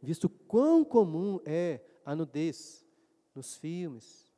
visto 0.00 0.28
quão 0.28 0.84
comum 0.84 1.38
é 1.44 1.80
a 2.04 2.16
nudez 2.16 2.84
nos 3.34 3.56
filmes, 3.56 4.31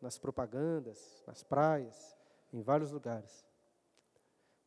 nas 0.00 0.18
propagandas, 0.18 1.22
nas 1.26 1.42
praias, 1.42 2.16
em 2.52 2.62
vários 2.62 2.90
lugares. 2.90 3.44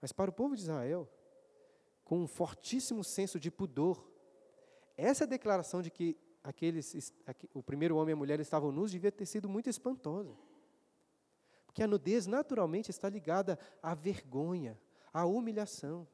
Mas 0.01 0.11
para 0.11 0.29
o 0.29 0.33
povo 0.33 0.55
de 0.55 0.61
Israel, 0.61 1.09
com 2.03 2.19
um 2.19 2.27
fortíssimo 2.27 3.03
senso 3.03 3.39
de 3.39 3.49
pudor, 3.49 4.05
essa 4.97 5.25
declaração 5.25 5.81
de 5.81 5.89
que 5.89 6.17
aqueles, 6.43 7.13
o 7.53 7.63
primeiro 7.63 7.95
homem 7.95 8.11
e 8.11 8.13
a 8.13 8.17
mulher 8.17 8.39
estavam 8.39 8.71
nus 8.71 8.91
devia 8.91 9.11
ter 9.11 9.25
sido 9.25 9.47
muito 9.47 9.69
espantosa. 9.69 10.35
Porque 11.65 11.81
a 11.81 11.87
nudez 11.87 12.27
naturalmente 12.27 12.91
está 12.91 13.09
ligada 13.09 13.57
à 13.81 13.95
vergonha, 13.95 14.79
à 15.11 15.25
humilhação, 15.25 16.07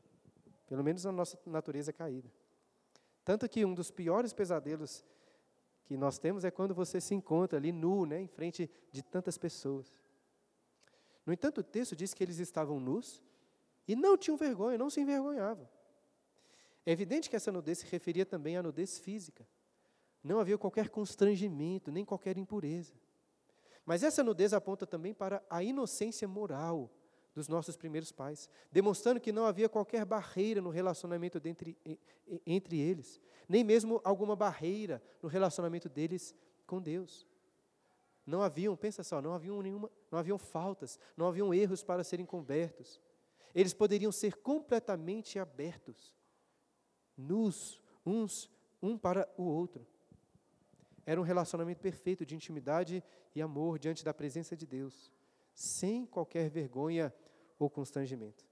pelo 0.68 0.84
menos 0.84 1.04
na 1.04 1.12
nossa 1.12 1.38
natureza 1.46 1.92
caída. 1.92 2.32
Tanto 3.26 3.50
que 3.50 3.66
um 3.66 3.74
dos 3.74 3.92
piores 3.92 4.32
pesadelos 4.32 5.04
que 5.90 5.98
nós 5.98 6.20
temos 6.20 6.46
é 6.46 6.52
quando 6.52 6.76
você 6.76 7.02
se 7.02 7.16
encontra 7.16 7.58
ali 7.58 7.72
nu, 7.72 8.06
né, 8.06 8.22
em 8.22 8.28
frente 8.28 8.70
de 8.92 9.02
tantas 9.02 9.40
pessoas. 9.40 9.92
No 11.26 11.34
entanto, 11.34 11.62
o 11.62 11.64
texto 11.64 11.96
diz 11.96 12.14
que 12.14 12.24
eles 12.24 12.38
estavam 12.38 12.80
nus 12.80 13.24
e 13.88 13.96
não 13.96 14.16
tinham 14.16 14.38
vergonha, 14.38 14.78
não 14.78 14.92
se 14.92 15.02
envergonhavam. 15.02 15.68
É 16.86 16.92
evidente 16.92 17.28
que 17.28 17.36
essa 17.36 17.52
nudez 17.52 17.80
se 17.80 17.88
referia 17.88 18.24
também 18.24 18.56
à 18.56 18.62
nudez 18.62 19.00
física. 19.00 19.48
Não 20.24 20.40
havia 20.40 20.60
qualquer 20.60 20.90
constrangimento, 20.90 21.92
nem 21.92 22.06
qualquer 22.06 22.38
impureza. 22.38 22.94
Mas 23.84 24.04
essa 24.04 24.24
nudez 24.24 24.54
aponta 24.54 24.86
também 24.86 25.16
para 25.16 25.44
a 25.50 25.64
inocência 25.64 26.28
moral 26.28 26.94
dos 27.40 27.48
nossos 27.48 27.78
primeiros 27.78 28.12
pais, 28.12 28.50
demonstrando 28.70 29.18
que 29.18 29.32
não 29.32 29.46
havia 29.46 29.70
qualquer 29.70 30.04
barreira 30.04 30.62
no 30.62 30.70
relacionamento 30.70 31.40
entre, 31.46 31.78
entre 32.46 32.78
eles, 32.78 33.22
nem 33.48 33.64
mesmo 33.64 34.02
alguma 34.04 34.36
barreira 34.36 35.02
no 35.22 35.30
relacionamento 35.30 35.88
deles 35.88 36.36
com 36.68 36.82
Deus. 36.82 37.26
Não 38.26 38.42
haviam, 38.42 38.76
pensa 38.76 39.04
só, 39.04 39.22
não 39.22 39.34
haviam 39.34 39.62
nenhuma, 39.62 39.90
não 40.12 40.20
haviam 40.20 40.38
faltas, 40.38 41.00
não 41.16 41.28
haviam 41.28 41.54
erros 41.54 41.82
para 41.82 42.04
serem 42.04 42.26
cobertos. 42.26 43.00
Eles 43.56 43.74
poderiam 43.74 44.12
ser 44.12 44.36
completamente 44.36 45.40
abertos, 45.40 46.14
nus, 47.18 47.82
uns 48.06 48.52
um 48.82 48.98
para 48.98 49.30
o 49.38 49.44
outro. 49.44 49.88
Era 51.06 51.22
um 51.22 51.24
relacionamento 51.24 51.80
perfeito 51.80 52.26
de 52.26 52.36
intimidade 52.36 53.02
e 53.34 53.42
amor 53.42 53.80
diante 53.80 54.04
da 54.04 54.14
presença 54.14 54.58
de 54.58 54.68
Deus, 54.68 55.10
sem 55.54 56.06
qualquer 56.06 56.50
vergonha 56.50 57.14
ou 57.60 57.70
constrangimento. 57.70 58.48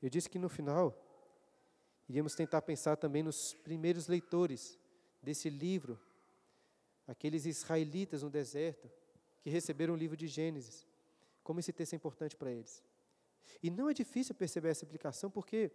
Eu 0.00 0.10
disse 0.10 0.28
que 0.28 0.38
no 0.38 0.48
final 0.48 0.94
iríamos 2.08 2.34
tentar 2.34 2.62
pensar 2.62 2.96
também 2.96 3.22
nos 3.22 3.54
primeiros 3.54 4.06
leitores 4.06 4.78
desse 5.22 5.50
livro, 5.50 5.98
aqueles 7.08 7.46
israelitas 7.46 8.22
no 8.22 8.30
deserto 8.30 8.88
que 9.40 9.50
receberam 9.50 9.94
o 9.94 9.96
livro 9.96 10.16
de 10.16 10.28
Gênesis, 10.28 10.86
como 11.42 11.58
esse 11.58 11.72
texto 11.72 11.94
é 11.94 11.96
importante 11.96 12.36
para 12.36 12.52
eles. 12.52 12.84
E 13.62 13.70
não 13.70 13.88
é 13.88 13.94
difícil 13.94 14.34
perceber 14.34 14.68
essa 14.68 14.84
aplicação, 14.84 15.30
porque 15.30 15.70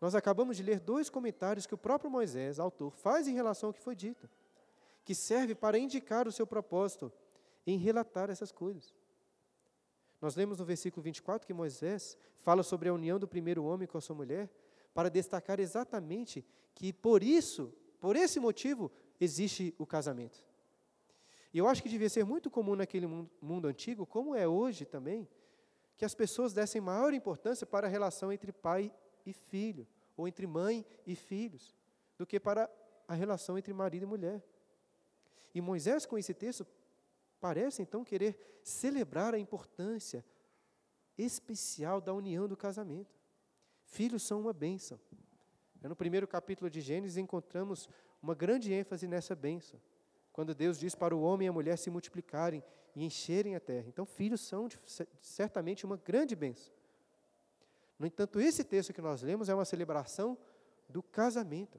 nós 0.00 0.14
acabamos 0.14 0.56
de 0.56 0.62
ler 0.62 0.80
dois 0.80 1.10
comentários 1.10 1.66
que 1.66 1.74
o 1.74 1.78
próprio 1.78 2.10
Moisés, 2.10 2.58
autor, 2.58 2.92
faz 2.92 3.28
em 3.28 3.34
relação 3.34 3.68
ao 3.68 3.74
que 3.74 3.80
foi 3.80 3.94
dito, 3.94 4.28
que 5.04 5.14
serve 5.14 5.54
para 5.54 5.78
indicar 5.78 6.26
o 6.26 6.32
seu 6.32 6.46
propósito 6.46 7.12
em 7.66 7.78
relatar 7.78 8.30
essas 8.30 8.50
coisas. 8.50 8.94
Nós 10.24 10.36
lemos 10.36 10.58
no 10.58 10.64
versículo 10.64 11.02
24 11.02 11.46
que 11.46 11.52
Moisés 11.52 12.16
fala 12.40 12.62
sobre 12.62 12.88
a 12.88 12.94
união 12.94 13.18
do 13.18 13.28
primeiro 13.28 13.62
homem 13.62 13.86
com 13.86 13.98
a 13.98 14.00
sua 14.00 14.16
mulher, 14.16 14.48
para 14.94 15.10
destacar 15.10 15.60
exatamente 15.60 16.42
que 16.74 16.94
por 16.94 17.22
isso, 17.22 17.70
por 18.00 18.16
esse 18.16 18.40
motivo, 18.40 18.90
existe 19.20 19.74
o 19.76 19.84
casamento. 19.84 20.42
E 21.52 21.58
eu 21.58 21.68
acho 21.68 21.82
que 21.82 21.90
devia 21.90 22.08
ser 22.08 22.24
muito 22.24 22.50
comum 22.50 22.74
naquele 22.74 23.06
mundo, 23.06 23.30
mundo 23.38 23.68
antigo, 23.68 24.06
como 24.06 24.34
é 24.34 24.48
hoje 24.48 24.86
também, 24.86 25.28
que 25.94 26.06
as 26.06 26.14
pessoas 26.14 26.54
dessem 26.54 26.80
maior 26.80 27.12
importância 27.12 27.66
para 27.66 27.86
a 27.86 27.90
relação 27.90 28.32
entre 28.32 28.50
pai 28.50 28.90
e 29.26 29.32
filho, 29.34 29.86
ou 30.16 30.26
entre 30.26 30.46
mãe 30.46 30.86
e 31.06 31.14
filhos, 31.14 31.76
do 32.16 32.24
que 32.24 32.40
para 32.40 32.70
a 33.06 33.12
relação 33.12 33.58
entre 33.58 33.74
marido 33.74 34.04
e 34.04 34.06
mulher. 34.06 34.42
E 35.54 35.60
Moisés, 35.60 36.06
com 36.06 36.16
esse 36.16 36.32
texto, 36.32 36.66
parece 37.44 37.82
então 37.82 38.02
querer 38.02 38.58
celebrar 38.62 39.34
a 39.34 39.38
importância 39.38 40.24
especial 41.18 42.00
da 42.00 42.14
união 42.14 42.48
do 42.48 42.56
casamento. 42.56 43.14
Filhos 43.84 44.22
são 44.22 44.40
uma 44.40 44.54
bênção. 44.54 44.98
No 45.82 45.94
primeiro 45.94 46.26
capítulo 46.26 46.70
de 46.70 46.80
Gênesis 46.80 47.18
encontramos 47.18 47.86
uma 48.22 48.34
grande 48.34 48.72
ênfase 48.72 49.06
nessa 49.06 49.34
bênção, 49.34 49.78
quando 50.32 50.54
Deus 50.54 50.78
diz 50.78 50.94
para 50.94 51.14
o 51.14 51.20
homem 51.20 51.44
e 51.44 51.50
a 51.50 51.52
mulher 51.52 51.76
se 51.76 51.90
multiplicarem 51.90 52.64
e 52.96 53.04
encherem 53.04 53.54
a 53.54 53.60
terra. 53.60 53.88
Então, 53.88 54.06
filhos 54.06 54.40
são 54.40 54.66
certamente 55.20 55.84
uma 55.84 55.98
grande 55.98 56.34
bênção. 56.34 56.72
No 57.98 58.06
entanto, 58.06 58.40
esse 58.40 58.64
texto 58.64 58.94
que 58.94 59.02
nós 59.02 59.20
lemos 59.20 59.50
é 59.50 59.54
uma 59.54 59.66
celebração 59.66 60.38
do 60.88 61.02
casamento. 61.02 61.78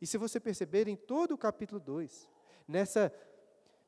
E 0.00 0.06
se 0.06 0.18
você 0.18 0.40
perceber 0.40 0.88
em 0.88 0.96
todo 0.96 1.30
o 1.30 1.38
capítulo 1.38 1.80
2, 1.80 2.28
nessa 2.66 3.12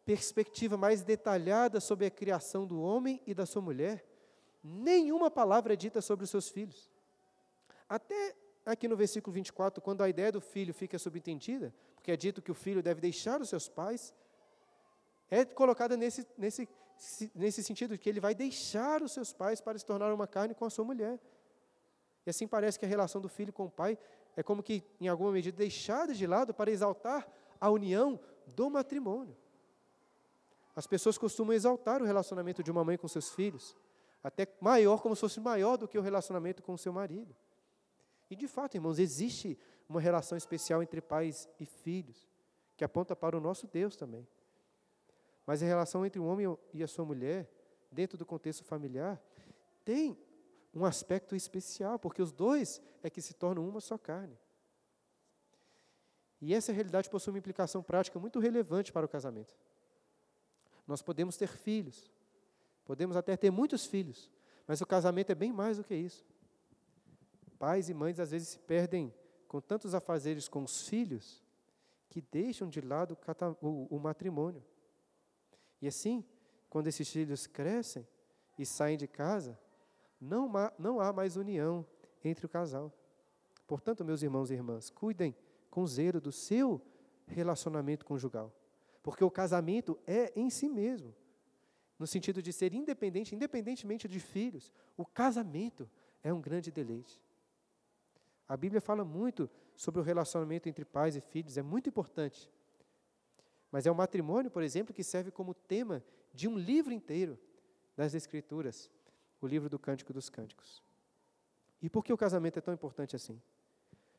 perspectiva 0.09 0.75
mais 0.75 1.03
detalhada 1.03 1.81
sobre 1.81 2.07
a 2.07 2.11
criação 2.11 2.67
do 2.67 2.81
homem 2.81 3.21
e 3.27 3.35
da 3.35 3.45
sua 3.45 3.61
mulher, 3.61 4.03
nenhuma 4.65 5.31
palavra 5.31 5.75
é 5.75 5.77
dita 5.77 6.01
sobre 6.01 6.25
os 6.25 6.31
seus 6.31 6.49
filhos. 6.49 6.91
Até 7.87 8.35
aqui 8.65 8.89
no 8.89 8.97
versículo 8.97 9.35
24, 9.35 9.83
quando 9.83 10.03
a 10.03 10.09
ideia 10.09 10.33
do 10.33 10.41
filho 10.41 10.73
fica 10.73 10.99
subentendida, 10.99 11.75
porque 11.95 12.11
é 12.11 12.17
dito 12.17 12.41
que 12.41 12.51
o 12.51 12.55
filho 12.55 12.83
deve 12.83 13.03
deixar 13.03 13.39
os 13.43 13.51
seus 13.51 13.69
pais, 13.69 14.15
é 15.31 15.45
colocada 15.45 15.95
nesse, 15.95 16.27
nesse, 16.39 16.67
nesse 17.35 17.63
sentido 17.63 17.91
de 17.91 17.99
que 17.99 18.09
ele 18.09 18.19
vai 18.19 18.35
deixar 18.35 19.03
os 19.03 19.13
seus 19.13 19.35
pais 19.35 19.61
para 19.61 19.79
se 19.79 19.85
tornar 19.85 20.11
uma 20.11 20.27
carne 20.27 20.55
com 20.55 20.65
a 20.65 20.71
sua 20.71 20.87
mulher. 20.87 21.21
E 22.25 22.31
assim 22.31 22.49
parece 22.49 22.79
que 22.79 22.87
a 22.87 22.89
relação 22.89 23.21
do 23.21 23.29
filho 23.29 23.53
com 23.53 23.67
o 23.67 23.71
pai 23.71 23.99
é 24.35 24.43
como 24.43 24.63
que, 24.63 24.83
em 24.99 25.09
alguma 25.09 25.33
medida, 25.33 25.59
deixada 25.59 26.15
de 26.15 26.27
lado 26.27 26.55
para 26.55 26.71
exaltar 26.71 27.29
a 27.61 27.69
união 27.69 28.19
do 28.47 28.71
matrimônio. 28.71 29.37
As 30.79 30.87
pessoas 30.87 31.18
costumam 31.18 31.53
exaltar 31.53 32.01
o 32.01 32.05
relacionamento 32.05 32.62
de 32.62 32.70
uma 32.70 32.85
mãe 32.85 32.97
com 32.97 33.09
seus 33.09 33.31
filhos, 33.31 33.76
até 34.22 34.47
maior, 34.61 35.03
como 35.03 35.12
se 35.16 35.20
fosse 35.22 35.41
maior 35.41 35.76
do 35.76 35.89
que 35.89 35.99
o 35.99 36.01
relacionamento 36.01 36.62
com 36.62 36.72
o 36.72 36.79
seu 36.79 36.93
marido. 36.93 37.35
E 38.31 38.37
de 38.37 38.47
fato, 38.47 38.76
irmãos, 38.76 39.01
existe 39.01 39.59
uma 39.89 40.01
relação 40.01 40.39
especial 40.39 40.81
entre 40.81 41.01
pais 41.01 41.49
e 41.59 41.66
filhos, 41.66 42.29
que 42.76 42.85
aponta 42.85 43.16
para 43.16 43.37
o 43.37 43.41
nosso 43.41 43.66
Deus 43.66 43.97
também. 43.97 44.24
Mas 45.45 45.64
a 45.64 45.66
relação 45.66 46.07
entre 46.07 46.20
um 46.20 46.29
homem 46.29 46.57
e 46.72 46.81
a 46.81 46.87
sua 46.87 47.05
mulher, 47.05 47.51
dentro 47.91 48.16
do 48.16 48.24
contexto 48.24 48.62
familiar, 48.62 49.20
tem 49.85 50.16
um 50.72 50.85
aspecto 50.85 51.35
especial, 51.35 51.99
porque 51.99 52.22
os 52.22 52.31
dois 52.31 52.81
é 53.03 53.11
que 53.11 53.20
se 53.20 53.35
tornam 53.35 53.68
uma 53.68 53.81
só 53.81 53.99
carne. 53.99 54.39
E 56.41 56.55
essa 56.55 56.70
realidade 56.70 57.11
possui 57.11 57.33
uma 57.33 57.41
implicação 57.41 57.83
prática 57.83 58.16
muito 58.20 58.39
relevante 58.39 58.93
para 58.93 59.05
o 59.05 59.09
casamento. 59.09 59.53
Nós 60.89 61.03
podemos 61.03 61.36
ter 61.36 61.49
filhos, 61.49 62.11
podemos 62.86 63.14
até 63.14 63.36
ter 63.36 63.51
muitos 63.51 63.84
filhos, 63.84 64.30
mas 64.66 64.80
o 64.80 64.86
casamento 64.86 65.30
é 65.30 65.34
bem 65.34 65.53
mais 65.53 65.76
do 65.76 65.84
que 65.84 65.95
isso. 65.95 66.24
Pais 67.59 67.91
e 67.91 67.95
mães 67.95 68.18
às 68.18 68.30
vezes 68.30 68.49
se 68.49 68.59
perdem 68.59 69.12
com 69.47 69.61
tantos 69.61 69.95
afazeres 69.95 70.49
com 70.49 70.64
os 70.64 70.89
filhos 70.89 71.45
que 72.09 72.22
deixam 72.22 72.70
de 72.70 72.80
lado 72.80 73.18
o, 73.61 73.99
matrimônio. 73.99 74.64
E 75.82 75.86
assim, 75.86 76.24
quando 76.70 76.86
esses 76.86 77.09
filhos 77.11 77.47
crescem 77.47 78.07
e 78.59 78.64
saem 78.64 78.97
de 78.97 79.07
casa, 79.07 79.59
não 80.18 80.57
há, 80.57 80.72
não 80.78 81.01
há 81.01 81.12
mais 81.12 81.36
união 81.36 81.86
entre 82.24 82.47
o 82.47 82.49
casal. 82.49 82.91
Portanto, 83.66 84.05
meus 84.07 84.22
irmãos 84.22 84.51
e 84.51 84.55
irmãs, 84.55 84.89
cuidem 84.89 85.36
com 85.70 85.86
zelo 85.86 86.18
do 86.18 86.32
seu 86.32 86.80
relacionamento 87.26 88.07
conjugal. 88.07 88.51
Porque 89.09 89.25
o 89.25 89.31
casamento 89.31 89.99
é 90.07 90.31
em 90.37 90.51
si 90.51 90.69
mesmo, 90.69 91.15
no 91.99 92.07
sentido 92.07 92.43
de 92.43 92.53
ser 92.53 92.75
independente, 92.75 93.35
independentemente 93.35 94.07
de 94.07 94.21
filhos, 94.21 94.71
o 94.99 95.07
casamento 95.07 95.89
é 96.23 96.31
um 96.31 96.43
grande 96.43 96.71
deleite. 96.71 97.19
A 98.47 98.55
Bíblia 98.55 98.83
fala 98.83 99.07
muito 99.07 99.49
sobre 99.75 99.99
o 99.99 100.05
relacionamento 100.05 100.69
entre 100.69 100.85
pais 100.85 101.17
e 101.17 101.23
filhos, 101.23 101.57
é 101.57 101.63
muito 101.63 101.89
importante. 101.89 102.53
Mas 103.73 103.87
é 103.87 103.91
o 103.91 103.95
matrimônio, 103.95 104.51
por 104.51 104.63
exemplo, 104.63 104.93
que 104.93 105.03
serve 105.03 105.31
como 105.31 105.55
tema 105.55 106.05
de 106.35 106.47
um 106.47 106.59
livro 106.59 106.93
inteiro 106.93 107.39
das 107.97 108.13
Escrituras, 108.13 108.91
o 109.41 109.47
livro 109.47 109.71
do 109.71 109.79
Cântico 109.79 110.13
dos 110.13 110.29
Cânticos. 110.29 110.85
E 111.81 111.89
por 111.89 112.05
que 112.05 112.13
o 112.13 112.19
casamento 112.19 112.59
é 112.59 112.61
tão 112.61 112.75
importante 112.75 113.17
assim? 113.17 113.41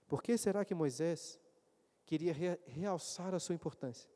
Por 0.08 0.24
que 0.24 0.36
será 0.36 0.66
que 0.66 0.74
Moisés 0.74 1.40
queria 2.08 2.34
realçar 2.66 3.36
a 3.36 3.40
sua 3.40 3.54
importância? 3.54 4.10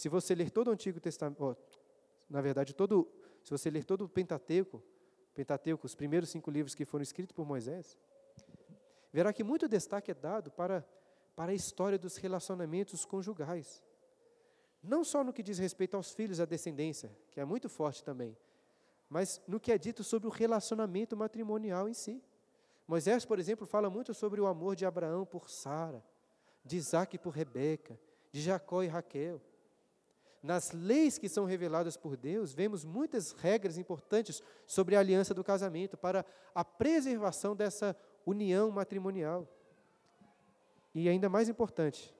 Se 0.00 0.08
você 0.08 0.34
ler 0.34 0.50
todo 0.50 0.68
o 0.68 0.70
Antigo 0.70 0.98
Testamento, 0.98 1.44
oh, 1.44 1.54
na 2.26 2.40
verdade, 2.40 2.74
todo, 2.74 3.06
se 3.44 3.50
você 3.50 3.68
ler 3.68 3.84
todo 3.84 4.06
o 4.06 4.08
Pentateuco, 4.08 4.82
Pentateuco, 5.34 5.84
os 5.84 5.94
primeiros 5.94 6.30
cinco 6.30 6.50
livros 6.50 6.74
que 6.74 6.86
foram 6.86 7.02
escritos 7.02 7.36
por 7.36 7.44
Moisés, 7.44 7.98
verá 9.12 9.30
que 9.30 9.44
muito 9.44 9.68
destaque 9.68 10.10
é 10.10 10.14
dado 10.14 10.50
para, 10.50 10.88
para 11.36 11.52
a 11.52 11.54
história 11.54 11.98
dos 11.98 12.16
relacionamentos 12.16 13.04
conjugais. 13.04 13.84
Não 14.82 15.04
só 15.04 15.22
no 15.22 15.34
que 15.34 15.42
diz 15.42 15.58
respeito 15.58 15.98
aos 15.98 16.14
filhos, 16.14 16.40
à 16.40 16.46
descendência, 16.46 17.14
que 17.30 17.38
é 17.38 17.44
muito 17.44 17.68
forte 17.68 18.02
também, 18.02 18.34
mas 19.06 19.38
no 19.46 19.60
que 19.60 19.70
é 19.70 19.76
dito 19.76 20.02
sobre 20.02 20.26
o 20.26 20.30
relacionamento 20.30 21.14
matrimonial 21.14 21.86
em 21.86 21.92
si. 21.92 22.24
Moisés, 22.88 23.26
por 23.26 23.38
exemplo, 23.38 23.66
fala 23.66 23.90
muito 23.90 24.14
sobre 24.14 24.40
o 24.40 24.46
amor 24.46 24.74
de 24.74 24.86
Abraão 24.86 25.26
por 25.26 25.50
Sara, 25.50 26.02
de 26.64 26.78
Isaac 26.78 27.18
por 27.18 27.34
Rebeca, 27.34 28.00
de 28.32 28.40
Jacó 28.40 28.82
e 28.82 28.86
Raquel. 28.86 29.42
Nas 30.42 30.72
leis 30.72 31.18
que 31.18 31.28
são 31.28 31.44
reveladas 31.44 31.96
por 31.96 32.16
Deus, 32.16 32.54
vemos 32.54 32.84
muitas 32.84 33.32
regras 33.32 33.76
importantes 33.76 34.42
sobre 34.66 34.96
a 34.96 35.00
aliança 35.00 35.34
do 35.34 35.44
casamento 35.44 35.98
para 35.98 36.24
a 36.54 36.64
preservação 36.64 37.54
dessa 37.54 37.94
união 38.24 38.70
matrimonial. 38.70 39.46
E 40.94 41.08
ainda 41.08 41.28
mais 41.28 41.48
importante, 41.48 42.14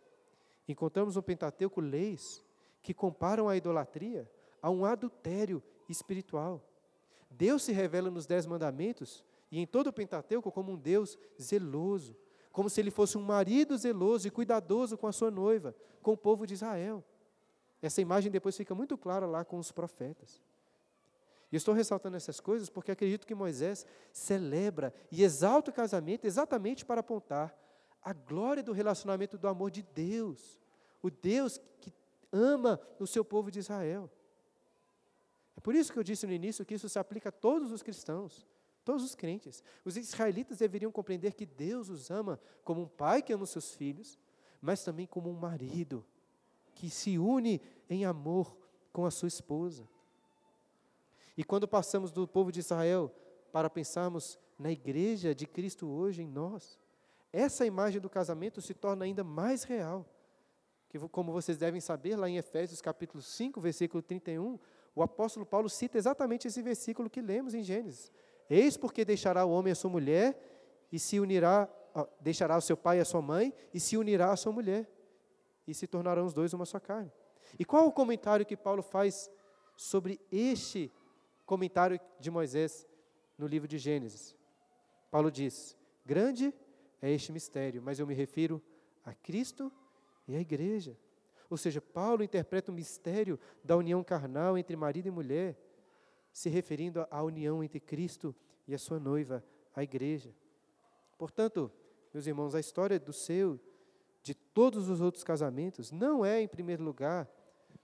encontramos 0.68 1.16
no 1.16 1.22
Pentateuco 1.22 1.80
leis 1.80 2.44
que 2.82 2.92
comparam 2.92 3.48
a 3.48 3.56
idolatria 3.56 4.30
a 4.60 4.70
um 4.70 4.84
adultério 4.84 5.62
espiritual. 5.88 6.62
Deus 7.30 7.62
se 7.62 7.72
revela 7.72 8.10
nos 8.10 8.26
Dez 8.26 8.44
Mandamentos 8.44 9.24
e 9.50 9.58
em 9.58 9.66
todo 9.66 9.88
o 9.88 9.92
Pentateuco 9.92 10.52
como 10.52 10.72
um 10.72 10.76
Deus 10.76 11.18
zeloso, 11.40 12.16
como 12.52 12.68
se 12.68 12.80
ele 12.80 12.90
fosse 12.90 13.16
um 13.16 13.22
marido 13.22 13.76
zeloso 13.78 14.28
e 14.28 14.30
cuidadoso 14.30 14.98
com 14.98 15.06
a 15.06 15.12
sua 15.12 15.30
noiva, 15.30 15.74
com 16.02 16.12
o 16.12 16.16
povo 16.16 16.46
de 16.46 16.54
Israel. 16.54 17.02
Essa 17.82 18.00
imagem 18.00 18.30
depois 18.30 18.56
fica 18.56 18.74
muito 18.74 18.96
clara 18.98 19.26
lá 19.26 19.44
com 19.44 19.58
os 19.58 19.72
profetas. 19.72 20.40
E 21.50 21.56
estou 21.56 21.74
ressaltando 21.74 22.16
essas 22.16 22.38
coisas 22.38 22.68
porque 22.68 22.92
acredito 22.92 23.26
que 23.26 23.34
Moisés 23.34 23.84
celebra 24.12 24.94
e 25.10 25.22
exalta 25.22 25.70
o 25.70 25.74
casamento 25.74 26.24
exatamente 26.24 26.84
para 26.84 27.00
apontar 27.00 27.56
a 28.02 28.12
glória 28.12 28.62
do 28.62 28.72
relacionamento 28.72 29.36
do 29.36 29.48
amor 29.48 29.70
de 29.70 29.82
Deus, 29.82 30.60
o 31.02 31.10
Deus 31.10 31.60
que 31.80 31.92
ama 32.32 32.80
o 32.98 33.06
seu 33.06 33.24
povo 33.24 33.50
de 33.50 33.58
Israel. 33.58 34.10
É 35.56 35.60
por 35.60 35.74
isso 35.74 35.92
que 35.92 35.98
eu 35.98 36.04
disse 36.04 36.26
no 36.26 36.32
início 36.32 36.64
que 36.64 36.74
isso 36.74 36.88
se 36.88 36.98
aplica 36.98 37.28
a 37.28 37.32
todos 37.32 37.72
os 37.72 37.82
cristãos, 37.82 38.46
todos 38.84 39.04
os 39.04 39.14
crentes. 39.14 39.62
Os 39.84 39.96
israelitas 39.96 40.58
deveriam 40.58 40.92
compreender 40.92 41.34
que 41.34 41.44
Deus 41.44 41.88
os 41.88 42.10
ama 42.10 42.40
como 42.64 42.82
um 42.82 42.88
pai 42.88 43.22
que 43.22 43.32
ama 43.32 43.44
os 43.44 43.50
seus 43.50 43.74
filhos, 43.74 44.18
mas 44.60 44.84
também 44.84 45.06
como 45.06 45.28
um 45.28 45.34
marido 45.34 46.04
que 46.80 46.88
se 46.88 47.18
une 47.18 47.60
em 47.90 48.06
amor 48.06 48.56
com 48.90 49.04
a 49.04 49.10
sua 49.10 49.28
esposa. 49.28 49.86
E 51.36 51.44
quando 51.44 51.68
passamos 51.68 52.10
do 52.10 52.26
povo 52.26 52.50
de 52.50 52.60
Israel 52.60 53.14
para 53.52 53.68
pensarmos 53.68 54.38
na 54.58 54.72
igreja 54.72 55.34
de 55.34 55.46
Cristo 55.46 55.86
hoje 55.86 56.22
em 56.22 56.26
nós, 56.26 56.78
essa 57.30 57.66
imagem 57.66 58.00
do 58.00 58.08
casamento 58.08 58.62
se 58.62 58.72
torna 58.72 59.04
ainda 59.04 59.22
mais 59.22 59.62
real. 59.62 60.06
Que, 60.88 60.98
como 61.10 61.32
vocês 61.32 61.58
devem 61.58 61.82
saber, 61.82 62.16
lá 62.16 62.30
em 62.30 62.38
Efésios 62.38 62.80
capítulo 62.80 63.22
5, 63.22 63.60
versículo 63.60 64.02
31, 64.02 64.58
o 64.94 65.02
apóstolo 65.02 65.44
Paulo 65.44 65.68
cita 65.68 65.98
exatamente 65.98 66.48
esse 66.48 66.62
versículo 66.62 67.10
que 67.10 67.20
lemos 67.20 67.52
em 67.52 67.62
Gênesis. 67.62 68.10
Eis 68.48 68.78
porque 68.78 69.04
deixará 69.04 69.44
o 69.44 69.50
homem 69.50 69.72
a 69.72 69.76
sua 69.76 69.90
mulher 69.90 70.34
e 70.90 70.98
se 70.98 71.20
unirá, 71.20 71.68
deixará 72.22 72.56
o 72.56 72.62
seu 72.62 72.76
pai 72.76 72.96
e 72.96 73.00
a 73.00 73.04
sua 73.04 73.20
mãe 73.20 73.52
e 73.74 73.78
se 73.78 73.98
unirá 73.98 74.32
à 74.32 74.36
sua 74.36 74.50
mulher 74.50 74.90
e 75.70 75.74
se 75.74 75.86
tornarão 75.86 76.26
os 76.26 76.34
dois 76.34 76.52
uma 76.52 76.66
só 76.66 76.80
carne. 76.80 77.10
E 77.58 77.64
qual 77.64 77.86
o 77.86 77.92
comentário 77.92 78.44
que 78.44 78.56
Paulo 78.56 78.82
faz 78.82 79.30
sobre 79.76 80.20
este 80.30 80.92
comentário 81.46 81.98
de 82.20 82.30
Moisés 82.30 82.86
no 83.38 83.46
livro 83.46 83.66
de 83.66 83.78
Gênesis. 83.78 84.36
Paulo 85.10 85.30
diz: 85.30 85.76
Grande 86.04 86.54
é 87.00 87.10
este 87.10 87.32
mistério, 87.32 87.82
mas 87.82 87.98
eu 87.98 88.06
me 88.06 88.14
refiro 88.14 88.62
a 89.04 89.14
Cristo 89.14 89.72
e 90.28 90.36
a 90.36 90.40
igreja. 90.40 90.96
Ou 91.48 91.56
seja, 91.56 91.80
Paulo 91.80 92.22
interpreta 92.22 92.70
o 92.70 92.74
mistério 92.74 93.40
da 93.64 93.76
união 93.76 94.04
carnal 94.04 94.56
entre 94.56 94.76
marido 94.76 95.08
e 95.08 95.10
mulher, 95.10 95.58
se 96.32 96.48
referindo 96.48 97.06
à 97.10 97.22
união 97.22 97.64
entre 97.64 97.80
Cristo 97.80 98.32
e 98.68 98.74
a 98.74 98.78
sua 98.78 99.00
noiva, 99.00 99.42
a 99.74 99.82
igreja. 99.82 100.32
Portanto, 101.18 101.72
meus 102.12 102.26
irmãos, 102.26 102.54
a 102.54 102.60
história 102.60 103.00
do 103.00 103.12
seu, 103.12 103.58
de 104.22 104.34
todos 104.34 104.88
os 104.88 105.00
outros 105.00 105.24
casamentos, 105.24 105.90
não 105.90 106.24
é, 106.24 106.42
em 106.42 106.48
primeiro 106.48 106.82
lugar, 106.82 107.28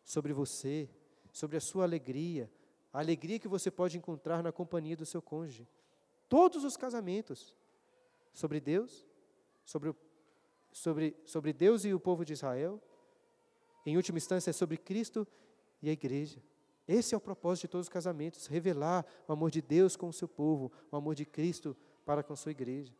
sobre 0.04 0.32
você, 0.32 0.88
sobre 1.32 1.56
a 1.56 1.60
sua 1.60 1.84
alegria, 1.84 2.50
a 2.92 3.00
alegria 3.00 3.38
que 3.38 3.48
você 3.48 3.70
pode 3.70 3.98
encontrar 3.98 4.42
na 4.42 4.52
companhia 4.52 4.96
do 4.96 5.04
seu 5.04 5.20
cônjuge. 5.20 5.68
Todos 6.28 6.64
os 6.64 6.76
casamentos 6.76 7.54
sobre 8.32 8.60
Deus, 8.60 9.04
sobre, 9.64 9.94
sobre, 10.72 11.16
sobre 11.24 11.52
Deus 11.52 11.84
e 11.84 11.92
o 11.92 12.00
povo 12.00 12.24
de 12.24 12.32
Israel, 12.32 12.80
em 13.84 13.96
última 13.96 14.18
instância, 14.18 14.50
é 14.50 14.52
sobre 14.52 14.76
Cristo 14.76 15.26
e 15.82 15.88
a 15.88 15.92
igreja. 15.92 16.42
Esse 16.88 17.14
é 17.14 17.18
o 17.18 17.20
propósito 17.20 17.62
de 17.62 17.68
todos 17.68 17.86
os 17.86 17.92
casamentos: 17.92 18.46
revelar 18.46 19.04
o 19.26 19.32
amor 19.32 19.50
de 19.50 19.60
Deus 19.60 19.96
com 19.96 20.08
o 20.08 20.12
seu 20.12 20.28
povo, 20.28 20.70
o 20.90 20.96
amor 20.96 21.14
de 21.14 21.24
Cristo 21.24 21.76
para 22.04 22.22
com 22.22 22.32
a 22.32 22.36
sua 22.36 22.52
igreja. 22.52 22.94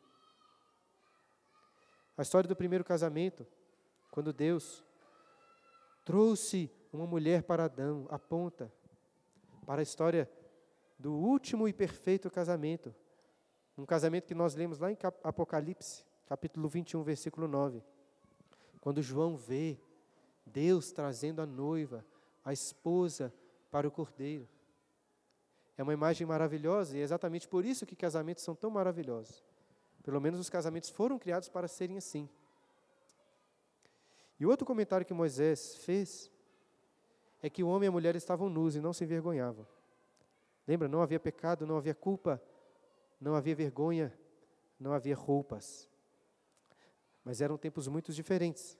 A 2.17 2.23
história 2.23 2.49
do 2.49 2.57
primeiro 2.57 2.83
casamento, 2.83 3.47
quando 4.11 4.33
Deus 4.33 4.83
trouxe 6.05 6.71
uma 6.93 7.07
mulher 7.07 7.43
para 7.43 7.65
Adão, 7.65 8.07
aponta 8.09 8.73
para 9.67 9.81
a 9.81 9.83
história 9.83 10.31
do 10.99 11.13
último 11.13 11.69
e 11.69 11.73
perfeito 11.73 12.31
casamento. 12.31 12.95
Um 13.77 13.85
casamento 13.85 14.27
que 14.27 14.35
nós 14.35 14.55
lemos 14.55 14.79
lá 14.79 14.91
em 14.91 14.97
Apocalipse, 15.23 16.05
capítulo 16.27 16.69
21, 16.69 17.03
versículo 17.03 17.47
9. 17.47 17.83
Quando 18.81 19.03
João 19.03 19.37
vê 19.37 19.79
Deus 20.47 20.93
trazendo 20.93 21.43
a 21.43 21.47
noiva, 21.47 22.03
a 22.43 22.53
esposa, 22.53 23.35
para 23.71 23.87
o 23.87 23.91
cordeiro. 23.91 24.49
É 25.77 25.83
uma 25.83 25.93
imagem 25.93 26.27
maravilhosa 26.27 26.97
e 26.97 27.01
é 27.01 27.03
exatamente 27.03 27.47
por 27.47 27.65
isso 27.67 27.85
que 27.85 27.95
casamentos 27.95 28.43
são 28.43 28.55
tão 28.55 28.71
maravilhosos 28.71 29.45
Pelo 30.07 30.21
menos 30.21 30.39
os 30.39 30.49
casamentos 30.49 30.89
foram 30.89 31.19
criados 31.19 31.49
para 31.49 31.67
serem 31.67 31.99
assim. 31.99 32.29
E 34.39 34.47
outro 34.47 34.65
comentário 34.65 35.05
que 35.05 35.13
Moisés 35.13 35.75
fez 35.79 36.31
é 37.43 37.51
que 37.51 37.65
o 37.65 37.67
homem 37.67 37.89
e 37.89 37.91
a 37.91 37.93
mulher 37.93 38.15
estavam 38.15 38.49
nus 38.49 38.77
e 38.77 38.81
não 38.81 38.93
se 38.93 39.03
envergonhavam. 39.03 39.67
Lembra? 40.65 40.87
Não 40.87 41.03
havia 41.03 41.19
pecado, 41.19 41.67
não 41.67 41.77
havia 41.77 41.93
culpa, 41.93 42.41
não 43.21 43.35
havia 43.35 43.57
vergonha, 43.57 44.17
não 44.79 44.93
havia 44.93 45.17
roupas. 45.17 45.89
Mas 47.25 47.41
eram 47.41 47.59
tempos 47.59 47.89
muito 47.89 48.13
diferentes. 48.13 48.79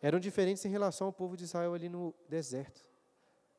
Eram 0.00 0.18
diferentes 0.18 0.64
em 0.64 0.70
relação 0.70 1.08
ao 1.08 1.12
povo 1.12 1.36
de 1.36 1.44
Israel 1.44 1.74
ali 1.74 1.90
no 1.90 2.14
deserto. 2.26 2.88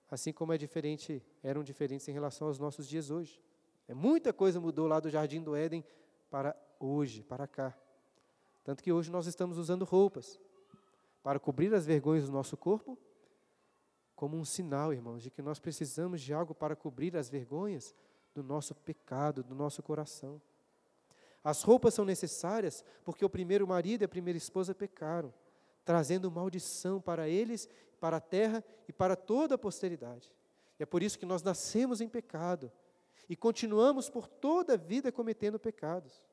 Assim 0.10 0.34
como 0.34 0.54
é 0.54 0.58
diferente, 0.58 1.24
eram 1.44 1.64
diferentes 1.64 2.08
em 2.08 2.12
relação 2.12 2.48
aos 2.48 2.58
nossos 2.58 2.88
dias 2.88 3.12
hoje. 3.12 3.40
É, 3.90 3.94
muita 3.96 4.32
coisa 4.32 4.60
mudou 4.60 4.86
lá 4.86 5.00
do 5.00 5.10
jardim 5.10 5.42
do 5.42 5.56
Éden 5.56 5.84
para 6.30 6.56
hoje, 6.80 7.24
para 7.24 7.48
cá. 7.48 7.76
Tanto 8.64 8.84
que 8.84 8.92
hoje 8.92 9.10
nós 9.10 9.26
estamos 9.26 9.58
usando 9.58 9.84
roupas 9.84 10.40
para 11.24 11.40
cobrir 11.40 11.74
as 11.74 11.88
vergonhas 11.88 12.28
do 12.28 12.32
nosso 12.32 12.56
corpo, 12.56 12.96
como 14.16 14.38
um 14.38 14.46
sinal, 14.46 14.94
irmãos, 14.94 15.24
de 15.24 15.32
que 15.32 15.42
nós 15.42 15.60
precisamos 15.60 16.22
de 16.22 16.32
algo 16.32 16.54
para 16.54 16.76
cobrir 16.76 17.18
as 17.18 17.30
vergonhas 17.30 17.96
do 18.36 18.44
nosso 18.44 18.76
pecado, 18.76 19.44
do 19.44 19.56
nosso 19.56 19.82
coração. 19.82 20.40
As 21.44 21.64
roupas 21.64 21.96
são 21.96 22.06
necessárias 22.06 22.86
porque 23.04 23.26
o 23.26 23.30
primeiro 23.30 23.68
marido 23.68 24.04
e 24.04 24.06
a 24.06 24.10
primeira 24.10 24.38
esposa 24.38 24.76
pecaram, 24.76 25.34
trazendo 25.84 26.30
maldição 26.30 27.02
para 27.02 27.28
eles, 27.28 27.68
para 28.00 28.18
a 28.18 28.22
terra 28.22 28.64
e 28.88 28.94
para 28.94 29.16
toda 29.16 29.56
a 29.56 29.58
posteridade. 29.58 30.32
E 30.80 30.84
é 30.84 30.86
por 30.86 31.02
isso 31.02 31.18
que 31.18 31.26
nós 31.26 31.42
nascemos 31.42 32.02
em 32.02 32.08
pecado 32.08 32.72
e 33.30 33.36
continuamos 33.36 34.10
por 34.10 34.28
toda 34.28 34.74
a 34.74 34.78
vida 34.78 35.12
cometendo 35.12 35.60
pecados. 35.60 36.26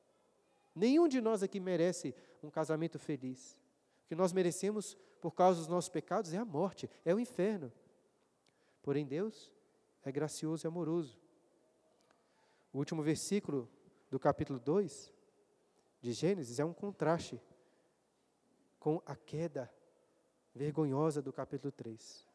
Nenhum 0.73 1.07
de 1.07 1.21
nós 1.21 1.43
aqui 1.43 1.59
merece 1.59 2.15
um 2.41 2.49
casamento 2.49 2.97
feliz. 2.97 3.53
O 4.03 4.07
que 4.07 4.15
nós 4.15 4.33
merecemos 4.33 4.97
por 5.21 5.31
causa 5.31 5.59
dos 5.59 5.67
nossos 5.67 5.89
pecados 5.89 6.33
é 6.33 6.37
a 6.37 6.45
morte, 6.45 6.89
é 7.05 7.13
o 7.13 7.19
inferno. 7.19 7.71
Porém, 8.81 9.05
Deus 9.05 9.51
é 10.03 10.11
gracioso 10.11 10.65
e 10.65 10.67
amoroso. 10.67 11.19
O 12.73 12.79
último 12.79 13.03
versículo 13.03 13.69
do 14.09 14.19
capítulo 14.19 14.59
2 14.59 15.13
de 16.01 16.13
Gênesis 16.13 16.59
é 16.59 16.65
um 16.65 16.73
contraste 16.73 17.39
com 18.79 19.01
a 19.05 19.15
queda 19.15 19.71
vergonhosa 20.53 21.21
do 21.21 21.31
capítulo 21.31 21.71
3. 21.71 22.25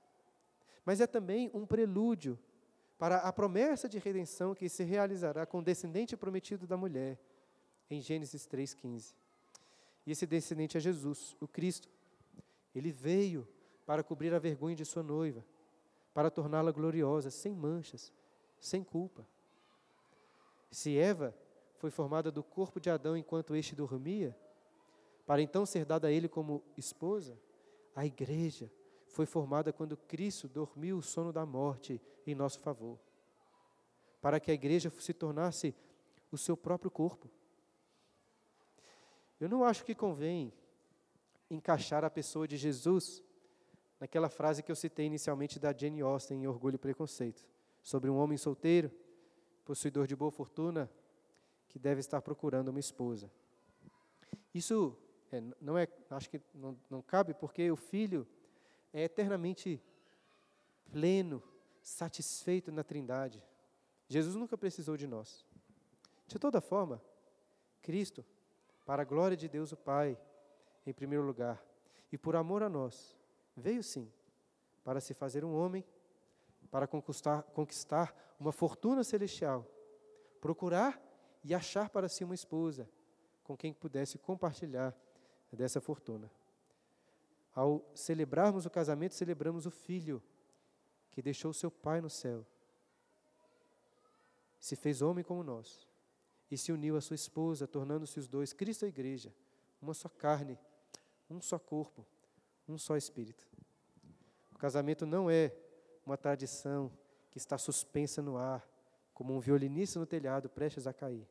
Mas 0.85 1.01
é 1.01 1.07
também 1.07 1.51
um 1.53 1.67
prelúdio 1.67 2.39
para 3.03 3.17
a 3.17 3.33
promessa 3.33 3.89
de 3.89 3.99
redenção 3.99 4.55
que 4.55 4.69
se 4.69 4.85
realizará 4.85 5.45
com 5.45 5.59
o 5.59 5.63
descendente 5.65 6.17
prometido 6.17 6.69
da 6.69 6.77
mulher, 6.77 7.19
em 7.91 8.01
Gênesis 8.01 8.47
3,15. 8.47 9.17
E 10.07 10.13
esse 10.13 10.25
descendente 10.25 10.77
é 10.77 10.81
Jesus, 10.81 11.37
o 11.41 11.49
Cristo. 11.49 11.89
Ele 12.73 12.93
veio 12.93 13.45
para 13.85 14.05
cobrir 14.05 14.33
a 14.33 14.39
vergonha 14.39 14.77
de 14.77 14.85
sua 14.85 15.03
noiva, 15.03 15.45
para 16.15 16.31
torná-la 16.31 16.71
gloriosa, 16.71 17.29
sem 17.29 17.53
manchas, 17.53 18.13
sem 18.61 18.85
culpa. 18.85 19.27
Se 20.71 20.97
Eva 20.97 21.35
foi 21.79 21.91
formada 21.91 22.31
do 22.31 22.45
corpo 22.45 22.79
de 22.79 22.89
Adão 22.89 23.17
enquanto 23.17 23.57
este 23.57 23.75
dormia, 23.75 24.33
para 25.27 25.43
então 25.43 25.67
ser 25.67 25.85
dada 25.85 26.07
a 26.07 26.13
ele 26.13 26.29
como 26.29 26.63
esposa, 26.77 27.37
a 27.97 28.07
igreja 28.07 28.71
foi 29.13 29.27
formada 29.27 29.73
quando 29.73 29.97
Cristo 29.97 30.49
dormiu 30.49 30.97
o 30.97 31.03
sono 31.03 31.33
da 31.33 31.45
morte 31.45 32.01
em 32.27 32.35
nosso 32.35 32.59
favor, 32.61 32.99
para 34.23 34.41
que 34.41 34.51
a 34.51 34.55
igreja 34.55 34.91
se 34.91 35.13
tornasse 35.13 35.75
o 36.31 36.39
seu 36.39 36.57
próprio 36.57 36.91
corpo. 36.91 37.31
Eu 39.39 39.51
não 39.51 39.65
acho 39.65 39.85
que 39.85 39.95
convém 39.95 40.51
encaixar 41.51 42.05
a 42.05 42.11
pessoa 42.11 42.49
de 42.49 42.57
Jesus 42.57 43.23
naquela 44.01 44.31
frase 44.31 44.63
que 44.63 44.73
eu 44.73 44.77
citei 44.77 45.05
inicialmente 45.05 45.59
da 45.59 45.77
Jane 45.77 46.01
Austen 46.01 46.43
em 46.43 46.47
Orgulho 46.47 46.77
e 46.77 46.79
Preconceito, 46.79 47.47
sobre 47.83 48.09
um 48.09 48.17
homem 48.17 48.39
solteiro, 48.39 48.91
possuidor 49.63 50.07
de 50.07 50.17
boa 50.17 50.31
fortuna, 50.31 50.91
que 51.69 51.79
deve 51.79 52.01
estar 52.01 52.23
procurando 52.23 52.69
uma 52.69 52.81
esposa. 52.81 53.31
Isso 54.55 54.97
é, 55.31 55.43
não 55.61 55.77
é, 55.77 55.87
acho 56.11 56.31
que 56.31 56.41
não, 56.55 56.79
não 56.89 57.03
cabe, 57.03 57.35
porque 57.35 57.71
o 57.71 57.77
filho 57.77 58.27
é 58.93 59.05
eternamente 59.05 59.83
pleno, 60.91 61.43
satisfeito 61.81 62.71
na 62.71 62.85
Trindade. 62.85 63.43
Jesus 64.09 64.35
nunca 64.35 64.57
precisou 64.59 64.97
de 64.97 65.07
nós. 65.07 65.45
De 66.27 66.39
toda 66.39 66.61
forma, 66.61 67.03
Cristo, 67.81 68.25
para 68.85 69.03
a 69.03 69.05
glória 69.05 69.37
de 69.37 69.49
Deus 69.49 69.73
o 69.73 69.77
Pai, 69.77 70.19
em 70.87 70.93
primeiro 70.93 71.25
lugar, 71.25 71.63
e 72.11 72.19
por 72.19 72.37
amor 72.37 72.63
a 72.63 72.69
nós, 72.69 73.17
veio 73.57 73.83
sim 73.83 74.11
para 74.85 75.01
se 75.01 75.15
fazer 75.15 75.45
um 75.45 75.55
homem, 75.55 75.85
para 76.71 76.87
conquistar, 76.87 77.43
conquistar 77.43 78.15
uma 78.39 78.53
fortuna 78.53 79.05
celestial, 79.05 79.67
procurar 80.41 81.01
e 81.45 81.55
achar 81.55 81.89
para 81.89 82.09
si 82.09 82.25
uma 82.25 82.35
esposa 82.35 82.89
com 83.45 83.57
quem 83.57 83.73
pudesse 83.73 84.19
compartilhar 84.19 84.95
dessa 85.53 85.81
fortuna. 85.81 86.31
Ao 87.55 87.85
celebrarmos 87.95 88.65
o 88.65 88.71
casamento, 88.71 89.15
celebramos 89.15 89.67
o 89.67 89.71
filho 89.71 90.23
que 91.11 91.21
deixou 91.21 91.53
seu 91.53 91.71
pai 91.71 92.01
no 92.01 92.09
céu, 92.09 92.47
se 94.59 94.77
fez 94.77 95.03
homem 95.03 95.25
como 95.25 95.43
nós 95.43 95.87
e 96.51 96.57
se 96.57 96.73
uniu 96.73 96.97
à 96.97 97.01
sua 97.01 97.17
esposa, 97.17 97.67
tornando-se 97.67 98.19
os 98.19 98.29
dois, 98.29 98.53
Cristo 98.53 98.85
e 98.85 98.87
a 98.87 98.89
igreja, 98.89 99.35
uma 99.81 99.93
só 99.93 100.09
carne, 100.09 100.59
um 101.29 101.41
só 101.41 101.59
corpo, 101.59 102.07
um 102.69 102.79
só 102.79 102.97
espírito. 102.97 103.47
O 104.55 104.59
casamento 104.59 105.05
não 105.05 105.29
é 105.29 105.53
uma 106.07 106.17
tradição 106.17 106.93
que 107.31 107.39
está 107.39 107.59
suspensa 107.59 108.23
no 108.23 108.37
ar, 108.37 108.67
como 109.13 109.35
um 109.35 109.41
violinista 109.41 109.99
no 109.99 110.07
telhado 110.07 110.49
prestes 110.49 110.87
a 110.87 110.93
cair. 110.93 111.27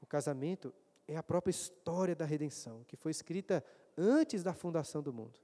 O 0.00 0.06
casamento 0.06 0.74
é 1.08 1.16
a 1.16 1.22
própria 1.22 1.50
história 1.50 2.14
da 2.14 2.24
redenção, 2.24 2.84
que 2.84 2.96
foi 2.96 3.10
escrita 3.10 3.64
antes 3.96 4.42
da 4.42 4.52
fundação 4.52 5.02
do 5.02 5.12
mundo. 5.12 5.38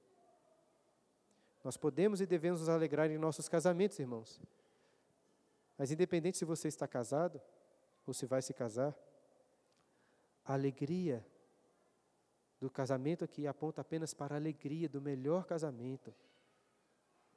Nós 1.62 1.76
podemos 1.76 2.20
e 2.20 2.26
devemos 2.26 2.60
nos 2.60 2.68
alegrar 2.68 3.10
em 3.10 3.18
nossos 3.18 3.48
casamentos, 3.48 3.98
irmãos. 3.98 4.40
Mas 5.76 5.90
independente 5.90 6.38
se 6.38 6.44
você 6.44 6.68
está 6.68 6.86
casado 6.88 7.40
ou 8.06 8.14
se 8.14 8.26
vai 8.26 8.40
se 8.42 8.54
casar, 8.54 8.96
a 10.44 10.54
alegria 10.54 11.24
do 12.60 12.70
casamento 12.70 13.24
aqui 13.24 13.46
aponta 13.46 13.80
apenas 13.80 14.14
para 14.14 14.34
a 14.34 14.38
alegria 14.38 14.88
do 14.88 15.00
melhor 15.00 15.44
casamento. 15.44 16.12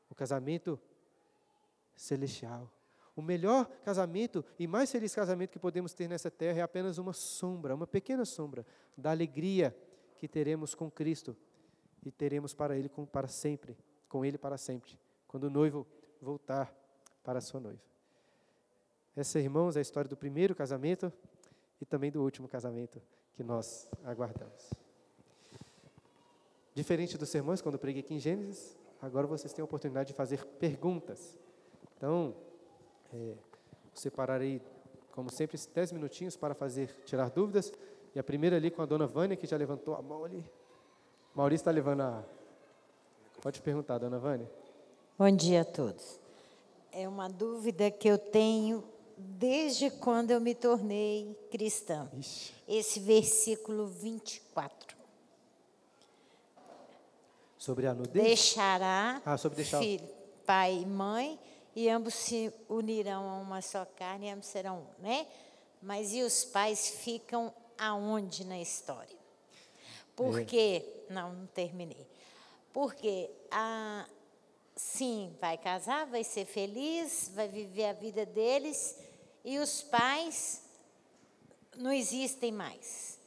O 0.09 0.15
casamento 0.15 0.79
celestial. 1.95 2.71
O 3.15 3.21
melhor 3.21 3.65
casamento 3.83 4.43
e 4.57 4.65
mais 4.65 4.91
feliz 4.91 5.13
casamento 5.13 5.51
que 5.51 5.59
podemos 5.59 5.93
ter 5.93 6.07
nessa 6.07 6.31
terra 6.31 6.59
é 6.59 6.61
apenas 6.61 6.97
uma 6.97 7.13
sombra, 7.13 7.75
uma 7.75 7.85
pequena 7.85 8.25
sombra 8.25 8.65
da 8.97 9.11
alegria 9.11 9.75
que 10.21 10.27
teremos 10.27 10.75
com 10.75 10.91
Cristo 10.91 11.35
e 12.05 12.11
teremos 12.11 12.53
para 12.53 12.77
Ele 12.77 12.87
com, 12.87 13.07
para 13.07 13.27
sempre, 13.27 13.75
com 14.07 14.23
Ele 14.23 14.37
para 14.37 14.55
sempre, 14.55 14.99
quando 15.27 15.45
o 15.45 15.49
noivo 15.49 15.83
voltar 16.21 16.71
para 17.23 17.39
a 17.39 17.41
sua 17.41 17.59
noiva. 17.59 17.81
Essa, 19.15 19.39
irmãos, 19.39 19.75
é 19.75 19.79
a 19.79 19.81
história 19.81 20.07
do 20.07 20.15
primeiro 20.15 20.53
casamento 20.53 21.11
e 21.81 21.85
também 21.85 22.11
do 22.11 22.21
último 22.21 22.47
casamento 22.47 23.01
que 23.33 23.43
nós 23.43 23.89
aguardamos. 24.03 24.69
Diferente 26.75 27.17
dos 27.17 27.29
sermões, 27.29 27.59
quando 27.59 27.73
eu 27.73 27.79
preguei 27.79 28.03
aqui 28.03 28.13
em 28.13 28.19
Gênesis, 28.19 28.77
agora 29.01 29.25
vocês 29.25 29.51
têm 29.51 29.63
a 29.63 29.65
oportunidade 29.65 30.09
de 30.09 30.13
fazer 30.13 30.45
perguntas. 30.59 31.35
Então, 31.97 32.35
é, 33.11 33.33
separarei, 33.95 34.61
como 35.11 35.31
sempre, 35.31 35.57
dez 35.73 35.91
minutinhos 35.91 36.37
para 36.37 36.53
fazer 36.53 36.95
tirar 37.05 37.31
dúvidas. 37.31 37.73
E 38.13 38.19
a 38.19 38.23
primeira 38.23 38.57
ali 38.57 38.69
com 38.69 38.81
a 38.81 38.85
dona 38.85 39.07
Vânia, 39.07 39.37
que 39.37 39.47
já 39.47 39.55
levantou 39.55 39.95
a 39.95 40.01
mão 40.01 40.25
ali. 40.25 40.43
Maurício 41.33 41.61
está 41.61 41.71
levando 41.71 42.01
a. 42.01 42.23
Pode 43.41 43.61
perguntar, 43.61 43.97
dona 43.97 44.19
Vânia. 44.19 44.49
Bom 45.17 45.31
dia 45.31 45.61
a 45.61 45.65
todos. 45.65 46.19
É 46.91 47.07
uma 47.07 47.29
dúvida 47.29 47.89
que 47.89 48.07
eu 48.07 48.17
tenho 48.17 48.83
desde 49.17 49.89
quando 49.89 50.31
eu 50.31 50.41
me 50.41 50.53
tornei 50.53 51.37
cristã. 51.49 52.09
Ixi. 52.17 52.53
Esse 52.67 52.99
versículo 52.99 53.87
24. 53.87 54.97
Sobre 57.57 57.87
a 57.87 57.93
nudez? 57.93 58.25
Deixará 58.25 59.21
ah, 59.23 59.37
sobre 59.37 59.57
deixar... 59.57 59.79
filho, 59.79 60.07
pai 60.45 60.79
e 60.81 60.85
mãe, 60.85 61.39
e 61.75 61.87
ambos 61.87 62.15
se 62.15 62.51
unirão 62.67 63.29
a 63.29 63.37
uma 63.37 63.61
só 63.61 63.85
carne, 63.85 64.27
e 64.27 64.29
ambos 64.31 64.47
serão 64.47 64.79
um, 64.79 65.01
né? 65.01 65.27
Mas 65.81 66.13
e 66.13 66.23
os 66.23 66.43
pais 66.43 66.89
ficam 66.89 67.53
aonde 67.81 68.45
na 68.45 68.59
história? 68.59 69.17
Porque, 70.15 70.85
é. 71.09 71.11
não, 71.11 71.33
não 71.33 71.47
terminei. 71.47 72.07
Porque, 72.71 73.29
a, 73.49 74.07
sim, 74.75 75.35
vai 75.41 75.57
casar, 75.57 76.05
vai 76.05 76.23
ser 76.23 76.45
feliz, 76.45 77.31
vai 77.33 77.47
viver 77.47 77.85
a 77.85 77.93
vida 77.93 78.23
deles, 78.23 78.95
e 79.43 79.57
os 79.57 79.81
pais 79.81 80.61
não 81.75 81.91
existem 81.91 82.51
mais. 82.51 83.19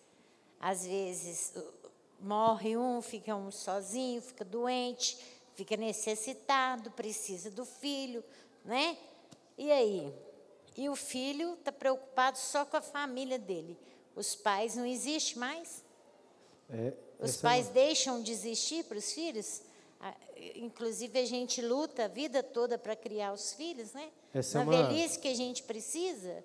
Às 0.61 0.87
vezes 0.87 1.53
morre 2.21 2.77
um, 2.77 3.03
fica 3.03 3.35
um 3.35 3.51
sozinho, 3.51 4.23
fica 4.23 4.45
doente, 4.45 5.19
fica 5.57 5.77
necessitado, 5.77 6.93
precisa 6.93 7.51
do 7.51 7.65
filho, 7.65 8.23
né? 8.65 8.97
E 9.59 9.71
aí? 9.71 10.15
E 10.77 10.89
o 10.89 10.97
filho 10.97 11.55
está 11.55 11.73
preocupado 11.73 12.39
só 12.39 12.65
com 12.65 12.77
a 12.77 12.81
família 12.81 13.39
dele. 13.39 13.77
Os 14.17 14.35
pais 14.35 14.77
não 14.77 14.87
existem 14.87 15.39
mais? 15.39 15.83
É, 16.71 16.93
Os 17.19 17.39
é 17.39 17.43
pais 17.43 17.69
deixam 17.69 18.23
de 18.23 18.33
existir 18.33 18.85
para 18.85 18.99
os 18.99 19.13
filhos? 19.13 19.63
Ah, 20.01 20.15
Inclusive, 20.57 21.19
a 21.19 21.25
gente 21.25 21.63
luta 21.63 22.05
a 22.05 22.09
vida 22.09 22.43
toda 22.43 22.77
para 22.79 22.95
criar 22.95 23.33
os 23.33 23.53
filhos, 23.55 23.93
né? 23.93 24.11
Essa 24.33 24.59
é 24.61 24.65
Na 24.65 24.71
uma- 24.71 24.87
velhice 24.89 25.19
que 25.19 25.29
a 25.29 25.35
gente 25.35 25.63
precisa, 25.63 26.45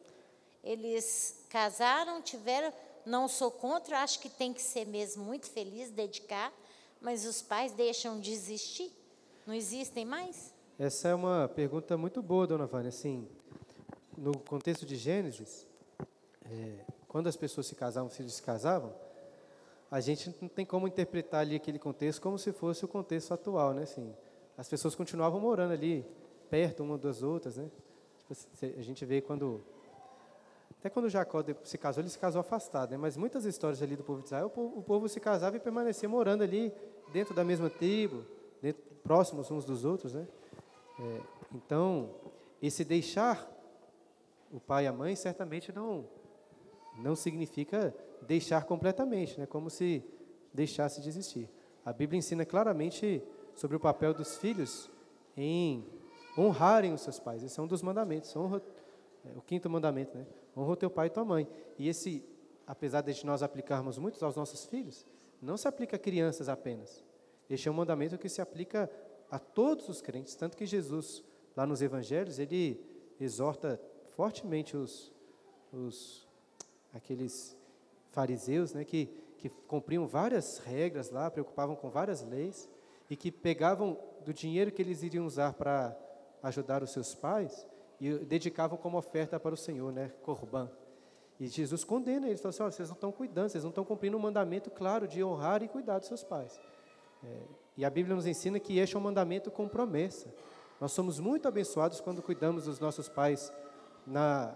eles 0.63 1.43
casaram, 1.49 2.21
tiveram. 2.21 2.71
Não 3.05 3.27
sou 3.27 3.49
contra, 3.49 3.99
acho 4.03 4.19
que 4.19 4.29
tem 4.29 4.53
que 4.53 4.61
ser 4.61 4.85
mesmo 4.85 5.23
muito 5.23 5.49
feliz, 5.49 5.89
dedicar, 5.89 6.53
mas 7.01 7.25
os 7.25 7.41
pais 7.41 7.71
deixam 7.73 8.19
de 8.19 8.31
existir? 8.31 8.91
Não 9.47 9.53
existem 9.53 10.05
mais? 10.05 10.53
Essa 10.77 11.09
é 11.09 11.15
uma 11.15 11.47
pergunta 11.47 11.97
muito 11.97 12.21
boa, 12.21 12.45
dona 12.45 12.65
Vânia. 12.67 12.89
Assim, 12.89 13.27
no 14.17 14.37
contexto 14.39 14.85
de 14.85 14.95
Gênesis, 14.95 15.65
é, 16.45 16.85
quando 17.09 17.27
as 17.27 17.35
pessoas 17.35 17.65
se 17.65 17.75
casavam, 17.75 18.09
se 18.09 18.41
casavam, 18.41 18.93
a 19.91 19.99
gente 19.99 20.33
não 20.39 20.47
tem 20.47 20.63
como 20.63 20.87
interpretar 20.87 21.41
ali 21.41 21.55
aquele 21.55 21.79
contexto 21.79 22.21
como 22.21 22.37
se 22.37 22.53
fosse 22.53 22.85
o 22.85 22.87
contexto 22.87 23.33
atual, 23.33 23.73
né? 23.73 23.81
Assim, 23.81 24.15
as 24.55 24.69
pessoas 24.69 24.93
continuavam 24.93 25.41
morando 25.41 25.73
ali, 25.73 26.05
perto 26.51 26.83
uma 26.83 26.97
das 26.99 27.23
outras, 27.23 27.57
né? 27.57 27.69
Tipo 28.19 28.31
assim, 28.31 28.73
a 28.77 28.83
gente 28.83 29.03
vê 29.05 29.21
quando... 29.21 29.61
Até 30.79 30.89
quando 30.89 31.09
Jacó 31.09 31.43
se 31.63 31.77
casou, 31.79 32.01
ele 32.01 32.09
se 32.09 32.19
casou 32.19 32.39
afastado, 32.39 32.91
né? 32.91 32.97
Mas 32.97 33.17
muitas 33.17 33.43
histórias 33.43 33.81
ali 33.81 33.95
do 33.95 34.03
povo 34.03 34.19
de 34.19 34.27
Israel, 34.27 34.45
o 34.45 34.49
povo, 34.51 34.79
o 34.79 34.83
povo 34.83 35.09
se 35.09 35.19
casava 35.19 35.57
e 35.57 35.59
permanecia 35.59 36.07
morando 36.07 36.43
ali, 36.43 36.71
dentro 37.11 37.33
da 37.33 37.43
mesma 37.43 37.71
tribo, 37.71 38.23
dentro, 38.61 38.83
próximos 39.03 39.49
uns 39.49 39.65
dos 39.65 39.83
outros, 39.83 40.13
né? 40.13 40.27
É, 40.99 41.21
então, 41.55 42.11
esse 42.61 42.85
deixar 42.85 43.49
o 44.51 44.59
pai 44.59 44.85
e 44.85 44.87
a 44.87 44.93
mãe 44.93 45.15
certamente 45.15 45.73
não 45.73 46.18
não 47.01 47.15
significa 47.15 47.93
deixar 48.27 48.65
completamente, 48.65 49.39
né? 49.39 49.45
Como 49.45 49.69
se 49.69 50.03
deixasse 50.53 51.01
de 51.01 51.09
existir. 51.09 51.49
A 51.85 51.93
Bíblia 51.93 52.17
ensina 52.17 52.45
claramente 52.45 53.23
sobre 53.55 53.77
o 53.77 53.79
papel 53.79 54.13
dos 54.13 54.37
filhos 54.37 54.89
em 55.35 55.85
honrarem 56.37 56.93
os 56.93 57.01
seus 57.01 57.19
pais. 57.19 57.43
Esse 57.43 57.59
é 57.59 57.63
um 57.63 57.67
dos 57.67 57.81
mandamentos. 57.81 58.35
Honra, 58.35 58.61
é, 59.25 59.37
o 59.37 59.41
quinto 59.41 59.69
mandamento, 59.69 60.17
né? 60.17 60.25
Honra 60.55 60.71
o 60.71 60.75
teu 60.75 60.89
pai 60.89 61.07
e 61.07 61.09
tua 61.09 61.25
mãe. 61.25 61.47
E 61.77 61.87
esse, 61.87 62.23
apesar 62.67 63.01
de 63.01 63.25
nós 63.25 63.41
aplicarmos 63.41 63.97
muitos 63.97 64.21
aos 64.21 64.35
nossos 64.35 64.65
filhos, 64.65 65.05
não 65.41 65.57
se 65.57 65.67
aplica 65.67 65.95
a 65.95 65.99
crianças 65.99 66.49
apenas. 66.49 67.03
Este 67.49 67.67
é 67.67 67.71
um 67.71 67.75
mandamento 67.75 68.17
que 68.17 68.29
se 68.29 68.41
aplica 68.41 68.89
a 69.31 69.39
todos 69.39 69.89
os 69.89 70.01
crentes, 70.01 70.35
tanto 70.35 70.57
que 70.57 70.65
Jesus, 70.65 71.23
lá 71.55 71.65
nos 71.65 71.81
evangelhos, 71.81 72.39
ele 72.39 72.79
exorta 73.19 73.79
fortemente 74.15 74.75
os, 74.75 75.11
os 75.71 76.28
aqueles 76.93 77.55
fariseus, 78.11 78.73
né, 78.73 78.83
que, 78.83 79.07
que 79.37 79.49
cumpriam 79.49 80.07
várias 80.07 80.57
regras 80.59 81.09
lá, 81.09 81.29
preocupavam 81.29 81.75
com 81.75 81.89
várias 81.89 82.23
leis, 82.23 82.69
e 83.09 83.15
que 83.15 83.31
pegavam 83.31 83.97
do 84.23 84.33
dinheiro 84.33 84.71
que 84.71 84.81
eles 84.81 85.01
iriam 85.01 85.25
usar 85.25 85.53
para 85.53 85.97
ajudar 86.43 86.83
os 86.83 86.91
seus 86.91 87.15
pais 87.15 87.67
e 87.99 88.13
dedicavam 88.19 88.77
como 88.77 88.97
oferta 88.97 89.39
para 89.39 89.53
o 89.53 89.57
Senhor, 89.57 89.91
né, 89.91 90.11
corban. 90.21 90.69
E 91.39 91.47
Jesus 91.47 91.83
condena 91.83 92.27
eles, 92.27 92.41
fala 92.41 92.49
assim, 92.49 92.63
"Olha, 92.63 92.71
vocês 92.71 92.89
não 92.89 92.95
estão 92.95 93.11
cuidando, 93.11 93.49
vocês 93.49 93.63
não 93.63 93.69
estão 93.69 93.85
cumprindo 93.85 94.17
um 94.17 94.19
mandamento 94.19 94.69
claro 94.69 95.07
de 95.07 95.23
honrar 95.23 95.63
e 95.63 95.67
cuidar 95.67 95.99
dos 95.99 96.07
seus 96.07 96.23
pais. 96.23 96.59
É, 97.23 97.41
e 97.77 97.85
a 97.85 97.89
Bíblia 97.89 98.15
nos 98.15 98.27
ensina 98.27 98.59
que 98.59 98.77
este 98.77 98.95
é 98.95 98.99
um 98.99 99.01
mandamento 99.01 99.49
com 99.49 99.67
promessa. 99.67 100.33
Nós 100.79 100.91
somos 100.91 101.19
muito 101.19 101.47
abençoados 101.47 101.99
quando 101.99 102.21
cuidamos 102.21 102.65
dos 102.65 102.79
nossos 102.79 103.09
pais 103.09 103.51
na, 104.05 104.55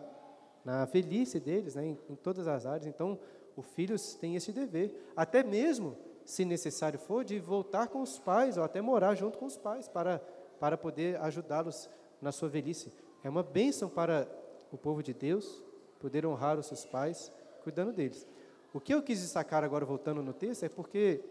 na 0.63 0.85
velhice 0.85 1.39
deles, 1.39 1.75
né, 1.75 1.85
em, 1.85 1.99
em 2.09 2.15
todas 2.15 2.47
as 2.47 2.65
áreas. 2.65 2.87
Então, 2.87 3.19
os 3.55 3.65
filhos 3.67 4.15
têm 4.15 4.35
esse 4.35 4.51
dever, 4.51 4.93
até 5.15 5.43
mesmo, 5.43 5.95
se 6.25 6.45
necessário 6.45 6.97
for, 6.97 7.23
de 7.23 7.39
voltar 7.39 7.87
com 7.87 8.01
os 8.01 8.17
pais, 8.17 8.57
ou 8.57 8.63
até 8.63 8.81
morar 8.81 9.15
junto 9.15 9.37
com 9.37 9.45
os 9.45 9.57
pais, 9.57 9.87
para, 9.87 10.19
para 10.59 10.77
poder 10.77 11.19
ajudá-los 11.21 11.89
na 12.21 12.31
sua 12.31 12.49
velhice. 12.49 12.91
É 13.23 13.29
uma 13.29 13.43
bênção 13.43 13.89
para 13.89 14.27
o 14.71 14.77
povo 14.77 15.03
de 15.03 15.13
Deus 15.13 15.61
poder 15.99 16.25
honrar 16.25 16.57
os 16.57 16.65
seus 16.65 16.85
pais, 16.85 17.31
cuidando 17.63 17.93
deles. 17.93 18.27
O 18.73 18.79
que 18.79 18.93
eu 18.93 19.03
quis 19.03 19.21
destacar 19.21 19.63
agora, 19.63 19.85
voltando 19.85 20.23
no 20.23 20.33
texto, 20.33 20.63
é 20.63 20.69
porque 20.69 21.23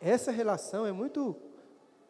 essa 0.00 0.30
relação 0.30 0.86
é 0.86 0.92
muito 0.92 1.36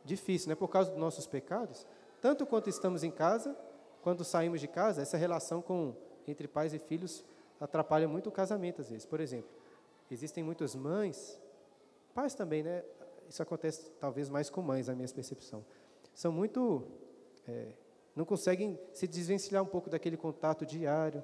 difícil, 0.05 0.51
né? 0.51 0.55
por 0.55 0.69
causa 0.69 0.91
dos 0.91 0.99
nossos 0.99 1.27
pecados, 1.27 1.87
tanto 2.21 2.47
quanto 2.47 2.69
estamos 2.69 3.03
em 3.03 3.11
casa, 3.11 3.57
quando 4.03 4.25
saímos 4.25 4.61
de 4.61 4.69
casa, 4.69 5.03
essa 5.03 5.17
relação 5.17 5.61
com 5.61 5.95
entre 6.31 6.49
pais 6.49 6.73
e 6.73 6.79
filhos 6.79 7.25
atrapalha 7.61 8.07
muito 8.07 8.29
o 8.29 8.33
casamento 8.33 8.81
às 8.81 8.89
vezes. 8.89 9.07
Por 9.07 9.21
exemplo, 9.21 9.51
existem 10.11 10.45
muitas 10.45 10.75
mães, 10.75 11.39
pais 12.15 12.35
também, 12.35 12.63
né? 12.63 12.85
Isso 13.29 13.43
acontece 13.43 13.91
talvez 14.01 14.29
mais 14.29 14.49
com 14.49 14.63
mães, 14.63 14.89
na 14.89 14.95
minha 14.95 15.09
percepção. 15.09 15.65
São 16.15 16.33
muito 16.33 16.87
é, 17.47 17.73
não 18.19 18.25
conseguem 18.25 18.77
se 18.93 19.07
desvencilhar 19.07 19.63
um 19.63 19.67
pouco 19.67 19.89
daquele 19.89 20.17
contato 20.17 20.67
diário, 20.67 21.23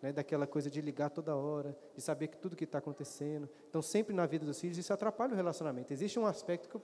né, 0.00 0.12
daquela 0.12 0.46
coisa 0.46 0.70
de 0.70 0.80
ligar 0.80 1.10
toda 1.10 1.34
hora, 1.34 1.76
de 1.96 2.00
saber 2.00 2.28
que 2.28 2.36
tudo 2.36 2.54
que 2.54 2.62
está 2.62 2.78
acontecendo. 2.78 3.48
Então, 3.68 3.82
sempre 3.82 4.14
na 4.14 4.24
vida 4.24 4.46
dos 4.46 4.60
filhos, 4.60 4.78
isso 4.78 4.92
atrapalha 4.92 5.32
o 5.32 5.36
relacionamento. 5.36 5.92
Existe 5.92 6.16
um 6.16 6.26
aspecto 6.26 6.68
que 6.68 6.76
o, 6.76 6.82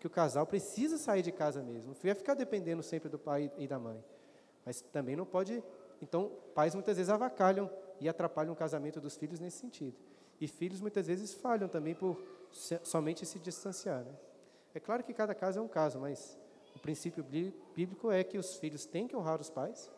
que 0.00 0.06
o 0.06 0.10
casal 0.10 0.46
precisa 0.46 0.96
sair 0.96 1.20
de 1.20 1.30
casa 1.30 1.62
mesmo. 1.62 1.94
Não 2.02 2.14
ficar 2.14 2.32
dependendo 2.32 2.82
sempre 2.82 3.10
do 3.10 3.18
pai 3.18 3.52
e 3.58 3.68
da 3.68 3.78
mãe. 3.78 4.02
Mas 4.64 4.80
também 4.80 5.14
não 5.14 5.26
pode. 5.26 5.62
Então, 6.04 6.30
pais 6.54 6.74
muitas 6.74 6.98
vezes 6.98 7.08
avacalham 7.10 7.70
e 7.98 8.08
atrapalham 8.08 8.52
o 8.52 8.56
casamento 8.56 9.00
dos 9.00 9.16
filhos 9.16 9.40
nesse 9.40 9.56
sentido. 9.56 9.96
E 10.38 10.46
filhos 10.46 10.78
muitas 10.78 11.06
vezes 11.06 11.32
falham 11.32 11.66
também 11.66 11.94
por 11.94 12.22
somente 12.82 13.24
se 13.24 13.38
distanciar. 13.38 14.04
Né? 14.04 14.12
É 14.74 14.80
claro 14.80 15.02
que 15.02 15.14
cada 15.14 15.34
caso 15.34 15.58
é 15.58 15.62
um 15.62 15.68
caso, 15.68 15.98
mas 15.98 16.38
o 16.76 16.78
princípio 16.78 17.24
bí- 17.24 17.54
bíblico 17.74 18.10
é 18.10 18.22
que 18.22 18.36
os 18.36 18.56
filhos 18.56 18.84
têm 18.84 19.08
que 19.08 19.16
honrar 19.16 19.40
os 19.40 19.48
pais, 19.48 19.90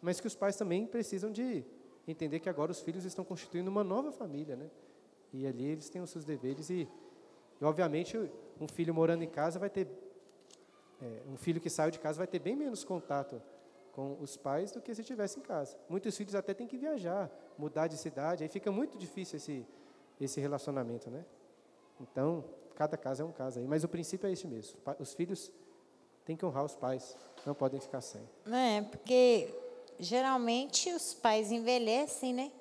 mas 0.00 0.20
que 0.20 0.26
os 0.28 0.36
pais 0.36 0.54
também 0.54 0.86
precisam 0.86 1.32
de 1.32 1.64
entender 2.06 2.38
que 2.38 2.48
agora 2.48 2.70
os 2.70 2.80
filhos 2.80 3.04
estão 3.04 3.24
constituindo 3.24 3.68
uma 3.68 3.82
nova 3.82 4.12
família, 4.12 4.54
né? 4.54 4.70
E 5.32 5.46
ali 5.46 5.64
eles 5.64 5.90
têm 5.90 6.00
os 6.00 6.10
seus 6.10 6.24
deveres 6.24 6.70
e, 6.70 6.88
e 7.60 7.64
obviamente, 7.64 8.16
um 8.60 8.68
filho 8.68 8.94
morando 8.94 9.24
em 9.24 9.28
casa 9.28 9.58
vai 9.58 9.68
ter, 9.70 9.88
é, 11.02 11.22
um 11.28 11.36
filho 11.36 11.60
que 11.60 11.68
saiu 11.68 11.90
de 11.90 11.98
casa 11.98 12.18
vai 12.18 12.26
ter 12.28 12.38
bem 12.38 12.54
menos 12.54 12.84
contato 12.84 13.42
com 13.92 14.16
os 14.20 14.36
pais 14.36 14.72
do 14.72 14.80
que 14.80 14.94
se 14.94 15.00
estivesse 15.00 15.38
em 15.38 15.42
casa. 15.42 15.76
Muitos 15.88 16.16
filhos 16.16 16.34
até 16.34 16.54
têm 16.54 16.66
que 16.66 16.76
viajar, 16.76 17.30
mudar 17.58 17.86
de 17.86 17.96
cidade, 17.96 18.42
aí 18.42 18.48
fica 18.48 18.70
muito 18.70 18.96
difícil 18.96 19.36
esse 19.36 19.66
esse 20.20 20.40
relacionamento, 20.40 21.10
né? 21.10 21.24
Então, 22.00 22.44
cada 22.74 22.96
caso 22.96 23.22
é 23.22 23.24
um 23.24 23.32
caso 23.32 23.58
aí, 23.58 23.66
mas 23.66 23.84
o 23.84 23.88
princípio 23.88 24.28
é 24.28 24.32
esse 24.32 24.46
mesmo. 24.46 24.78
Os 24.98 25.14
filhos 25.14 25.50
têm 26.24 26.36
que 26.36 26.44
honrar 26.44 26.64
os 26.64 26.74
pais, 26.74 27.16
não 27.46 27.54
podem 27.54 27.80
ficar 27.80 28.00
sem. 28.00 28.20
É, 28.46 28.82
porque 28.82 29.52
geralmente 29.98 30.92
os 30.92 31.14
pais 31.14 31.50
envelhecem, 31.50 32.34
né? 32.34 32.52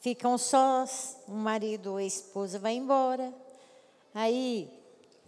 Ficam 0.00 0.36
sós, 0.36 1.16
o 1.28 1.32
marido 1.32 1.92
ou 1.92 1.96
a 1.96 2.04
esposa 2.04 2.58
vai 2.58 2.74
embora, 2.74 3.32
aí 4.14 4.70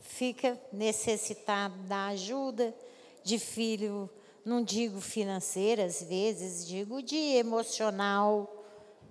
fica 0.01 0.59
necessitado 0.73 1.77
da 1.85 2.07
ajuda 2.07 2.75
de 3.23 3.39
filho, 3.39 4.11
não 4.45 4.63
digo 4.63 5.01
financeira 5.01 5.85
às 5.85 6.03
vezes, 6.03 6.67
digo 6.67 7.03
de 7.03 7.17
emocional, 7.17 8.65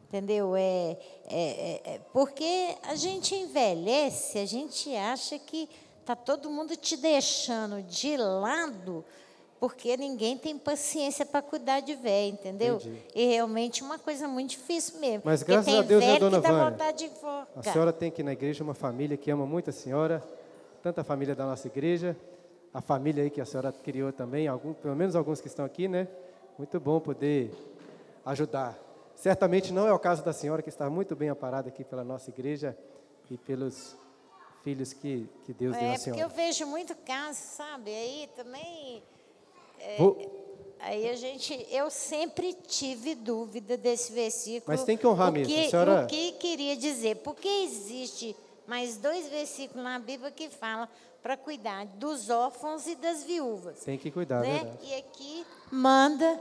entendeu? 0.07 0.55
É, 0.55 0.97
é, 1.27 1.31
é- 1.31 1.81
é- 1.95 1.99
porque 2.11 2.75
a 2.83 2.95
gente 2.95 3.33
envelhece, 3.35 4.37
a 4.37 4.45
gente 4.45 4.95
acha 4.95 5.39
que 5.39 5.67
tá 6.05 6.15
todo 6.15 6.49
mundo 6.49 6.75
te 6.75 6.95
deixando 6.97 7.81
de 7.81 8.15
lado, 8.17 9.03
porque 9.59 9.95
ninguém 9.95 10.37
tem 10.37 10.57
paciência 10.57 11.25
para 11.25 11.41
cuidar 11.41 11.79
de 11.79 11.95
velho, 11.95 12.33
entendeu? 12.33 12.75
Entendi. 12.75 13.01
E 13.15 13.25
realmente 13.27 13.81
uma 13.81 13.97
coisa 13.97 14.27
muito 14.27 14.51
difícil 14.51 14.99
mesmo. 14.99 15.21
Mas 15.23 15.41
graças 15.41 15.65
tem 15.65 15.79
a 15.79 15.81
Deus, 15.81 16.03
né, 16.03 16.19
dona 16.19 16.39
Vânia? 16.41 16.77
A 17.55 17.63
senhora 17.63 17.93
tem 17.93 18.09
aqui 18.09 18.21
na 18.21 18.33
igreja 18.33 18.63
uma 18.63 18.73
família 18.73 19.15
que 19.15 19.31
ama 19.31 19.45
muito 19.45 19.69
a 19.69 19.73
senhora, 19.73 20.21
tanto 20.81 20.99
a 20.99 21.03
família 21.03 21.33
da 21.33 21.45
nossa 21.45 21.65
igreja, 21.67 22.15
a 22.73 22.81
família 22.81 23.23
aí 23.23 23.29
que 23.29 23.39
a 23.41 23.45
senhora 23.45 23.71
criou 23.71 24.11
também, 24.11 24.47
algum, 24.47 24.73
pelo 24.73 24.95
menos 24.95 25.15
alguns 25.15 25.39
que 25.39 25.47
estão 25.47 25.63
aqui, 25.63 25.87
né? 25.87 26.07
Muito 26.57 26.79
bom 26.79 26.99
poder 26.99 27.51
ajudar. 28.25 28.77
Certamente 29.15 29.71
não 29.71 29.87
é 29.87 29.93
o 29.93 29.99
caso 29.99 30.23
da 30.23 30.33
senhora, 30.33 30.61
que 30.61 30.69
está 30.69 30.89
muito 30.89 31.15
bem 31.15 31.29
aparada 31.29 31.69
aqui 31.69 31.83
pela 31.83 32.03
nossa 32.03 32.29
igreja 32.29 32.75
e 33.29 33.37
pelos 33.37 33.95
filhos 34.63 34.91
que, 34.93 35.29
que 35.45 35.53
Deus 35.53 35.75
deu 35.77 35.87
É, 35.87 35.91
à 35.91 35.93
porque 35.95 36.09
eu 36.09 36.13
senhora. 36.15 36.33
vejo 36.33 36.65
muito 36.65 36.95
caso, 37.05 37.39
sabe? 37.39 37.91
Aí 37.91 38.29
também 38.35 39.03
Vou, 39.97 40.41
Aí 40.79 41.09
a 41.09 41.15
gente, 41.15 41.65
eu 41.71 41.89
sempre 41.89 42.53
tive 42.53 43.15
dúvida 43.15 43.77
desse 43.77 44.11
versículo. 44.11 44.63
Mas 44.67 44.83
tem 44.83 44.97
que 44.97 45.07
honrar 45.07 45.29
o 45.29 45.31
mesmo, 45.31 45.53
que, 45.53 45.69
senhora- 45.69 46.03
O 46.03 46.07
que 46.07 46.33
queria 46.33 46.75
dizer? 46.75 47.17
Porque 47.17 47.47
existe 47.47 48.35
mais 48.67 48.97
dois 48.97 49.27
versículos 49.29 49.83
na 49.83 49.99
Bíblia 49.99 50.31
que 50.31 50.49
falam 50.49 50.87
para 51.21 51.37
cuidar 51.37 51.85
dos 51.85 52.29
órfãos 52.29 52.85
e 52.87 52.95
das 52.95 53.23
viúvas. 53.23 53.79
Tem 53.83 53.97
que 53.97 54.11
cuidar, 54.11 54.41
né? 54.41 54.59
verdade. 54.59 54.77
E 54.81 54.95
aqui 54.95 55.45
manda 55.71 56.39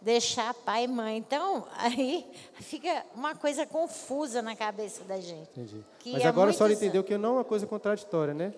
deixar 0.00 0.52
pai 0.52 0.84
e 0.84 0.88
mãe. 0.88 1.16
Então, 1.16 1.66
aí 1.76 2.26
fica 2.56 3.04
uma 3.14 3.34
coisa 3.34 3.66
confusa 3.66 4.42
na 4.42 4.54
cabeça 4.54 5.02
da 5.04 5.18
gente. 5.18 5.48
Entendi. 5.52 5.84
Mas 6.06 6.22
é 6.22 6.26
agora 6.26 6.50
a 6.50 6.52
senhora 6.52 6.70
muitos 6.70 6.82
entendeu 6.82 7.02
que 7.02 7.16
não 7.16 7.30
é 7.30 7.32
uma 7.38 7.44
coisa 7.44 7.66
contraditória, 7.66 8.34
né? 8.34 8.52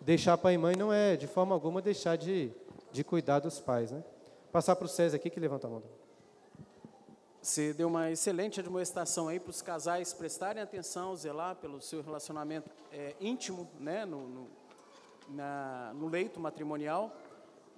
Deixar 0.00 0.36
pai 0.38 0.54
e 0.54 0.58
mãe 0.58 0.76
não 0.76 0.92
é, 0.92 1.16
de 1.16 1.26
forma 1.26 1.54
alguma, 1.54 1.82
deixar 1.82 2.16
de, 2.16 2.52
de 2.92 3.02
cuidar 3.02 3.40
dos 3.40 3.58
pais, 3.58 3.90
né? 3.90 4.04
Passar 4.52 4.76
para 4.76 4.84
o 4.84 4.88
César 4.88 5.16
aqui, 5.16 5.28
que 5.28 5.40
levanta 5.40 5.66
a 5.66 5.70
mão. 5.70 5.82
Você 7.44 7.74
deu 7.74 7.88
uma 7.88 8.10
excelente 8.10 8.58
admoestação 8.58 9.28
aí 9.28 9.38
para 9.38 9.50
os 9.50 9.60
casais 9.60 10.14
prestarem 10.14 10.62
atenção, 10.62 11.14
zelar 11.14 11.54
pelo 11.56 11.78
seu 11.78 12.00
relacionamento 12.00 12.70
é, 12.90 13.14
íntimo, 13.20 13.68
né, 13.78 14.06
no, 14.06 14.26
no, 14.26 14.48
na- 15.28 15.92
no 15.94 16.08
leito 16.08 16.40
matrimonial. 16.40 17.14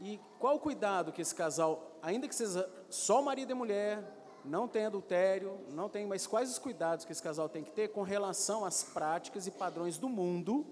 E 0.00 0.20
qual 0.38 0.54
o 0.54 0.60
cuidado 0.60 1.10
que 1.10 1.20
esse 1.20 1.34
casal, 1.34 1.98
ainda 2.00 2.28
que 2.28 2.34
seja 2.36 2.70
só 2.88 3.20
marido 3.20 3.50
e 3.50 3.54
mulher, 3.54 4.04
não 4.44 4.68
tem 4.68 4.86
adultério, 4.86 5.58
não 5.72 5.88
tem, 5.88 6.06
mas 6.06 6.28
quais 6.28 6.48
os 6.48 6.60
cuidados 6.60 7.04
que 7.04 7.10
esse 7.10 7.20
casal 7.22 7.48
tem 7.48 7.64
que 7.64 7.72
ter 7.72 7.88
com 7.88 8.02
relação 8.02 8.64
às 8.64 8.84
práticas 8.84 9.48
e 9.48 9.50
padrões 9.50 9.98
do 9.98 10.08
mundo 10.08 10.64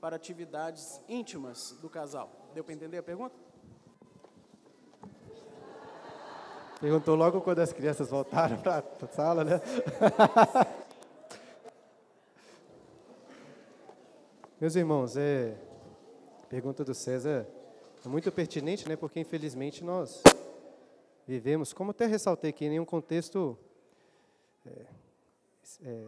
para 0.00 0.16
atividades 0.16 1.00
íntimas 1.08 1.78
do 1.80 1.88
casal? 1.88 2.28
Deu 2.52 2.64
para 2.64 2.74
entender 2.74 2.98
a 2.98 3.02
pergunta? 3.04 3.32
Perguntou 6.80 7.14
logo 7.14 7.42
quando 7.42 7.58
as 7.58 7.74
crianças 7.74 8.08
voltaram 8.08 8.56
para 8.56 8.78
a 8.78 9.06
sala, 9.08 9.44
né? 9.44 9.60
Meus 14.58 14.74
irmãos, 14.74 15.14
é, 15.14 15.58
a 16.42 16.46
pergunta 16.46 16.82
do 16.82 16.94
César 16.94 17.46
é 18.02 18.08
muito 18.08 18.32
pertinente, 18.32 18.88
né? 18.88 18.96
Porque 18.96 19.20
infelizmente 19.20 19.84
nós 19.84 20.22
vivemos, 21.26 21.74
como 21.74 21.90
até 21.90 22.06
ressaltei 22.06 22.48
aqui, 22.48 22.64
em 22.64 22.80
um 22.80 22.86
contexto 22.86 23.58
é, 24.64 24.86
é, 25.84 26.06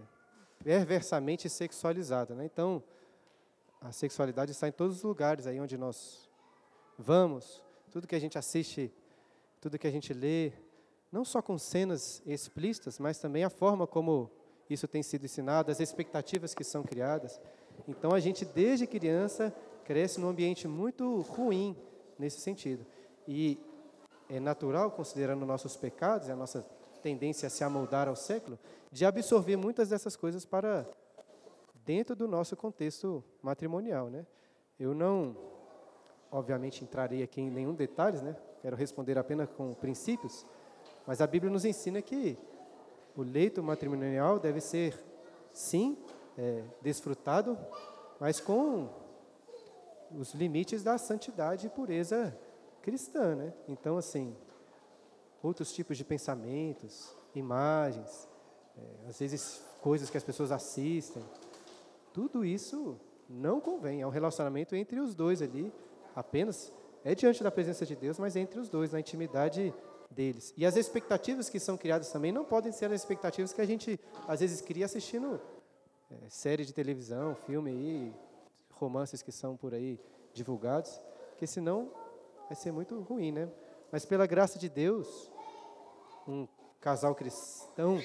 perversamente 0.64 1.51
sexualizado, 1.51 2.35
né? 2.35 2.47
Então, 2.47 2.83
a 3.79 3.93
sexualidade 3.93 4.53
está 4.53 4.68
em 4.68 4.73
todos 4.73 4.97
os 4.97 5.03
lugares 5.03 5.47
aí 5.47 5.61
onde 5.61 5.77
nós 5.77 6.31
vamos, 6.99 7.62
tudo 7.91 8.07
que 8.07 8.14
a 8.14 8.18
gente 8.18 8.39
assiste 8.39 8.91
tudo 9.62 9.79
que 9.79 9.87
a 9.87 9.91
gente 9.93 10.12
lê, 10.12 10.53
não 11.13 11.25
só 11.25 11.43
com 11.43 11.59
cenas 11.59 12.23
explícitas, 12.27 12.99
mas 12.99 13.19
também 13.19 13.45
a 13.45 13.51
forma 13.51 13.87
como 13.87 14.31
isso 14.69 14.89
tem 14.89 15.03
sido 15.03 15.27
ensinado, 15.27 15.71
as 15.71 15.79
expectativas 15.79 16.55
que 16.55 16.65
são 16.65 16.83
criadas. 16.83 17.39
Então 17.87 18.13
a 18.13 18.19
gente 18.19 18.45
desde 18.45 18.87
criança 18.87 19.55
cresce 19.85 20.19
num 20.19 20.29
ambiente 20.29 20.67
muito 20.67 21.21
ruim 21.21 21.77
nesse 22.19 22.41
sentido. 22.41 22.87
E 23.29 23.61
é 24.29 24.41
natural, 24.41 24.91
considerando 24.91 25.45
nossos 25.45 25.77
pecados, 25.77 26.29
e 26.29 26.33
a 26.33 26.37
nossa 26.37 26.65
tendência 27.03 27.49
a 27.49 27.51
se 27.51 27.63
amoldar 27.63 28.09
ao 28.09 28.17
século, 28.17 28.59
de 28.91 29.05
absorver 29.05 29.57
muitas 29.57 29.91
dessas 29.91 30.17
coisas 30.17 30.47
para 30.47 30.87
dentro 31.85 32.17
do 32.17 32.27
nosso 32.27 32.57
contexto 32.57 33.23
matrimonial, 33.43 34.09
né? 34.09 34.25
Eu 34.79 34.95
não 34.95 35.37
obviamente 36.31 36.83
entrarei 36.83 37.23
aqui 37.23 37.43
em 37.43 37.51
nenhum 37.51 37.75
detalhe, 37.75 38.21
né? 38.23 38.35
Quero 38.63 38.77
responder 38.77 39.19
apenas 39.19 39.51
com 39.51 39.75
princípios, 39.75 40.47
mas 41.07 41.20
a 41.20 41.26
Bíblia 41.26 41.53
nos 41.53 41.64
ensina 41.64 42.00
que 42.00 42.38
o 43.16 43.22
leito 43.22 43.62
matrimonial 43.62 44.38
deve 44.38 44.61
ser, 44.61 44.98
sim, 45.53 45.96
é, 46.36 46.64
desfrutado, 46.80 47.59
mas 48.18 48.40
com 48.40 48.88
os 50.16 50.32
limites 50.34 50.82
da 50.82 50.98
santidade 50.98 51.66
e 51.66 51.70
pureza 51.70 52.36
cristã, 52.82 53.34
né? 53.34 53.53
Então, 53.68 53.96
assim, 53.96 54.36
outros 55.42 55.72
tipos 55.72 55.96
de 55.96 56.05
pensamentos, 56.05 57.14
imagens, 57.34 58.28
é, 58.76 59.09
às 59.09 59.18
vezes 59.18 59.62
coisas 59.80 60.09
que 60.09 60.16
as 60.16 60.24
pessoas 60.24 60.53
assistem, 60.53 61.22
tudo 62.12 62.44
isso 62.44 62.98
não 63.28 63.61
convém. 63.61 64.03
É 64.03 64.07
um 64.07 64.11
relacionamento 64.11 64.76
entre 64.76 65.00
os 65.00 65.14
dois 65.14 65.42
ali, 65.42 65.72
apenas 66.14 66.72
é 67.05 67.14
diante 67.14 67.42
da 67.42 67.50
presença 67.50 67.84
de 67.84 67.96
Deus, 67.96 68.18
mas 68.18 68.36
entre 68.36 68.61
os 68.61 68.68
dois, 68.68 68.92
na 68.92 69.00
intimidade 69.00 69.74
deles. 70.13 70.53
E 70.57 70.65
as 70.65 70.77
expectativas 70.77 71.49
que 71.49 71.59
são 71.59 71.77
criadas 71.77 72.11
também 72.11 72.31
não 72.31 72.45
podem 72.45 72.71
ser 72.71 72.87
as 72.87 73.01
expectativas 73.01 73.53
que 73.53 73.61
a 73.61 73.67
gente 73.67 73.99
às 74.29 74.41
vezes 74.41 74.61
cria 74.61 74.85
assistindo 74.85 75.41
é, 76.11 76.29
série 76.29 76.65
de 76.65 76.73
televisão, 76.73 77.35
filme 77.47 77.71
aí, 77.71 78.15
romances 78.73 79.23
que 79.23 79.33
são 79.33 79.57
por 79.57 79.75
aí 79.75 79.99
divulgados, 80.35 81.01
porque 81.31 81.47
senão 81.47 81.91
vai 82.49 82.57
ser 82.57 82.73
muito 82.73 83.01
ruim, 83.01 83.33
né? 83.33 83.49
Mas 83.91 84.05
pela 84.05 84.27
graça 84.27 84.59
de 84.59 84.69
Deus, 84.69 85.31
um 86.27 86.47
casal 86.81 87.15
cristão 87.15 88.01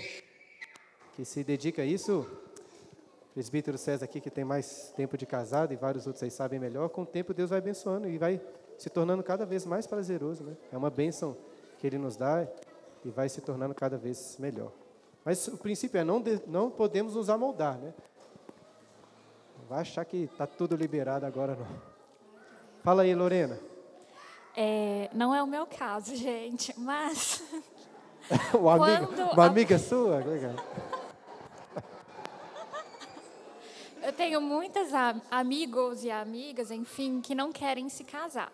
que 1.16 1.26
se 1.26 1.44
dedica 1.44 1.82
a 1.82 1.86
isso, 1.86 2.20
o 3.32 3.34
presbítero 3.34 3.78
César 3.78 4.06
aqui, 4.06 4.22
que 4.22 4.30
tem 4.30 4.44
mais 4.44 4.94
tempo 4.96 5.18
de 5.18 5.26
casado, 5.26 5.74
e 5.74 5.76
vários 5.76 6.06
outros 6.06 6.24
aí 6.24 6.30
sabem 6.30 6.60
melhor, 6.60 6.90
com 6.90 7.02
o 7.02 7.06
tempo 7.06 7.34
Deus 7.34 7.50
vai 7.50 7.60
abençoando 7.60 8.08
e 8.08 8.18
vai 8.18 8.42
se 8.78 8.90
tornando 8.90 9.24
cada 9.24 9.46
vez 9.46 9.66
mais 9.66 9.88
prazeroso. 9.88 10.44
Né? 10.44 10.56
É 10.72 10.78
uma 10.78 10.90
bênção 10.90 11.36
que 11.78 11.88
Ele 11.88 11.98
nos 11.98 12.16
dá 12.16 12.48
e 13.04 13.10
vai 13.10 13.30
se 13.30 13.42
tornando 13.42 13.74
cada 13.74 13.98
vez 13.98 14.38
melhor. 14.40 14.72
Mas 15.24 15.48
o 15.48 15.58
princípio 15.58 16.00
é 16.00 16.04
não, 16.04 16.22
de, 16.22 16.42
não 16.48 16.70
podemos 16.70 17.16
nos 17.16 17.30
amoldar. 17.30 17.78
Né? 17.78 17.94
Não 19.60 19.68
vai 19.68 19.82
achar 19.82 20.06
que 20.06 20.24
está 20.24 20.48
tudo 20.48 20.76
liberado 20.76 21.26
agora, 21.26 21.56
não. 21.56 21.98
Fala 22.84 23.02
aí, 23.02 23.14
Lorena. 23.14 23.60
É, 24.56 25.10
não 25.14 25.36
é 25.36 25.44
o 25.44 25.48
meu 25.48 25.68
caso, 25.68 26.16
gente, 26.16 26.74
mas 26.80 27.44
uma 28.58 28.76
amiga, 28.76 29.34
uma 29.34 29.44
a- 29.44 29.48
amiga 29.48 29.78
sua? 29.78 30.18
Legal. 30.18 30.56
eu 34.02 34.14
tenho 34.14 34.42
muitos 34.42 34.90
amigos 35.30 36.04
e 36.04 36.10
amigas, 36.10 36.72
enfim, 36.72 37.22
que 37.22 37.36
não 37.36 37.52
querem 37.52 37.90
se 37.90 38.04
casar. 38.04 38.52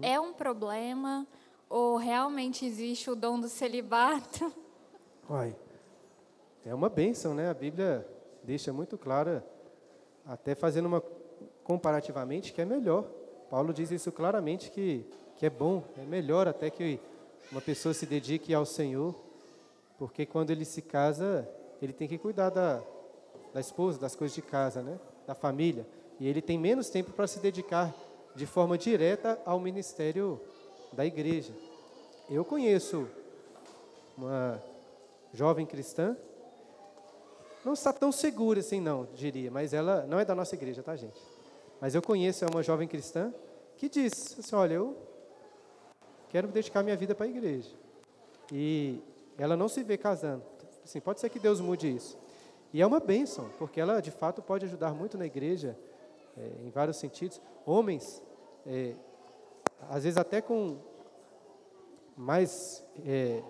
É 0.00 0.18
um 0.20 0.32
problema 0.32 1.26
ou 1.72 1.96
realmente 1.96 2.66
existe 2.66 3.10
o 3.10 3.16
dom 3.16 3.40
do 3.40 3.48
celibato? 3.48 4.52
Uai, 5.28 5.56
é 6.66 6.74
uma 6.74 6.90
bênção, 6.90 7.32
né? 7.32 7.48
A 7.48 7.54
Bíblia 7.54 8.06
deixa 8.44 8.74
muito 8.74 8.98
clara, 8.98 9.42
até 10.26 10.54
fazendo 10.54 10.84
uma 10.84 11.02
comparativamente, 11.64 12.52
que 12.52 12.60
é 12.60 12.66
melhor. 12.66 13.04
Paulo 13.48 13.72
diz 13.72 13.90
isso 13.90 14.12
claramente, 14.12 14.70
que, 14.70 15.06
que 15.36 15.46
é 15.46 15.50
bom, 15.50 15.82
é 15.96 16.02
melhor 16.02 16.46
até 16.46 16.68
que 16.68 17.00
uma 17.50 17.60
pessoa 17.62 17.94
se 17.94 18.04
dedique 18.04 18.52
ao 18.52 18.66
Senhor, 18.66 19.14
porque 19.96 20.26
quando 20.26 20.50
ele 20.50 20.66
se 20.66 20.82
casa, 20.82 21.48
ele 21.80 21.94
tem 21.94 22.06
que 22.06 22.18
cuidar 22.18 22.50
da, 22.50 22.82
da 23.54 23.60
esposa, 23.60 23.98
das 23.98 24.14
coisas 24.14 24.34
de 24.34 24.42
casa, 24.42 24.82
né? 24.82 25.00
Da 25.26 25.34
família. 25.34 25.86
E 26.20 26.28
ele 26.28 26.42
tem 26.42 26.58
menos 26.58 26.90
tempo 26.90 27.12
para 27.12 27.26
se 27.26 27.40
dedicar 27.40 27.94
de 28.34 28.44
forma 28.44 28.76
direta 28.76 29.40
ao 29.46 29.58
ministério 29.58 30.38
da 30.92 31.04
igreja. 31.04 31.52
Eu 32.30 32.44
conheço 32.44 33.08
uma 34.16 34.62
jovem 35.32 35.66
cristã, 35.66 36.16
não 37.64 37.72
está 37.72 37.92
tão 37.92 38.10
segura 38.10 38.60
assim, 38.60 38.80
não, 38.80 39.06
diria, 39.14 39.50
mas 39.50 39.72
ela 39.72 40.04
não 40.06 40.18
é 40.18 40.24
da 40.24 40.34
nossa 40.34 40.54
igreja, 40.54 40.82
tá, 40.82 40.96
gente? 40.96 41.20
Mas 41.80 41.94
eu 41.94 42.02
conheço 42.02 42.44
uma 42.46 42.62
jovem 42.62 42.86
cristã 42.86 43.32
que 43.76 43.88
diz 43.88 44.36
assim: 44.38 44.54
olha, 44.54 44.74
eu 44.74 44.96
quero 46.28 46.48
dedicar 46.48 46.82
minha 46.82 46.96
vida 46.96 47.14
para 47.14 47.26
a 47.26 47.28
igreja. 47.28 47.70
E 48.52 49.00
ela 49.38 49.56
não 49.56 49.68
se 49.68 49.82
vê 49.82 49.96
casando. 49.96 50.44
Assim, 50.84 51.00
pode 51.00 51.20
ser 51.20 51.28
que 51.28 51.38
Deus 51.38 51.60
mude 51.60 51.94
isso. 51.94 52.18
E 52.72 52.80
é 52.80 52.86
uma 52.86 53.00
bênção, 53.00 53.48
porque 53.58 53.80
ela 53.80 54.00
de 54.00 54.10
fato 54.10 54.40
pode 54.40 54.64
ajudar 54.64 54.94
muito 54.94 55.18
na 55.18 55.26
igreja, 55.26 55.76
é, 56.36 56.64
em 56.64 56.70
vários 56.70 56.96
sentidos. 56.96 57.40
Homens, 57.66 58.22
é, 58.66 58.94
às 59.88 60.04
vezes 60.04 60.16
até 60.16 60.40
com 60.40 60.78
mais 62.16 62.84
é, 63.04 63.42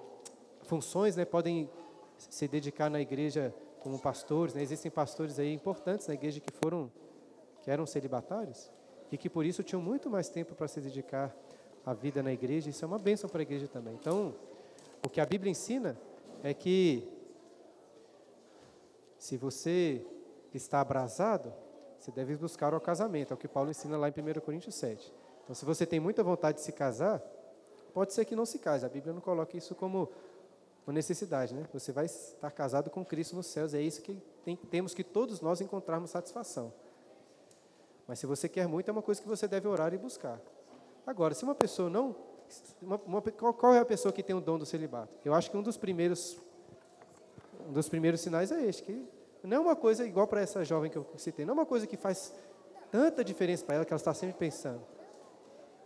funções, 0.62 1.16
né, 1.16 1.24
podem 1.24 1.68
se 2.16 2.47
dedicar 2.47 2.89
na 2.91 3.01
igreja 3.01 3.55
como 3.80 3.99
pastores. 3.99 4.55
Né? 4.55 4.62
Existem 4.62 4.91
pastores 4.91 5.39
aí 5.39 5.53
importantes 5.53 6.07
na 6.07 6.14
igreja 6.14 6.41
que 6.41 6.53
foram, 6.53 6.91
que 7.62 7.70
eram 7.70 7.87
celibatários 7.87 8.70
e 9.11 9.18
que 9.18 9.28
por 9.28 9.45
isso 9.45 9.62
tinham 9.62 9.83
muito 9.83 10.09
mais 10.09 10.28
tempo 10.28 10.55
para 10.55 10.68
se 10.68 10.80
dedicar 10.80 11.35
à 11.85 11.93
vida 11.93 12.22
na 12.22 12.33
igreja. 12.33 12.70
Isso 12.70 12.85
é 12.85 12.89
uma 12.89 12.99
bênção 12.99 13.28
para 13.28 13.41
a 13.41 13.43
igreja 13.43 13.68
também. 13.68 13.95
Então, 13.95 14.35
o 15.05 15.09
que 15.09 15.20
a 15.20 15.26
Bíblia 15.26 15.51
ensina 15.51 15.99
é 16.43 16.55
que 16.55 17.09
se 19.18 19.37
você 19.37 20.05
está 20.55 20.80
abrasado, 20.80 21.53
você 21.99 22.11
deve 22.11 22.37
buscar 22.37 22.74
o 22.74 22.80
casamento, 22.80 23.33
é 23.33 23.35
o 23.35 23.37
que 23.37 23.47
Paulo 23.47 23.70
ensina 23.70 23.97
lá 23.97 24.09
em 24.09 24.12
1 24.12 24.41
Coríntios 24.41 24.74
7. 24.74 25.12
Então, 25.45 25.55
se 25.55 25.64
você 25.64 25.84
tem 25.84 26.01
muita 26.01 26.22
vontade 26.22 26.59
de 26.59 26.64
se 26.64 26.72
casar, 26.72 27.20
pode 27.93 28.12
ser 28.12 28.24
que 28.24 28.36
não 28.36 28.47
se 28.47 28.59
case. 28.59 28.86
A 28.86 28.88
Bíblia 28.88 29.12
não 29.12 29.20
coloca 29.20 29.57
isso 29.57 29.74
como 29.74 30.09
uma 30.86 30.93
necessidade, 30.93 31.55
né? 31.55 31.66
Você 31.72 31.93
vai 31.93 32.07
estar 32.07 32.51
casado 32.51 32.90
com 32.90 33.05
Cristo 33.05 33.36
nos 33.36 33.47
céus. 33.47 33.74
É 33.74 33.80
isso 33.80 34.03
que 34.03 34.20
tem, 34.45 34.57
temos 34.57 34.95
que 34.95 35.05
todos 35.05 35.40
nós 35.40 35.61
encontrarmos 35.61 36.11
satisfação. 36.11 36.72
Mas 38.07 38.18
se 38.18 38.26
você 38.26 38.49
quer 38.49 38.66
muito, 38.66 38.88
é 38.88 38.93
uma 38.93 39.03
coisa 39.03 39.20
que 39.20 39.28
você 39.28 39.47
deve 39.47 39.68
orar 39.68 39.95
e 39.95 39.99
buscar. 39.99 40.40
Agora, 41.07 41.34
se 41.34 41.45
uma 41.45 41.55
pessoa 41.55 41.88
não. 41.88 42.14
Uma, 42.80 43.01
uma, 43.07 43.22
qual, 43.22 43.55
qual, 43.55 43.74
é 43.74 43.78
a 43.78 43.84
pessoa 43.84 44.12
que 44.12 44.22
tem 44.22 44.36
o 44.36 44.40
dom 44.40 44.59
do 44.59 44.66
celibato? 44.66 45.12
Eu 45.24 45.32
acho 45.32 45.51
que 45.51 45.57
um 45.57 45.62
dos 45.62 45.76
primeiros, 45.76 46.36
um 47.66 47.72
dos 47.72 47.88
primeiros 47.88 48.20
sinais 48.20 48.53
é 48.53 48.62
este, 48.66 48.82
que 48.82 49.09
não 49.43 49.57
é 49.57 49.61
uma 49.61 49.76
coisa 49.76 50.05
igual 50.05 50.26
para 50.26 50.43
essa 50.43 50.62
jovem 50.64 50.90
que 50.90 50.99
eu 50.99 51.07
citei, 51.16 51.47
não 51.47 51.53
é 51.53 51.55
uma 51.55 51.66
coisa 51.66 51.86
que 51.86 51.97
faz 51.97 52.34
tanta 52.90 53.24
diferença 53.24 53.64
para 53.64 53.76
ela 53.76 53.84
que 53.84 53.93
ela 53.93 53.99
está 53.99 54.12
sempre 54.12 54.36
pensando. 54.36 54.82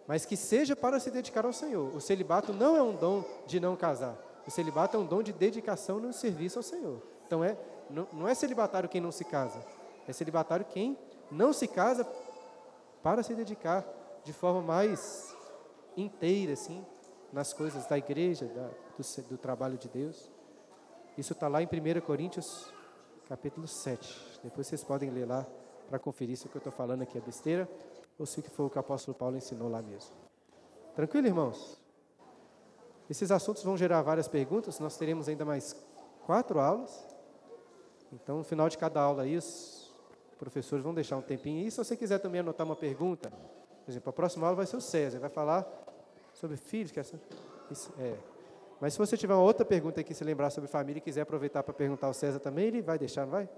Mas 0.06 0.24
que 0.24 0.36
seja 0.36 0.76
para 0.76 1.00
se 1.00 1.10
dedicar 1.10 1.44
ao 1.44 1.52
Senhor. 1.52 1.94
O 1.94 2.00
celibato 2.00 2.52
não 2.52 2.76
é 2.76 2.82
um 2.82 2.94
dom 2.94 3.24
de 3.46 3.58
não 3.58 3.74
casar. 3.74 4.16
O 4.46 4.50
celibato 4.50 4.96
é 4.96 5.00
um 5.00 5.06
dom 5.06 5.22
de 5.22 5.32
dedicação 5.32 5.98
no 5.98 6.12
serviço 6.12 6.58
ao 6.58 6.62
Senhor. 6.62 7.02
Então 7.26 7.42
é, 7.42 7.56
não, 7.90 8.06
não 8.12 8.28
é 8.28 8.34
celibatário 8.34 8.88
quem 8.88 9.00
não 9.00 9.10
se 9.10 9.24
casa, 9.24 9.60
é 10.06 10.12
celibatário 10.12 10.64
quem 10.64 10.96
não 11.30 11.52
se 11.52 11.66
casa 11.66 12.06
para 13.02 13.22
se 13.22 13.34
dedicar 13.34 13.84
de 14.22 14.32
forma 14.32 14.62
mais 14.62 15.34
inteira, 15.96 16.52
assim, 16.52 16.84
nas 17.32 17.52
coisas 17.52 17.86
da 17.86 17.98
igreja, 17.98 18.46
da, 18.46 18.68
do, 18.96 19.22
do, 19.28 19.38
trabalho 19.38 19.76
de 19.76 19.88
Deus. 19.88 20.30
Isso 21.18 21.32
está 21.32 21.48
lá 21.48 21.62
em 21.62 21.66
1 21.66 22.00
Coríntios, 22.00 22.72
capítulo 23.28 23.66
7. 23.66 24.40
Depois 24.44 24.66
vocês 24.66 24.84
podem 24.84 25.10
ler 25.10 25.26
lá 25.26 25.44
para 25.88 25.98
conferir 25.98 26.36
se 26.36 26.46
o 26.46 26.48
que 26.48 26.56
eu 26.56 26.60
estou 26.60 26.72
falando 26.72 27.02
aqui 27.02 27.18
é 27.18 27.20
besteira 27.20 27.68
ou 28.18 28.26
se 28.26 28.42
que 28.42 28.50
foi 28.50 28.66
o 28.66 28.70
que 28.70 28.76
o 28.76 28.80
apóstolo 28.80 29.16
Paulo 29.16 29.36
ensinou 29.36 29.68
lá 29.68 29.82
mesmo. 29.82 30.14
Tranquilo, 30.94 31.26
irmãos? 31.26 31.78
Esses 33.08 33.30
assuntos 33.30 33.62
vão 33.62 33.76
gerar 33.76 34.02
várias 34.02 34.26
perguntas, 34.26 34.80
nós 34.80 34.96
teremos 34.96 35.28
ainda 35.28 35.44
mais 35.44 35.76
quatro 36.24 36.58
aulas. 36.58 37.06
Então, 38.12 38.38
no 38.38 38.44
final 38.44 38.68
de 38.68 38.78
cada 38.78 39.00
aula 39.00 39.24
os 39.24 39.94
professores 40.38 40.84
vão 40.84 40.94
deixar 40.94 41.16
um 41.16 41.22
tempinho. 41.22 41.66
E 41.66 41.70
se 41.70 41.78
você 41.78 41.96
quiser 41.96 42.18
também 42.18 42.40
anotar 42.40 42.66
uma 42.66 42.76
pergunta, 42.76 43.30
por 43.30 43.90
exemplo, 43.90 44.10
a 44.10 44.12
próxima 44.12 44.46
aula 44.46 44.56
vai 44.56 44.66
ser 44.66 44.76
o 44.76 44.80
César, 44.80 45.18
vai 45.18 45.30
falar 45.30 45.66
sobre 46.32 46.56
filhos. 46.56 46.90
Que 46.90 47.00
é, 47.00 47.04
é. 47.98 48.18
Mas 48.80 48.92
se 48.94 48.98
você 48.98 49.16
tiver 49.16 49.34
uma 49.34 49.42
outra 49.42 49.64
pergunta 49.64 50.00
aqui, 50.00 50.12
se 50.12 50.24
lembrar 50.24 50.50
sobre 50.50 50.68
família 50.68 50.98
e 50.98 51.00
quiser 51.00 51.22
aproveitar 51.22 51.62
para 51.62 51.72
perguntar 51.72 52.08
ao 52.08 52.14
César 52.14 52.40
também, 52.40 52.66
ele 52.66 52.82
vai 52.82 52.98
deixar, 52.98 53.24
não 53.24 53.32
vai? 53.32 53.48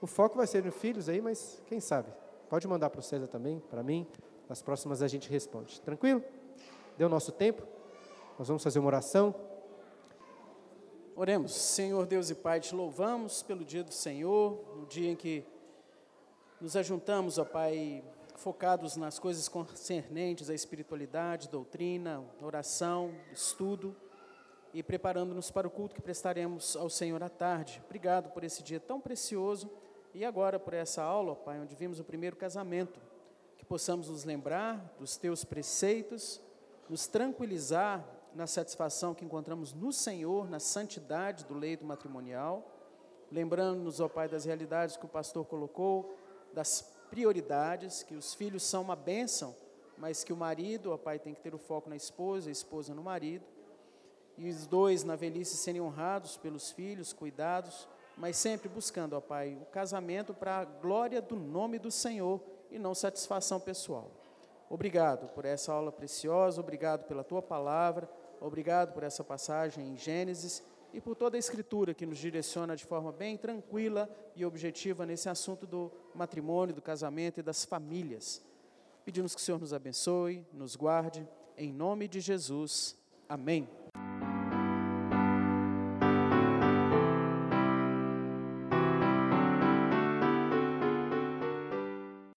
O 0.00 0.06
foco 0.06 0.36
vai 0.36 0.46
ser 0.46 0.64
nos 0.64 0.74
filhos 0.74 1.08
aí, 1.08 1.20
mas 1.20 1.62
quem 1.66 1.80
sabe? 1.80 2.12
Pode 2.52 2.68
mandar 2.68 2.90
para 2.90 3.00
o 3.00 3.02
César 3.02 3.28
também, 3.28 3.60
para 3.70 3.82
mim. 3.82 4.06
Nas 4.46 4.60
próximas 4.60 5.00
a 5.00 5.08
gente 5.08 5.30
responde. 5.30 5.80
Tranquilo? 5.80 6.22
Deu 6.98 7.08
nosso 7.08 7.32
tempo? 7.32 7.66
Nós 8.38 8.46
vamos 8.46 8.62
fazer 8.62 8.78
uma 8.78 8.88
oração. 8.88 9.34
Oremos, 11.16 11.54
Senhor 11.54 12.04
Deus 12.04 12.28
e 12.28 12.34
Pai, 12.34 12.60
te 12.60 12.74
louvamos 12.74 13.42
pelo 13.42 13.64
dia 13.64 13.82
do 13.82 13.90
Senhor, 13.90 14.62
no 14.76 14.84
dia 14.84 15.10
em 15.10 15.16
que 15.16 15.42
nos 16.60 16.76
ajuntamos, 16.76 17.38
ó 17.38 17.44
Pai, 17.46 18.04
focados 18.34 18.98
nas 18.98 19.18
coisas 19.18 19.48
concernentes 19.48 20.50
à 20.50 20.54
espiritualidade, 20.54 21.48
doutrina, 21.48 22.22
oração, 22.42 23.14
estudo 23.32 23.96
e 24.74 24.82
preparando-nos 24.82 25.50
para 25.50 25.66
o 25.66 25.70
culto 25.70 25.94
que 25.94 26.02
prestaremos 26.02 26.76
ao 26.76 26.90
Senhor 26.90 27.22
à 27.22 27.30
tarde. 27.30 27.80
Obrigado 27.86 28.30
por 28.30 28.44
esse 28.44 28.62
dia 28.62 28.78
tão 28.78 29.00
precioso 29.00 29.70
e 30.14 30.24
agora 30.24 30.58
por 30.58 30.74
essa 30.74 31.02
aula, 31.02 31.34
Pai, 31.34 31.58
onde 31.58 31.74
vimos 31.74 31.98
o 31.98 32.04
primeiro 32.04 32.36
casamento, 32.36 33.00
que 33.56 33.64
possamos 33.64 34.08
nos 34.08 34.24
lembrar 34.24 34.94
dos 34.98 35.16
teus 35.16 35.44
preceitos, 35.44 36.40
nos 36.88 37.06
tranquilizar 37.06 38.04
na 38.34 38.46
satisfação 38.46 39.14
que 39.14 39.24
encontramos 39.24 39.72
no 39.72 39.92
Senhor, 39.92 40.48
na 40.48 40.60
santidade 40.60 41.44
do 41.44 41.54
leito 41.54 41.84
matrimonial, 41.84 42.66
lembrando-nos, 43.30 44.00
ó 44.00 44.08
Pai, 44.08 44.28
das 44.28 44.44
realidades 44.44 44.96
que 44.96 45.06
o 45.06 45.08
pastor 45.08 45.46
colocou, 45.46 46.14
das 46.52 46.82
prioridades, 47.10 48.02
que 48.02 48.14
os 48.14 48.34
filhos 48.34 48.62
são 48.62 48.82
uma 48.82 48.96
bênção, 48.96 49.56
mas 49.96 50.24
que 50.24 50.32
o 50.32 50.36
marido, 50.36 50.92
ó 50.92 50.98
Pai, 50.98 51.18
tem 51.18 51.34
que 51.34 51.40
ter 51.40 51.54
o 51.54 51.58
foco 51.58 51.88
na 51.88 51.96
esposa, 51.96 52.50
a 52.50 52.52
esposa 52.52 52.94
no 52.94 53.02
marido, 53.02 53.44
e 54.36 54.48
os 54.48 54.66
dois 54.66 55.04
na 55.04 55.16
velhice 55.16 55.56
serem 55.56 55.80
honrados 55.80 56.36
pelos 56.36 56.70
filhos, 56.70 57.12
cuidados, 57.12 57.88
mas 58.16 58.36
sempre 58.36 58.68
buscando, 58.68 59.14
ó 59.14 59.20
Pai, 59.20 59.58
o 59.60 59.66
casamento 59.66 60.34
para 60.34 60.58
a 60.58 60.64
glória 60.64 61.20
do 61.20 61.36
nome 61.36 61.78
do 61.78 61.90
Senhor 61.90 62.40
e 62.70 62.78
não 62.78 62.94
satisfação 62.94 63.58
pessoal. 63.58 64.10
Obrigado 64.68 65.28
por 65.28 65.44
essa 65.44 65.72
aula 65.72 65.92
preciosa, 65.92 66.60
obrigado 66.60 67.04
pela 67.06 67.22
tua 67.22 67.42
palavra, 67.42 68.08
obrigado 68.40 68.92
por 68.92 69.02
essa 69.02 69.22
passagem 69.22 69.86
em 69.88 69.96
Gênesis 69.96 70.62
e 70.92 71.00
por 71.00 71.14
toda 71.14 71.36
a 71.36 71.38
escritura 71.38 71.94
que 71.94 72.06
nos 72.06 72.18
direciona 72.18 72.76
de 72.76 72.84
forma 72.84 73.12
bem 73.12 73.36
tranquila 73.36 74.08
e 74.36 74.44
objetiva 74.44 75.06
nesse 75.06 75.28
assunto 75.28 75.66
do 75.66 75.90
matrimônio, 76.14 76.74
do 76.74 76.82
casamento 76.82 77.40
e 77.40 77.42
das 77.42 77.64
famílias. 77.64 78.42
Pedimos 79.04 79.34
que 79.34 79.40
o 79.40 79.44
Senhor 79.44 79.58
nos 79.58 79.72
abençoe, 79.72 80.46
nos 80.52 80.76
guarde, 80.76 81.26
em 81.56 81.72
nome 81.72 82.08
de 82.08 82.20
Jesus. 82.20 82.96
Amém. 83.28 83.81